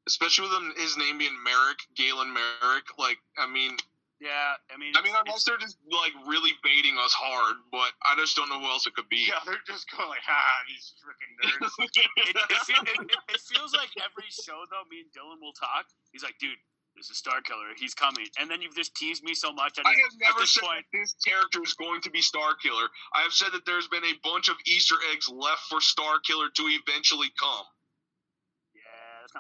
Especially 0.07 0.49
with 0.49 0.57
him, 0.59 0.73
his 0.77 0.97
name 0.97 1.19
being 1.19 1.35
Marrok, 1.45 1.79
Galen 1.95 2.33
Marek. 2.33 2.87
Like, 2.99 3.19
I 3.39 3.47
mean, 3.47 3.77
Yeah, 4.17 4.57
I 4.73 4.81
mean, 4.81 4.97
I 4.97 5.05
mean, 5.05 5.13
unless 5.13 5.45
they're 5.45 5.61
just 5.61 5.77
like 5.93 6.17
really 6.25 6.57
baiting 6.65 6.97
us 6.97 7.13
hard, 7.13 7.61
but 7.69 7.93
I 8.01 8.17
just 8.17 8.33
don't 8.33 8.49
know 8.49 8.57
who 8.57 8.69
else 8.73 8.89
it 8.89 8.97
could 8.97 9.13
be. 9.13 9.29
Yeah, 9.29 9.45
they're 9.45 9.61
just 9.69 9.85
going 9.93 10.09
like, 10.09 10.25
ha, 10.25 10.41
these 10.65 10.97
freaking 11.05 11.33
nerds. 11.37 11.69
it, 11.85 12.33
it, 12.33 12.37
it, 12.41 13.11
it, 13.13 13.41
feels 13.45 13.77
like 13.77 13.93
every 14.01 14.33
show 14.33 14.65
though, 14.73 14.89
me 14.89 15.05
and 15.05 15.13
Dylan 15.13 15.37
will 15.45 15.53
talk. 15.53 15.85
He's 16.17 16.25
like, 16.25 16.41
dude, 16.41 16.57
this 16.97 17.13
is 17.13 17.21
Star 17.21 17.45
Killer. 17.45 17.77
He's 17.77 17.93
coming, 17.93 18.25
and 18.41 18.49
then 18.49 18.65
you've 18.65 18.75
just 18.75 18.97
teased 18.97 19.21
me 19.21 19.37
so 19.37 19.53
much. 19.53 19.77
I 19.85 19.93
have 19.93 20.17
never 20.17 20.49
said 20.49 20.65
point, 20.65 20.85
that 20.93 20.97
this 20.97 21.13
character 21.21 21.61
is 21.61 21.77
going 21.77 22.01
to 22.01 22.11
be 22.11 22.25
Star 22.25 22.57
Killer. 22.57 22.89
I 23.13 23.21
have 23.21 23.37
said 23.37 23.53
that 23.53 23.69
there's 23.69 23.89
been 23.89 24.05
a 24.05 24.17
bunch 24.25 24.49
of 24.49 24.57
Easter 24.65 24.97
eggs 25.13 25.29
left 25.29 25.69
for 25.69 25.85
Star 25.85 26.25
Killer 26.25 26.49
to 26.49 26.65
eventually 26.73 27.29
come. 27.37 27.69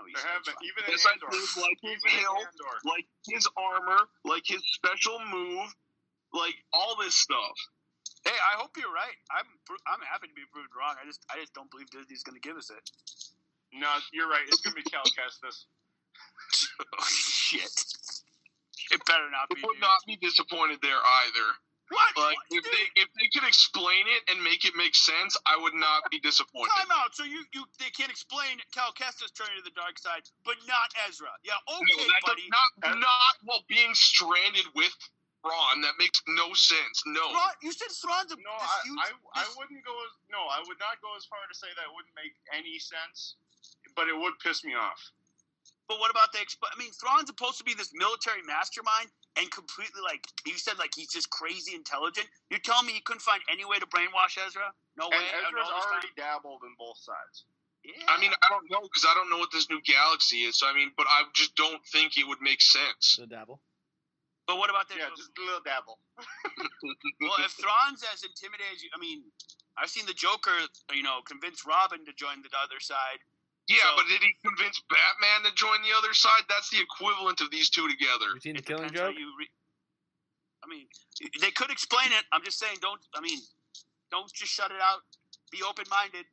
Yeah, 0.05 0.13
that's 0.13 0.21
you 0.21 0.21
there 0.21 0.33
have 0.37 0.45
been, 0.45 0.59
even 0.69 0.83
in 0.85 0.91
Yes, 0.93 1.07
I 1.07 1.13
Andor. 1.17 1.31
like 1.65 1.79
his 1.81 2.01
Even 2.05 2.19
hill, 2.21 2.37
Andor. 2.37 2.75
like 2.85 3.07
his 3.25 3.45
armor, 3.57 4.01
like 4.25 4.45
his 4.45 4.63
special 4.77 5.19
move, 5.33 5.73
like 6.33 6.57
all 6.73 6.97
this 7.01 7.15
stuff. 7.17 7.57
Hey, 8.25 8.35
I 8.37 8.59
hope 8.59 8.77
you're 8.77 8.93
right. 8.93 9.17
I'm 9.31 9.47
I'm 9.87 10.03
happy 10.03 10.29
to 10.29 10.35
be 10.35 10.45
proved 10.53 10.75
wrong. 10.77 10.97
I 11.01 11.07
just 11.07 11.23
I 11.31 11.39
just 11.41 11.55
don't 11.55 11.71
believe 11.71 11.89
Disney's 11.91 12.23
going 12.27 12.35
to 12.37 12.43
give 12.45 12.57
us 12.59 12.71
it. 12.71 12.83
No, 13.73 13.89
you're 14.13 14.29
right. 14.29 14.43
It's 14.49 14.61
gonna 14.61 14.75
be 14.77 14.83
Cal 14.83 15.05
Kestis. 15.05 15.67
oh, 16.99 17.05
shit. 17.09 17.71
It 18.91 19.01
better 19.07 19.29
not 19.31 19.49
be. 19.51 19.61
I 19.63 19.67
would 19.67 19.75
dude. 19.75 19.81
not 19.83 20.01
be 20.07 20.17
disappointed 20.17 20.79
there 20.83 20.99
either. 20.99 21.49
What? 21.89 22.11
Like 22.19 22.35
What? 22.35 22.51
if 22.51 22.65
Dude, 22.67 22.73
they 22.75 22.85
if 23.03 23.09
they 23.15 23.29
could 23.31 23.47
explain 23.47 24.11
it 24.11 24.27
and 24.27 24.43
make 24.43 24.65
it 24.67 24.75
make 24.75 24.95
sense, 24.95 25.39
I 25.47 25.55
would 25.55 25.75
not 25.75 26.11
be 26.11 26.19
disappointed. 26.19 26.75
Time 26.75 26.91
out. 26.91 27.15
So 27.15 27.23
you, 27.23 27.47
you 27.55 27.63
they 27.79 27.91
can't 27.95 28.11
explain 28.11 28.59
Cal 28.75 28.91
Kestis 28.91 29.31
turning 29.31 29.55
to 29.63 29.65
the 29.65 29.75
dark 29.79 29.99
side, 29.99 30.27
but 30.45 30.59
not 30.67 30.91
Ezra. 31.07 31.31
Yeah, 31.47 31.55
No, 31.71 31.79
okay, 31.79 32.07
that 32.11 32.23
buddy. 32.27 32.47
not 32.51 32.99
not 32.99 33.35
while 33.47 33.63
being 33.71 33.95
stranded 33.95 34.67
with 34.75 34.91
Thrawn. 35.47 35.79
That 35.87 35.95
makes 35.99 36.19
no 36.27 36.51
sense. 36.59 37.07
No. 37.07 37.23
Thrawn, 37.31 37.55
you 37.63 37.71
said 37.71 37.95
Thrawn's 37.95 38.35
a 38.35 38.37
No, 38.43 38.51
this 38.59 38.67
I, 38.67 38.83
huge. 38.83 38.99
I, 38.99 39.41
I 39.43 39.45
wouldn't 39.55 39.83
go 39.87 39.95
as 40.11 40.13
no, 40.27 40.43
I 40.51 40.59
would 40.67 40.81
not 40.83 40.99
go 40.99 41.15
as 41.15 41.23
far 41.31 41.39
to 41.47 41.55
say 41.55 41.71
that 41.79 41.87
wouldn't 41.95 42.15
make 42.19 42.35
any 42.51 42.83
sense, 42.83 43.39
but 43.95 44.11
it 44.11 44.17
would 44.19 44.35
piss 44.43 44.65
me 44.67 44.75
off. 44.75 44.99
But 45.89 46.01
what 46.01 46.11
about 46.11 46.33
the? 46.33 46.39
Exp- 46.43 46.67
I 46.67 46.75
mean, 46.79 46.91
Thrawn's 46.99 47.29
supposed 47.31 47.59
to 47.59 47.65
be 47.65 47.75
this 47.75 47.91
military 47.95 48.43
mastermind, 48.43 49.07
and 49.39 49.47
completely 49.51 50.03
like 50.03 50.27
you 50.45 50.59
said, 50.59 50.79
like 50.79 50.91
he's 50.95 51.13
just 51.15 51.31
crazy 51.31 51.75
intelligent. 51.79 52.27
You're 52.51 52.59
telling 52.65 52.87
me 52.87 52.93
he 52.93 53.01
couldn't 53.07 53.23
find 53.23 53.41
any 53.51 53.65
way 53.65 53.79
to 53.79 53.87
brainwash 53.87 54.35
Ezra? 54.35 54.75
No 54.99 55.07
And 55.07 55.15
way. 55.15 55.23
I 55.31 55.47
Ezra's 55.47 55.69
know 55.71 55.79
already 55.79 56.11
time? 56.19 56.43
dabbled 56.43 56.63
in 56.67 56.75
both 56.79 56.99
sides. 56.99 57.47
Yeah. 57.87 58.03
I 58.11 58.19
mean, 58.19 58.35
I 58.35 58.47
don't 58.51 58.67
know 58.67 58.83
because 58.83 59.07
I 59.07 59.15
don't 59.15 59.31
know 59.31 59.39
what 59.39 59.55
this 59.55 59.71
new 59.71 59.79
galaxy 59.87 60.43
is. 60.43 60.59
So 60.59 60.67
I 60.67 60.75
mean, 60.75 60.91
but 60.99 61.07
I 61.07 61.23
just 61.39 61.55
don't 61.55 61.79
think 61.95 62.19
it 62.19 62.27
would 62.27 62.43
make 62.43 62.59
sense. 62.61 63.15
the 63.23 63.31
dabble. 63.31 63.63
but 64.51 64.59
what 64.59 64.71
about 64.71 64.89
that? 64.91 64.99
Yeah, 64.99 65.15
just 65.15 65.31
a 65.39 65.43
little 65.47 65.63
dabble. 65.63 66.03
well, 67.23 67.39
if 67.47 67.55
Thrawn's 67.55 68.03
as 68.13 68.27
intimidating 68.27 68.75
as 68.75 68.83
you, 68.83 68.91
I 68.91 68.99
mean, 68.99 69.23
I've 69.79 69.91
seen 69.91 70.07
the 70.07 70.15
Joker, 70.19 70.55
you 70.95 71.03
know, 71.07 71.21
convince 71.29 71.63
Robin 71.67 72.03
to 72.07 72.13
join 72.19 72.43
the 72.43 72.51
other 72.59 72.81
side. 72.81 73.23
Yeah, 73.69 73.79
So- 73.83 73.97
but 73.97 74.07
did 74.09 74.23
he 74.23 74.35
convince 74.45 74.81
Batman 74.89 75.43
to 75.51 75.55
join 75.57 75.83
the 75.83 75.93
other 75.97 76.15
side? 76.15 76.43
That's 76.49 76.71
the 76.71 76.79
equivalent 76.81 77.41
of 77.41 77.51
these 77.51 77.69
two 77.71 77.89
together. 77.89 78.31
You 78.35 78.41
seen 78.41 78.55
the 78.55 78.61
It 78.61 78.67
Killing 78.67 78.89
depends 78.89 79.15
Joke? 79.15 79.19
You 79.19 79.35
re- 79.39 79.51
I 80.63 80.67
mean, 80.69 80.89
they 81.41 81.51
could 81.51 81.71
explain 81.71 82.11
it. 82.13 82.25
I'm 82.33 82.43
just 82.43 82.59
saying, 82.59 82.79
don't. 82.81 83.01
I 83.15 83.21
mean, 83.21 83.39
don't 84.11 84.33
just 84.33 84.53
shut 84.53 84.71
it 84.73 84.81
out. 84.81 85.03
Be 85.51 85.63
open 85.63 85.85
minded. 85.91 86.27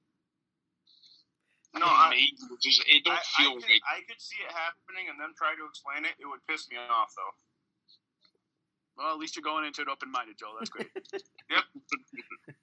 No, 1.76 1.86
I- 1.88 2.10
Maybe, 2.12 2.30
it 2.38 2.62
just 2.62 2.84
it 2.86 3.04
don't 3.04 3.18
I, 3.18 3.22
I, 3.22 3.46
could, 3.50 3.64
right. 3.66 3.82
I 3.90 4.02
could 4.08 4.22
see 4.22 4.38
it 4.46 4.52
happening 4.52 5.10
and 5.10 5.20
then 5.20 5.34
try 5.38 5.56
to 5.58 5.66
explain 5.66 6.06
it. 6.06 6.14
It 6.20 6.26
would 6.30 6.46
piss 6.48 6.70
me 6.70 6.78
off 6.78 7.14
though. 7.18 7.34
Well, 8.96 9.12
at 9.12 9.18
least 9.18 9.36
you're 9.36 9.42
going 9.44 9.66
into 9.66 9.82
it 9.82 9.88
open 9.90 10.12
minded, 10.12 10.38
Joel. 10.38 10.54
That's 10.60 10.70
great. 10.70 10.90
Yep. 11.50 11.64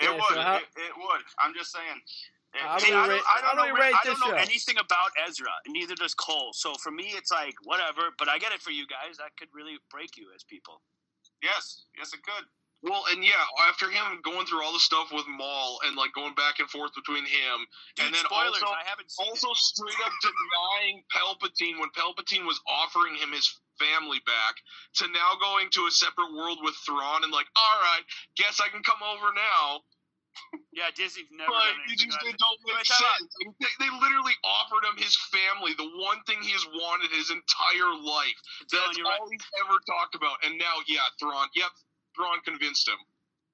It 0.00 0.04
Yeah, 0.04 0.12
would. 0.14 0.22
so 0.32 0.40
how- 0.40 0.56
it, 0.56 0.68
it 0.76 0.96
would. 0.96 1.22
I'm 1.40 1.52
just 1.54 1.72
saying. 1.72 2.00
It- 2.54 2.60
How 2.62 2.78
do 2.78 2.86
See, 2.86 2.92
I 2.92 3.06
don't, 3.06 3.22
I 3.28 3.40
don't 3.42 3.56
know, 3.56 3.64
we 3.66 3.72
where- 3.72 3.82
rate 3.82 3.94
I 3.94 4.04
don't 4.04 4.20
know 4.20 4.34
anything 4.34 4.78
about 4.78 5.10
Ezra, 5.26 5.52
and 5.66 5.72
neither 5.74 5.94
does 5.94 6.14
Cole. 6.14 6.52
So 6.54 6.74
for 6.74 6.90
me, 6.90 7.12
it's 7.14 7.30
like 7.30 7.54
whatever. 7.64 8.10
But 8.18 8.28
I 8.28 8.38
get 8.38 8.52
it 8.52 8.62
for 8.62 8.70
you 8.70 8.86
guys. 8.86 9.18
That 9.18 9.36
could 9.36 9.48
really 9.52 9.76
break 9.90 10.16
you 10.16 10.28
as 10.34 10.44
people. 10.44 10.80
yes, 11.42 11.84
yes, 11.96 12.12
it 12.12 12.22
could. 12.22 12.44
Well, 12.80 13.04
and 13.10 13.24
yeah, 13.24 13.42
after 13.68 13.90
him 13.90 14.20
going 14.22 14.46
through 14.46 14.62
all 14.62 14.72
the 14.72 14.78
stuff 14.78 15.10
with 15.12 15.26
Maul 15.26 15.80
and 15.84 15.96
like 15.96 16.12
going 16.14 16.34
back 16.34 16.60
and 16.60 16.70
forth 16.70 16.94
between 16.94 17.26
him, 17.26 17.66
Dude, 17.96 18.06
and 18.06 18.14
then 18.14 18.22
spoilers. 18.24 18.62
also 18.62 18.66
I 18.72 18.86
haven't 18.86 19.10
seen 19.10 19.26
also 19.28 19.50
it. 19.50 19.56
straight 19.58 19.98
up 20.06 20.12
denying 20.22 21.02
Palpatine 21.10 21.80
when 21.82 21.90
Palpatine 21.90 22.46
was 22.46 22.60
offering 22.70 23.16
him 23.16 23.32
his 23.32 23.50
family 23.82 24.20
back, 24.26 24.54
to 25.02 25.08
now 25.10 25.34
going 25.40 25.70
to 25.74 25.86
a 25.86 25.90
separate 25.90 26.32
world 26.32 26.58
with 26.62 26.74
Thrawn 26.86 27.24
and 27.24 27.32
like, 27.32 27.46
all 27.58 27.78
right, 27.82 28.02
guess 28.36 28.60
I 28.62 28.68
can 28.68 28.82
come 28.84 29.02
over 29.02 29.34
now. 29.34 29.82
Yeah, 30.72 30.94
Disney's 30.94 31.26
never 31.34 31.50
Like, 31.50 31.74
done 31.74 31.90
it 31.90 31.98
just 31.98 32.14
like 32.22 32.34
it 32.34 32.38
don't 32.38 32.60
make 32.62 32.78
Wait, 32.78 32.86
time 32.86 33.02
out. 33.02 33.18
sense. 33.18 33.34
They, 33.58 33.72
they 33.82 33.90
literally 33.98 34.36
offered 34.46 34.86
him 34.86 34.94
his 35.00 35.16
family, 35.34 35.74
the 35.74 35.90
one 35.98 36.22
thing 36.30 36.38
he 36.40 36.54
has 36.54 36.62
wanted 36.70 37.10
his 37.10 37.30
entire 37.34 37.92
life. 37.98 38.38
Dylan, 38.70 38.94
That's 38.94 39.02
right. 39.02 39.18
all 39.18 39.26
he's 39.26 39.48
ever 39.58 39.74
talked 39.90 40.14
about. 40.14 40.38
And 40.46 40.54
now, 40.54 40.78
yeah, 40.86 41.02
Thrawn. 41.18 41.50
Yep, 41.58 41.72
Thrawn 42.14 42.38
convinced 42.46 42.86
him. 42.86 42.98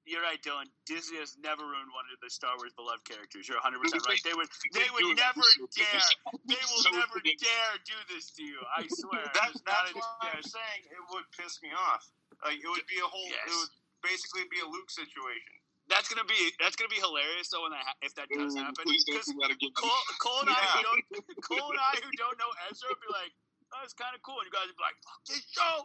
you're 0.05 0.21
right, 0.21 0.37
Dylan. 0.45 0.69
Disney 0.85 1.17
has 1.17 1.33
never 1.41 1.65
ruined 1.65 1.89
one 1.97 2.05
of 2.13 2.21
the 2.21 2.29
Star 2.29 2.53
Wars 2.61 2.77
beloved 2.77 3.01
characters. 3.09 3.49
You're 3.49 3.57
100 3.57 3.81
percent 3.81 4.05
right. 4.05 4.21
They 4.21 4.37
would, 4.37 4.45
they 4.77 4.85
would 4.93 5.17
never 5.17 5.41
dare. 5.73 6.05
They 6.45 6.61
will 6.61 6.85
never 6.93 7.17
dare 7.25 7.73
do 7.89 7.97
this 8.13 8.29
to 8.37 8.45
you. 8.45 8.61
I 8.69 8.85
swear. 8.85 9.25
That, 9.33 9.49
that's 9.65 9.89
a 9.89 9.97
why 9.97 10.29
I'm 10.29 10.45
saying 10.45 10.81
it 10.93 11.01
would 11.09 11.25
piss 11.33 11.57
me 11.65 11.73
off. 11.73 12.05
Like 12.45 12.61
it 12.61 12.69
would 12.69 12.85
be 12.85 13.01
a 13.01 13.09
whole. 13.09 13.25
Yes. 13.33 13.49
It 13.49 13.55
would 13.57 13.73
basically 14.05 14.45
be 14.53 14.61
a 14.61 14.67
Luke 14.69 14.93
situation. 14.93 15.57
That's 15.89 16.09
gonna 16.09 16.25
be 16.25 16.51
that's 16.59 16.75
gonna 16.75 16.89
be 16.89 16.97
hilarious 16.97 17.49
though 17.53 17.63
when 17.63 17.71
that 17.71 17.85
ha- 17.85 17.99
if 18.01 18.15
that 18.15 18.29
does 18.33 18.55
Ooh, 18.55 18.59
happen. 18.59 18.85
Please 18.89 19.05
don't 19.05 19.21
Because 19.21 19.27
do 19.29 19.39
that 19.41 19.51
again. 19.53 19.71
Cole, 19.77 20.05
Cole 20.17 20.41
and 20.41 20.49
I 20.49 20.65
who 20.73 20.81
don't 20.81 21.03
Cole 21.45 21.69
and 21.71 21.79
I 21.81 21.93
who 22.01 22.09
don't 22.17 22.37
know 22.41 22.49
Ezra 22.71 22.89
would 22.89 23.03
be 23.05 23.11
like, 23.13 23.33
oh, 23.75 23.81
it's 23.85 23.93
kind 23.93 24.15
of 24.17 24.21
cool, 24.25 24.41
and 24.41 24.49
you 24.49 24.53
guys 24.55 24.65
would 24.65 24.79
be 24.79 24.85
like, 24.85 24.97
fuck 25.05 25.21
this 25.29 25.45
show. 25.45 25.77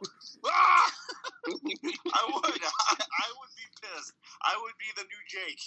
Ah! 0.49 0.89
I 2.17 2.23
would. 2.33 2.63
I, 2.91 2.95
I 2.97 3.29
would 3.37 3.53
be 3.59 3.67
pissed. 3.83 4.15
I 4.41 4.57
would 4.57 4.77
be 4.81 4.89
the 4.97 5.05
new 5.05 5.23
Jake. 5.29 5.63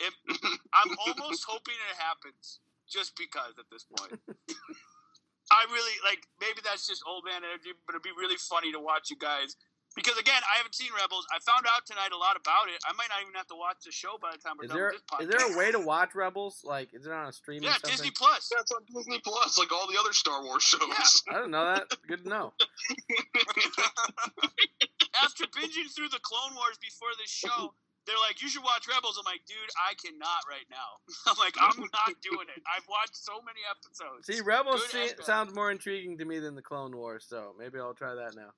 If, 0.00 0.14
I'm 0.74 0.92
almost 1.08 1.44
hoping 1.48 1.74
it 1.74 1.96
happens 1.98 2.60
just 2.88 3.16
because 3.16 3.56
at 3.58 3.66
this 3.72 3.84
point. 3.84 4.20
I 5.52 5.64
really 5.72 5.96
like 6.04 6.26
maybe 6.40 6.60
that's 6.64 6.86
just 6.86 7.02
old 7.06 7.24
man 7.24 7.42
energy, 7.44 7.72
but 7.86 7.94
it'd 7.94 8.02
be 8.04 8.12
really 8.16 8.36
funny 8.36 8.72
to 8.72 8.80
watch 8.80 9.10
you 9.10 9.16
guys 9.16 9.56
because 9.96 10.16
again, 10.18 10.42
I 10.46 10.56
haven't 10.58 10.74
seen 10.74 10.90
Rebels. 10.96 11.26
I 11.34 11.38
found 11.40 11.66
out 11.66 11.86
tonight 11.86 12.12
a 12.12 12.16
lot 12.16 12.36
about 12.36 12.68
it. 12.68 12.78
I 12.86 12.92
might 12.94 13.08
not 13.10 13.20
even 13.22 13.34
have 13.34 13.46
to 13.48 13.56
watch 13.58 13.78
the 13.84 13.92
show 13.92 14.16
by 14.20 14.30
the 14.32 14.38
time 14.38 14.54
we're 14.58 14.64
Is 14.64 14.70
done 14.70 14.78
there 14.78 14.92
with 14.92 15.02
this 15.02 15.08
podcast. 15.10 15.22
is 15.22 15.28
there 15.30 15.54
a 15.54 15.58
way 15.58 15.72
to 15.72 15.80
watch 15.80 16.14
Rebels? 16.14 16.60
Like, 16.64 16.94
is 16.94 17.06
it 17.06 17.12
on 17.12 17.26
a 17.26 17.32
streaming? 17.32 17.64
yeah, 17.64 17.72
something? 17.80 17.90
Disney 17.90 18.10
Plus. 18.12 18.48
That's 18.54 18.70
on 18.72 18.82
Disney 18.94 19.20
Plus, 19.24 19.58
like 19.58 19.72
all 19.72 19.86
the 19.90 19.98
other 19.98 20.12
Star 20.12 20.42
Wars 20.44 20.62
shows. 20.62 20.80
I 21.28 21.34
didn't 21.34 21.50
know 21.50 21.64
that. 21.64 21.88
Good 22.06 22.24
to 22.24 22.28
know. 22.28 22.52
After 25.22 25.44
binging 25.50 25.90
through 25.94 26.08
the 26.10 26.20
Clone 26.22 26.54
Wars 26.54 26.78
before 26.80 27.08
this 27.18 27.30
show, 27.30 27.74
they're 28.06 28.16
like, 28.22 28.40
"You 28.40 28.48
should 28.48 28.62
watch 28.62 28.86
Rebels." 28.88 29.18
I'm 29.18 29.24
like, 29.24 29.42
"Dude, 29.46 29.56
I 29.76 29.94
cannot 29.94 30.46
right 30.48 30.66
now." 30.70 31.02
I'm 31.26 31.36
like, 31.38 31.54
"I'm 31.60 31.80
not 31.80 32.14
doing 32.22 32.46
it." 32.54 32.62
I've 32.66 32.86
watched 32.88 33.16
so 33.16 33.40
many 33.44 33.60
episodes. 33.68 34.26
See, 34.26 34.40
Rebels 34.40 34.82
Good 34.92 35.18
se- 35.18 35.24
sounds 35.24 35.54
more 35.54 35.70
intriguing 35.70 36.18
to 36.18 36.24
me 36.24 36.38
than 36.38 36.54
the 36.54 36.62
Clone 36.62 36.96
Wars, 36.96 37.26
so 37.28 37.54
maybe 37.58 37.78
I'll 37.78 37.94
try 37.94 38.14
that 38.14 38.36
now. 38.36 38.50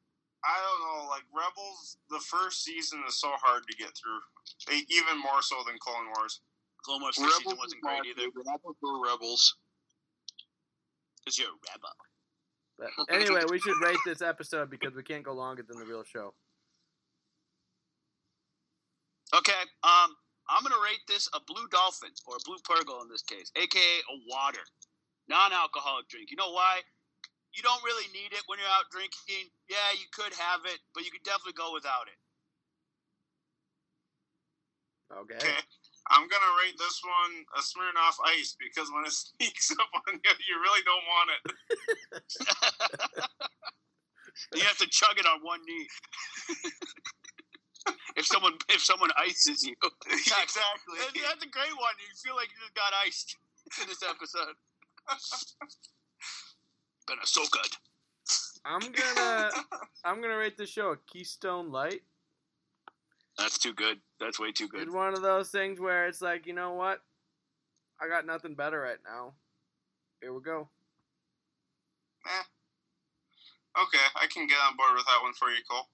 I 0.44 0.56
don't 0.56 0.80
know. 0.86 1.08
Like 1.08 1.24
Rebels, 1.34 1.98
the 2.08 2.20
first 2.20 2.64
season 2.64 3.02
is 3.06 3.20
so 3.20 3.28
hard 3.42 3.62
to 3.68 3.76
get 3.76 3.92
through, 3.96 4.20
E- 4.76 4.86
even 4.88 5.20
more 5.20 5.42
so 5.42 5.56
than 5.66 5.76
Clone 5.80 6.06
Wars. 6.16 6.40
Clone 6.84 7.02
Wars 7.02 7.16
first 7.16 7.38
season 7.38 7.58
wasn't 7.58 7.82
great 7.82 8.06
either. 8.06 8.24
I 8.24 8.56
prefer 8.56 9.04
Rebels. 9.04 9.54
Because 11.20 11.38
you're 11.38 11.48
a 11.48 11.60
rebel. 11.68 11.92
But 12.78 13.14
anyway, 13.14 13.42
we 13.50 13.60
should 13.60 13.76
rate 13.82 13.98
this 14.06 14.22
episode 14.22 14.70
because 14.70 14.94
we 14.94 15.02
can't 15.02 15.22
go 15.22 15.34
longer 15.34 15.62
than 15.66 15.78
the 15.78 15.84
real 15.84 16.02
show. 16.02 16.32
Okay, 19.36 19.60
um, 19.84 20.16
I'm 20.48 20.62
gonna 20.62 20.82
rate 20.82 21.04
this 21.06 21.28
a 21.34 21.40
blue 21.46 21.68
dolphin 21.70 22.10
or 22.26 22.36
a 22.36 22.42
blue 22.44 22.56
purrgil 22.66 23.02
in 23.02 23.08
this 23.08 23.22
case, 23.22 23.52
aka 23.54 23.78
a 23.78 24.16
water, 24.26 24.64
non-alcoholic 25.28 26.08
drink. 26.08 26.30
You 26.30 26.36
know 26.36 26.50
why? 26.50 26.80
You 27.52 27.62
don't 27.66 27.82
really 27.82 28.06
need 28.14 28.30
it 28.32 28.42
when 28.46 28.58
you're 28.62 28.70
out 28.70 28.86
drinking. 28.94 29.50
Yeah, 29.68 29.90
you 29.98 30.06
could 30.14 30.30
have 30.38 30.62
it, 30.70 30.78
but 30.94 31.02
you 31.04 31.10
could 31.10 31.26
definitely 31.26 31.58
go 31.58 31.74
without 31.74 32.06
it. 32.06 32.18
Okay. 35.10 35.34
Okay. 35.42 35.58
I'm 36.10 36.26
gonna 36.26 36.54
rate 36.62 36.78
this 36.78 37.00
one 37.04 37.44
a 37.54 37.60
Smirnoff 37.62 38.18
Ice 38.38 38.56
because 38.58 38.90
when 38.90 39.04
it 39.04 39.12
sneaks 39.18 39.70
up 39.72 39.90
on 40.08 40.14
you, 40.22 40.30
you 40.46 40.56
really 40.62 40.82
don't 40.86 41.06
want 41.06 41.28
it. 41.34 41.42
you 44.54 44.62
have 44.62 44.78
to 44.78 44.86
chug 44.88 45.18
it 45.18 45.26
on 45.26 45.42
one 45.42 45.60
knee. 45.66 45.86
if 48.16 48.26
someone 48.26 48.54
if 48.70 48.82
someone 48.82 49.10
ices 49.18 49.62
you, 49.62 49.74
exactly. 50.06 50.62
That- 50.98 51.14
that's 51.14 51.44
a 51.44 51.48
great 51.50 51.74
one. 51.78 51.94
You 52.00 52.14
feel 52.22 52.34
like 52.36 52.48
you 52.50 52.58
just 52.62 52.74
got 52.74 52.92
iced 53.04 53.36
in 53.82 53.88
this 53.88 54.02
episode. 54.02 54.54
Gonna 57.10 57.22
uh, 57.22 57.26
so 57.26 57.42
good. 57.50 57.76
I'm 58.64 58.80
gonna 58.80 59.50
I'm 60.04 60.22
gonna 60.22 60.36
rate 60.36 60.56
this 60.56 60.70
show 60.70 60.92
a 60.92 60.96
Keystone 61.12 61.72
Light. 61.72 62.02
That's 63.36 63.58
too 63.58 63.72
good. 63.74 63.98
That's 64.20 64.38
way 64.38 64.52
too 64.52 64.68
good. 64.68 64.82
It's 64.82 64.94
one 64.94 65.14
of 65.14 65.22
those 65.22 65.50
things 65.50 65.80
where 65.80 66.06
it's 66.06 66.22
like, 66.22 66.46
you 66.46 66.54
know 66.54 66.74
what? 66.74 67.00
I 68.00 68.06
got 68.06 68.26
nothing 68.26 68.54
better 68.54 68.78
right 68.78 69.02
now. 69.04 69.32
Here 70.20 70.32
we 70.32 70.40
go. 70.40 70.68
Eh. 72.26 72.44
Okay, 73.82 74.06
I 74.14 74.26
can 74.26 74.46
get 74.46 74.58
on 74.68 74.76
board 74.76 74.94
with 74.94 75.06
that 75.06 75.22
one 75.22 75.32
for 75.32 75.50
you, 75.50 75.62
Cole. 75.68 75.88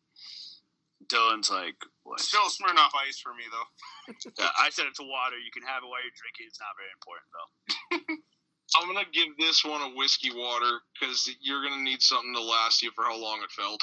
Dylan's 1.09 1.49
like, 1.49 1.77
what? 2.03 2.21
Still 2.21 2.49
Smirnoff 2.53 2.93
Ice 3.09 3.19
for 3.19 3.33
me 3.33 3.45
though. 3.49 4.13
Yeah, 4.39 4.53
I 4.61 4.69
said 4.69 4.85
it's 4.87 5.01
a 5.01 5.05
water. 5.05 5.39
You 5.39 5.51
can 5.51 5.63
have 5.63 5.83
it 5.83 5.89
while 5.89 6.03
you're 6.05 6.13
drinking. 6.13 6.53
It's 6.53 6.61
not 6.61 6.77
very 6.77 6.93
important 6.93 7.29
though. 7.33 8.26
I'm 8.75 8.87
gonna 8.93 9.07
give 9.13 9.37
this 9.39 9.65
one 9.65 9.81
a 9.83 9.95
whiskey 9.95 10.31
water 10.35 10.81
because 10.99 11.31
you're 11.41 11.63
gonna 11.63 11.83
need 11.83 12.03
something 12.03 12.35
to 12.35 12.43
last 12.43 12.83
you 12.83 12.91
for 12.95 13.05
how 13.05 13.17
long 13.17 13.41
it 13.43 13.51
felt. 13.51 13.83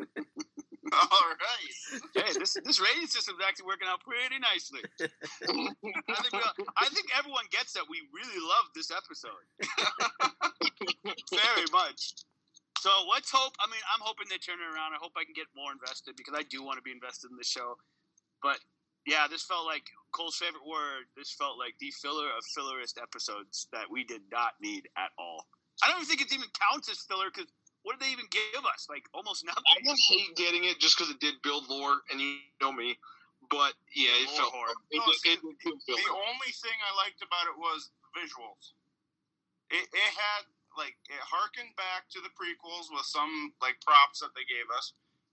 All 0.92 1.34
right. 1.34 1.72
Hey, 2.14 2.32
this 2.38 2.56
this 2.64 2.80
rating 2.80 3.08
system's 3.08 3.42
actually 3.42 3.66
working 3.66 3.88
out 3.88 4.00
pretty 4.00 4.38
nicely. 4.38 4.80
I 5.02 6.22
think 6.22 6.34
all, 6.34 6.54
I 6.78 6.86
think 6.88 7.10
everyone 7.16 7.44
gets 7.50 7.72
that 7.74 7.82
we 7.90 8.06
really 8.14 8.38
love 8.38 8.70
this 8.74 8.90
episode 8.94 9.42
very 11.34 11.66
much. 11.72 12.14
So 12.78 12.90
let's 13.10 13.30
hope. 13.30 13.54
I 13.58 13.66
mean, 13.66 13.82
I'm 13.90 13.98
hoping 14.00 14.30
they 14.30 14.38
turn 14.38 14.62
it 14.62 14.70
around. 14.70 14.94
I 14.94 15.02
hope 15.02 15.12
I 15.18 15.24
can 15.24 15.34
get 15.34 15.50
more 15.56 15.72
invested 15.72 16.14
because 16.14 16.38
I 16.38 16.46
do 16.46 16.62
want 16.62 16.78
to 16.78 16.86
be 16.86 16.92
invested 16.92 17.34
in 17.34 17.36
the 17.36 17.44
show. 17.44 17.74
But 18.42 18.62
yeah, 19.06 19.26
this 19.30 19.44
felt 19.46 19.64
like 19.64 19.86
Cole's 20.10 20.36
favorite 20.36 20.66
word. 20.66 21.06
This 21.16 21.30
felt 21.38 21.58
like 21.58 21.78
the 21.78 21.90
filler 22.02 22.26
of 22.26 22.42
fillerist 22.58 23.00
episodes 23.00 23.68
that 23.72 23.86
we 23.90 24.02
did 24.04 24.22
not 24.30 24.58
need 24.60 24.88
at 24.98 25.14
all. 25.18 25.46
I 25.82 25.88
don't 25.88 26.02
even 26.02 26.08
think 26.10 26.20
it 26.22 26.34
even 26.34 26.50
counts 26.58 26.90
as 26.90 26.98
filler 27.06 27.30
because 27.30 27.46
what 27.86 27.94
did 27.94 28.02
they 28.02 28.12
even 28.12 28.26
give 28.34 28.66
us? 28.66 28.90
Like 28.90 29.06
almost 29.14 29.46
nothing. 29.46 29.62
I 29.62 29.94
hate 30.10 30.34
getting 30.34 30.66
it 30.66 30.82
just 30.82 30.98
because 30.98 31.14
it 31.14 31.22
did 31.22 31.38
build 31.46 31.70
lore, 31.70 32.02
and 32.10 32.18
you 32.18 32.42
know 32.58 32.74
me. 32.74 32.98
But 33.46 33.78
yeah, 33.94 34.10
it 34.26 34.26
Lore 34.34 34.50
felt. 34.50 34.74
It, 34.90 34.98
No, 34.98 35.06
it, 35.06 35.38
it, 35.38 35.38
it 35.38 35.98
The 36.02 36.10
only 36.10 36.50
thing 36.58 36.74
I 36.82 36.92
liked 36.98 37.22
about 37.22 37.46
it 37.46 37.54
was 37.54 37.94
visuals. 38.10 38.74
It, 39.70 39.86
it 39.86 40.10
had 40.18 40.50
like 40.74 40.98
it 41.06 41.22
harkened 41.22 41.78
back 41.78 42.10
to 42.10 42.18
the 42.18 42.32
prequels 42.34 42.90
with 42.90 43.06
some 43.06 43.54
like 43.62 43.78
props 43.86 44.18
that 44.18 44.34
they 44.34 44.42
gave 44.50 44.66
us, 44.74 44.90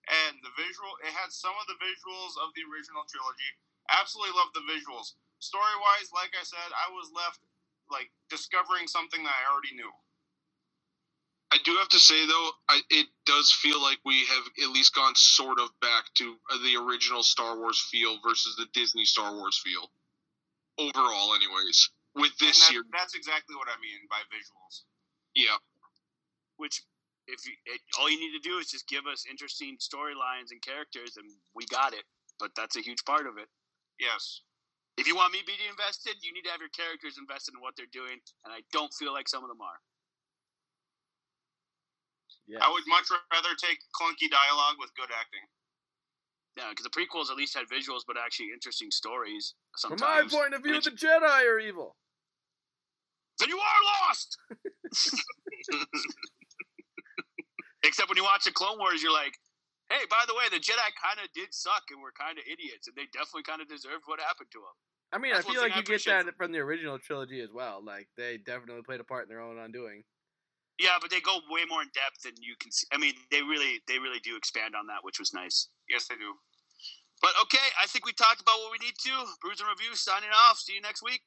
and 0.09 0.39
the 0.43 0.51
visual. 0.59 0.91
It 1.05 1.13
had 1.15 1.31
some 1.31 1.55
of 1.59 1.65
the 1.67 1.79
visuals 1.79 2.35
of 2.43 2.51
the 2.55 2.63
original 2.67 3.03
trilogy. 3.07 3.51
Absolutely 3.91 4.35
loved 4.35 4.55
the 4.55 4.65
visuals. 4.67 5.15
Story 5.39 5.75
wise, 5.79 6.11
like 6.15 6.31
I 6.39 6.43
said, 6.43 6.69
I 6.71 6.91
was 6.91 7.11
left 7.15 7.39
like 7.91 8.09
discovering 8.29 8.87
something 8.87 9.23
that 9.23 9.35
I 9.35 9.51
already 9.51 9.75
knew. 9.75 9.91
I 11.51 11.57
do 11.63 11.75
have 11.77 11.89
to 11.89 11.99
say 11.99 12.25
though, 12.25 12.49
I, 12.67 12.81
it 12.89 13.07
does 13.25 13.51
feel 13.51 13.79
like 13.81 13.99
we 14.05 14.25
have 14.25 14.45
at 14.63 14.69
least 14.73 14.95
gone 14.95 15.13
sort 15.15 15.59
of 15.59 15.69
back 15.81 16.05
to 16.15 16.33
uh, 16.49 16.57
the 16.63 16.75
original 16.81 17.21
Star 17.21 17.57
Wars 17.57 17.79
feel 17.91 18.17
versus 18.25 18.55
the 18.55 18.65
Disney 18.73 19.05
Star 19.05 19.35
Wars 19.35 19.61
feel. 19.63 19.91
Overall, 20.79 21.35
anyways, 21.35 21.89
with 22.15 22.31
this 22.39 22.57
that- 22.59 22.71
series, 22.73 22.89
that's 22.91 23.13
exactly 23.13 23.55
what 23.55 23.67
I 23.69 23.77
mean 23.81 24.01
by 24.09 24.17
visuals. 24.33 24.81
yeah, 25.35 25.57
which 26.57 26.81
if 27.27 27.45
you, 27.47 27.53
it, 27.65 27.79
all 27.99 28.09
you 28.11 28.19
need 28.19 28.33
to 28.35 28.43
do 28.43 28.57
is 28.59 28.67
just 28.71 28.87
give 28.87 29.07
us 29.07 29.25
interesting 29.29 29.77
storylines 29.79 30.51
and 30.51 30.61
characters 30.61 31.15
and 31.17 31.27
we 31.55 31.65
got 31.67 31.93
it 31.93 32.03
but 32.39 32.51
that's 32.57 32.75
a 32.77 32.81
huge 32.81 33.03
part 33.05 33.27
of 33.27 33.37
it 33.37 33.47
Yes. 33.99 34.41
if 34.97 35.07
you 35.07 35.15
want 35.15 35.33
me 35.33 35.39
to 35.39 35.45
be 35.45 35.55
invested 35.69 36.15
you 36.21 36.33
need 36.33 36.43
to 36.43 36.51
have 36.51 36.59
your 36.61 36.73
characters 36.75 37.15
invested 37.17 37.53
in 37.55 37.61
what 37.61 37.75
they're 37.77 37.91
doing 37.93 38.19
and 38.45 38.51
i 38.53 38.61
don't 38.73 38.93
feel 38.93 39.13
like 39.13 39.29
some 39.29 39.43
of 39.43 39.49
them 39.49 39.61
are 39.61 39.79
Yeah. 42.47 42.59
I 42.61 42.69
would 42.71 42.83
much 42.87 43.07
rather 43.31 43.55
take 43.55 43.79
clunky 43.95 44.27
dialogue 44.29 44.75
with 44.79 44.91
good 44.95 45.11
acting. 45.15 45.45
yeah 46.57 46.69
because 46.71 46.83
the 46.83 46.91
prequels 46.91 47.31
at 47.31 47.37
least 47.37 47.55
had 47.55 47.67
visuals 47.71 48.03
but 48.07 48.17
actually 48.19 48.49
interesting 48.53 48.91
stories 48.91 49.55
From 49.79 49.95
my 49.99 50.23
point 50.29 50.53
of 50.53 50.63
view, 50.63 50.79
the 50.81 50.91
Jedi 50.91 51.23
are 51.47 51.59
evil. 51.59 51.95
then 53.39 53.49
you 53.49 53.59
are 53.59 53.81
lost 54.07 54.37
except 57.83 58.09
when 58.09 58.17
you 58.17 58.23
watch 58.23 58.43
the 58.43 58.51
clone 58.51 58.79
wars 58.79 59.03
you're 59.03 59.13
like 59.13 59.35
hey 59.91 60.03
by 60.09 60.23
the 60.27 60.33
way 60.33 60.47
the 60.49 60.59
jedi 60.59 60.89
kind 60.97 61.19
of 61.19 61.27
did 61.35 61.51
suck 61.51 61.83
and 61.91 61.99
were 62.01 62.15
kind 62.15 62.39
of 62.39 62.43
idiots 62.47 62.87
and 62.87 62.95
they 62.95 63.07
definitely 63.11 63.43
kind 63.43 63.61
of 63.61 63.67
deserved 63.67 64.03
what 64.07 64.19
happened 64.19 64.49
to 64.51 64.59
them 64.59 64.77
I 65.13 65.21
mean, 65.21 65.37
That's 65.37 65.45
I 65.45 65.53
feel 65.53 65.61
like 65.61 65.77
I 65.77 65.77
you 65.77 65.85
get 65.85 66.03
that 66.09 66.25
from 66.41 66.51
the 66.51 66.57
original 66.57 66.97
trilogy 66.97 67.39
as 67.39 67.53
well. 67.53 67.85
Like 67.85 68.09
they 68.17 68.41
definitely 68.41 68.81
played 68.81 68.99
a 68.99 69.03
part 69.05 69.21
in 69.21 69.29
their 69.29 69.45
own 69.45 69.59
undoing. 69.59 70.01
Yeah, 70.81 70.97
but 70.99 71.11
they 71.11 71.21
go 71.21 71.37
way 71.53 71.69
more 71.69 71.85
in 71.85 71.93
depth 71.93 72.25
than 72.25 72.33
you 72.41 72.57
can 72.57 72.71
see. 72.71 72.87
I 72.91 72.97
mean, 72.97 73.13
they 73.29 73.45
really, 73.45 73.77
they 73.87 73.99
really 74.01 74.17
do 74.25 74.35
expand 74.35 74.73
on 74.73 74.87
that, 74.89 75.05
which 75.05 75.19
was 75.19 75.29
nice. 75.29 75.69
Yes, 75.85 76.07
they 76.09 76.15
do. 76.15 76.33
But 77.21 77.37
okay, 77.45 77.63
I 77.77 77.85
think 77.85 78.05
we 78.05 78.13
talked 78.13 78.41
about 78.41 78.57
what 78.57 78.73
we 78.73 78.81
need 78.81 78.97
to. 79.05 79.13
Brews 79.39 79.61
and 79.61 79.69
review 79.69 79.93
signing 79.95 80.33
off. 80.33 80.57
See 80.57 80.73
you 80.73 80.81
next 80.81 81.03
week. 81.03 81.21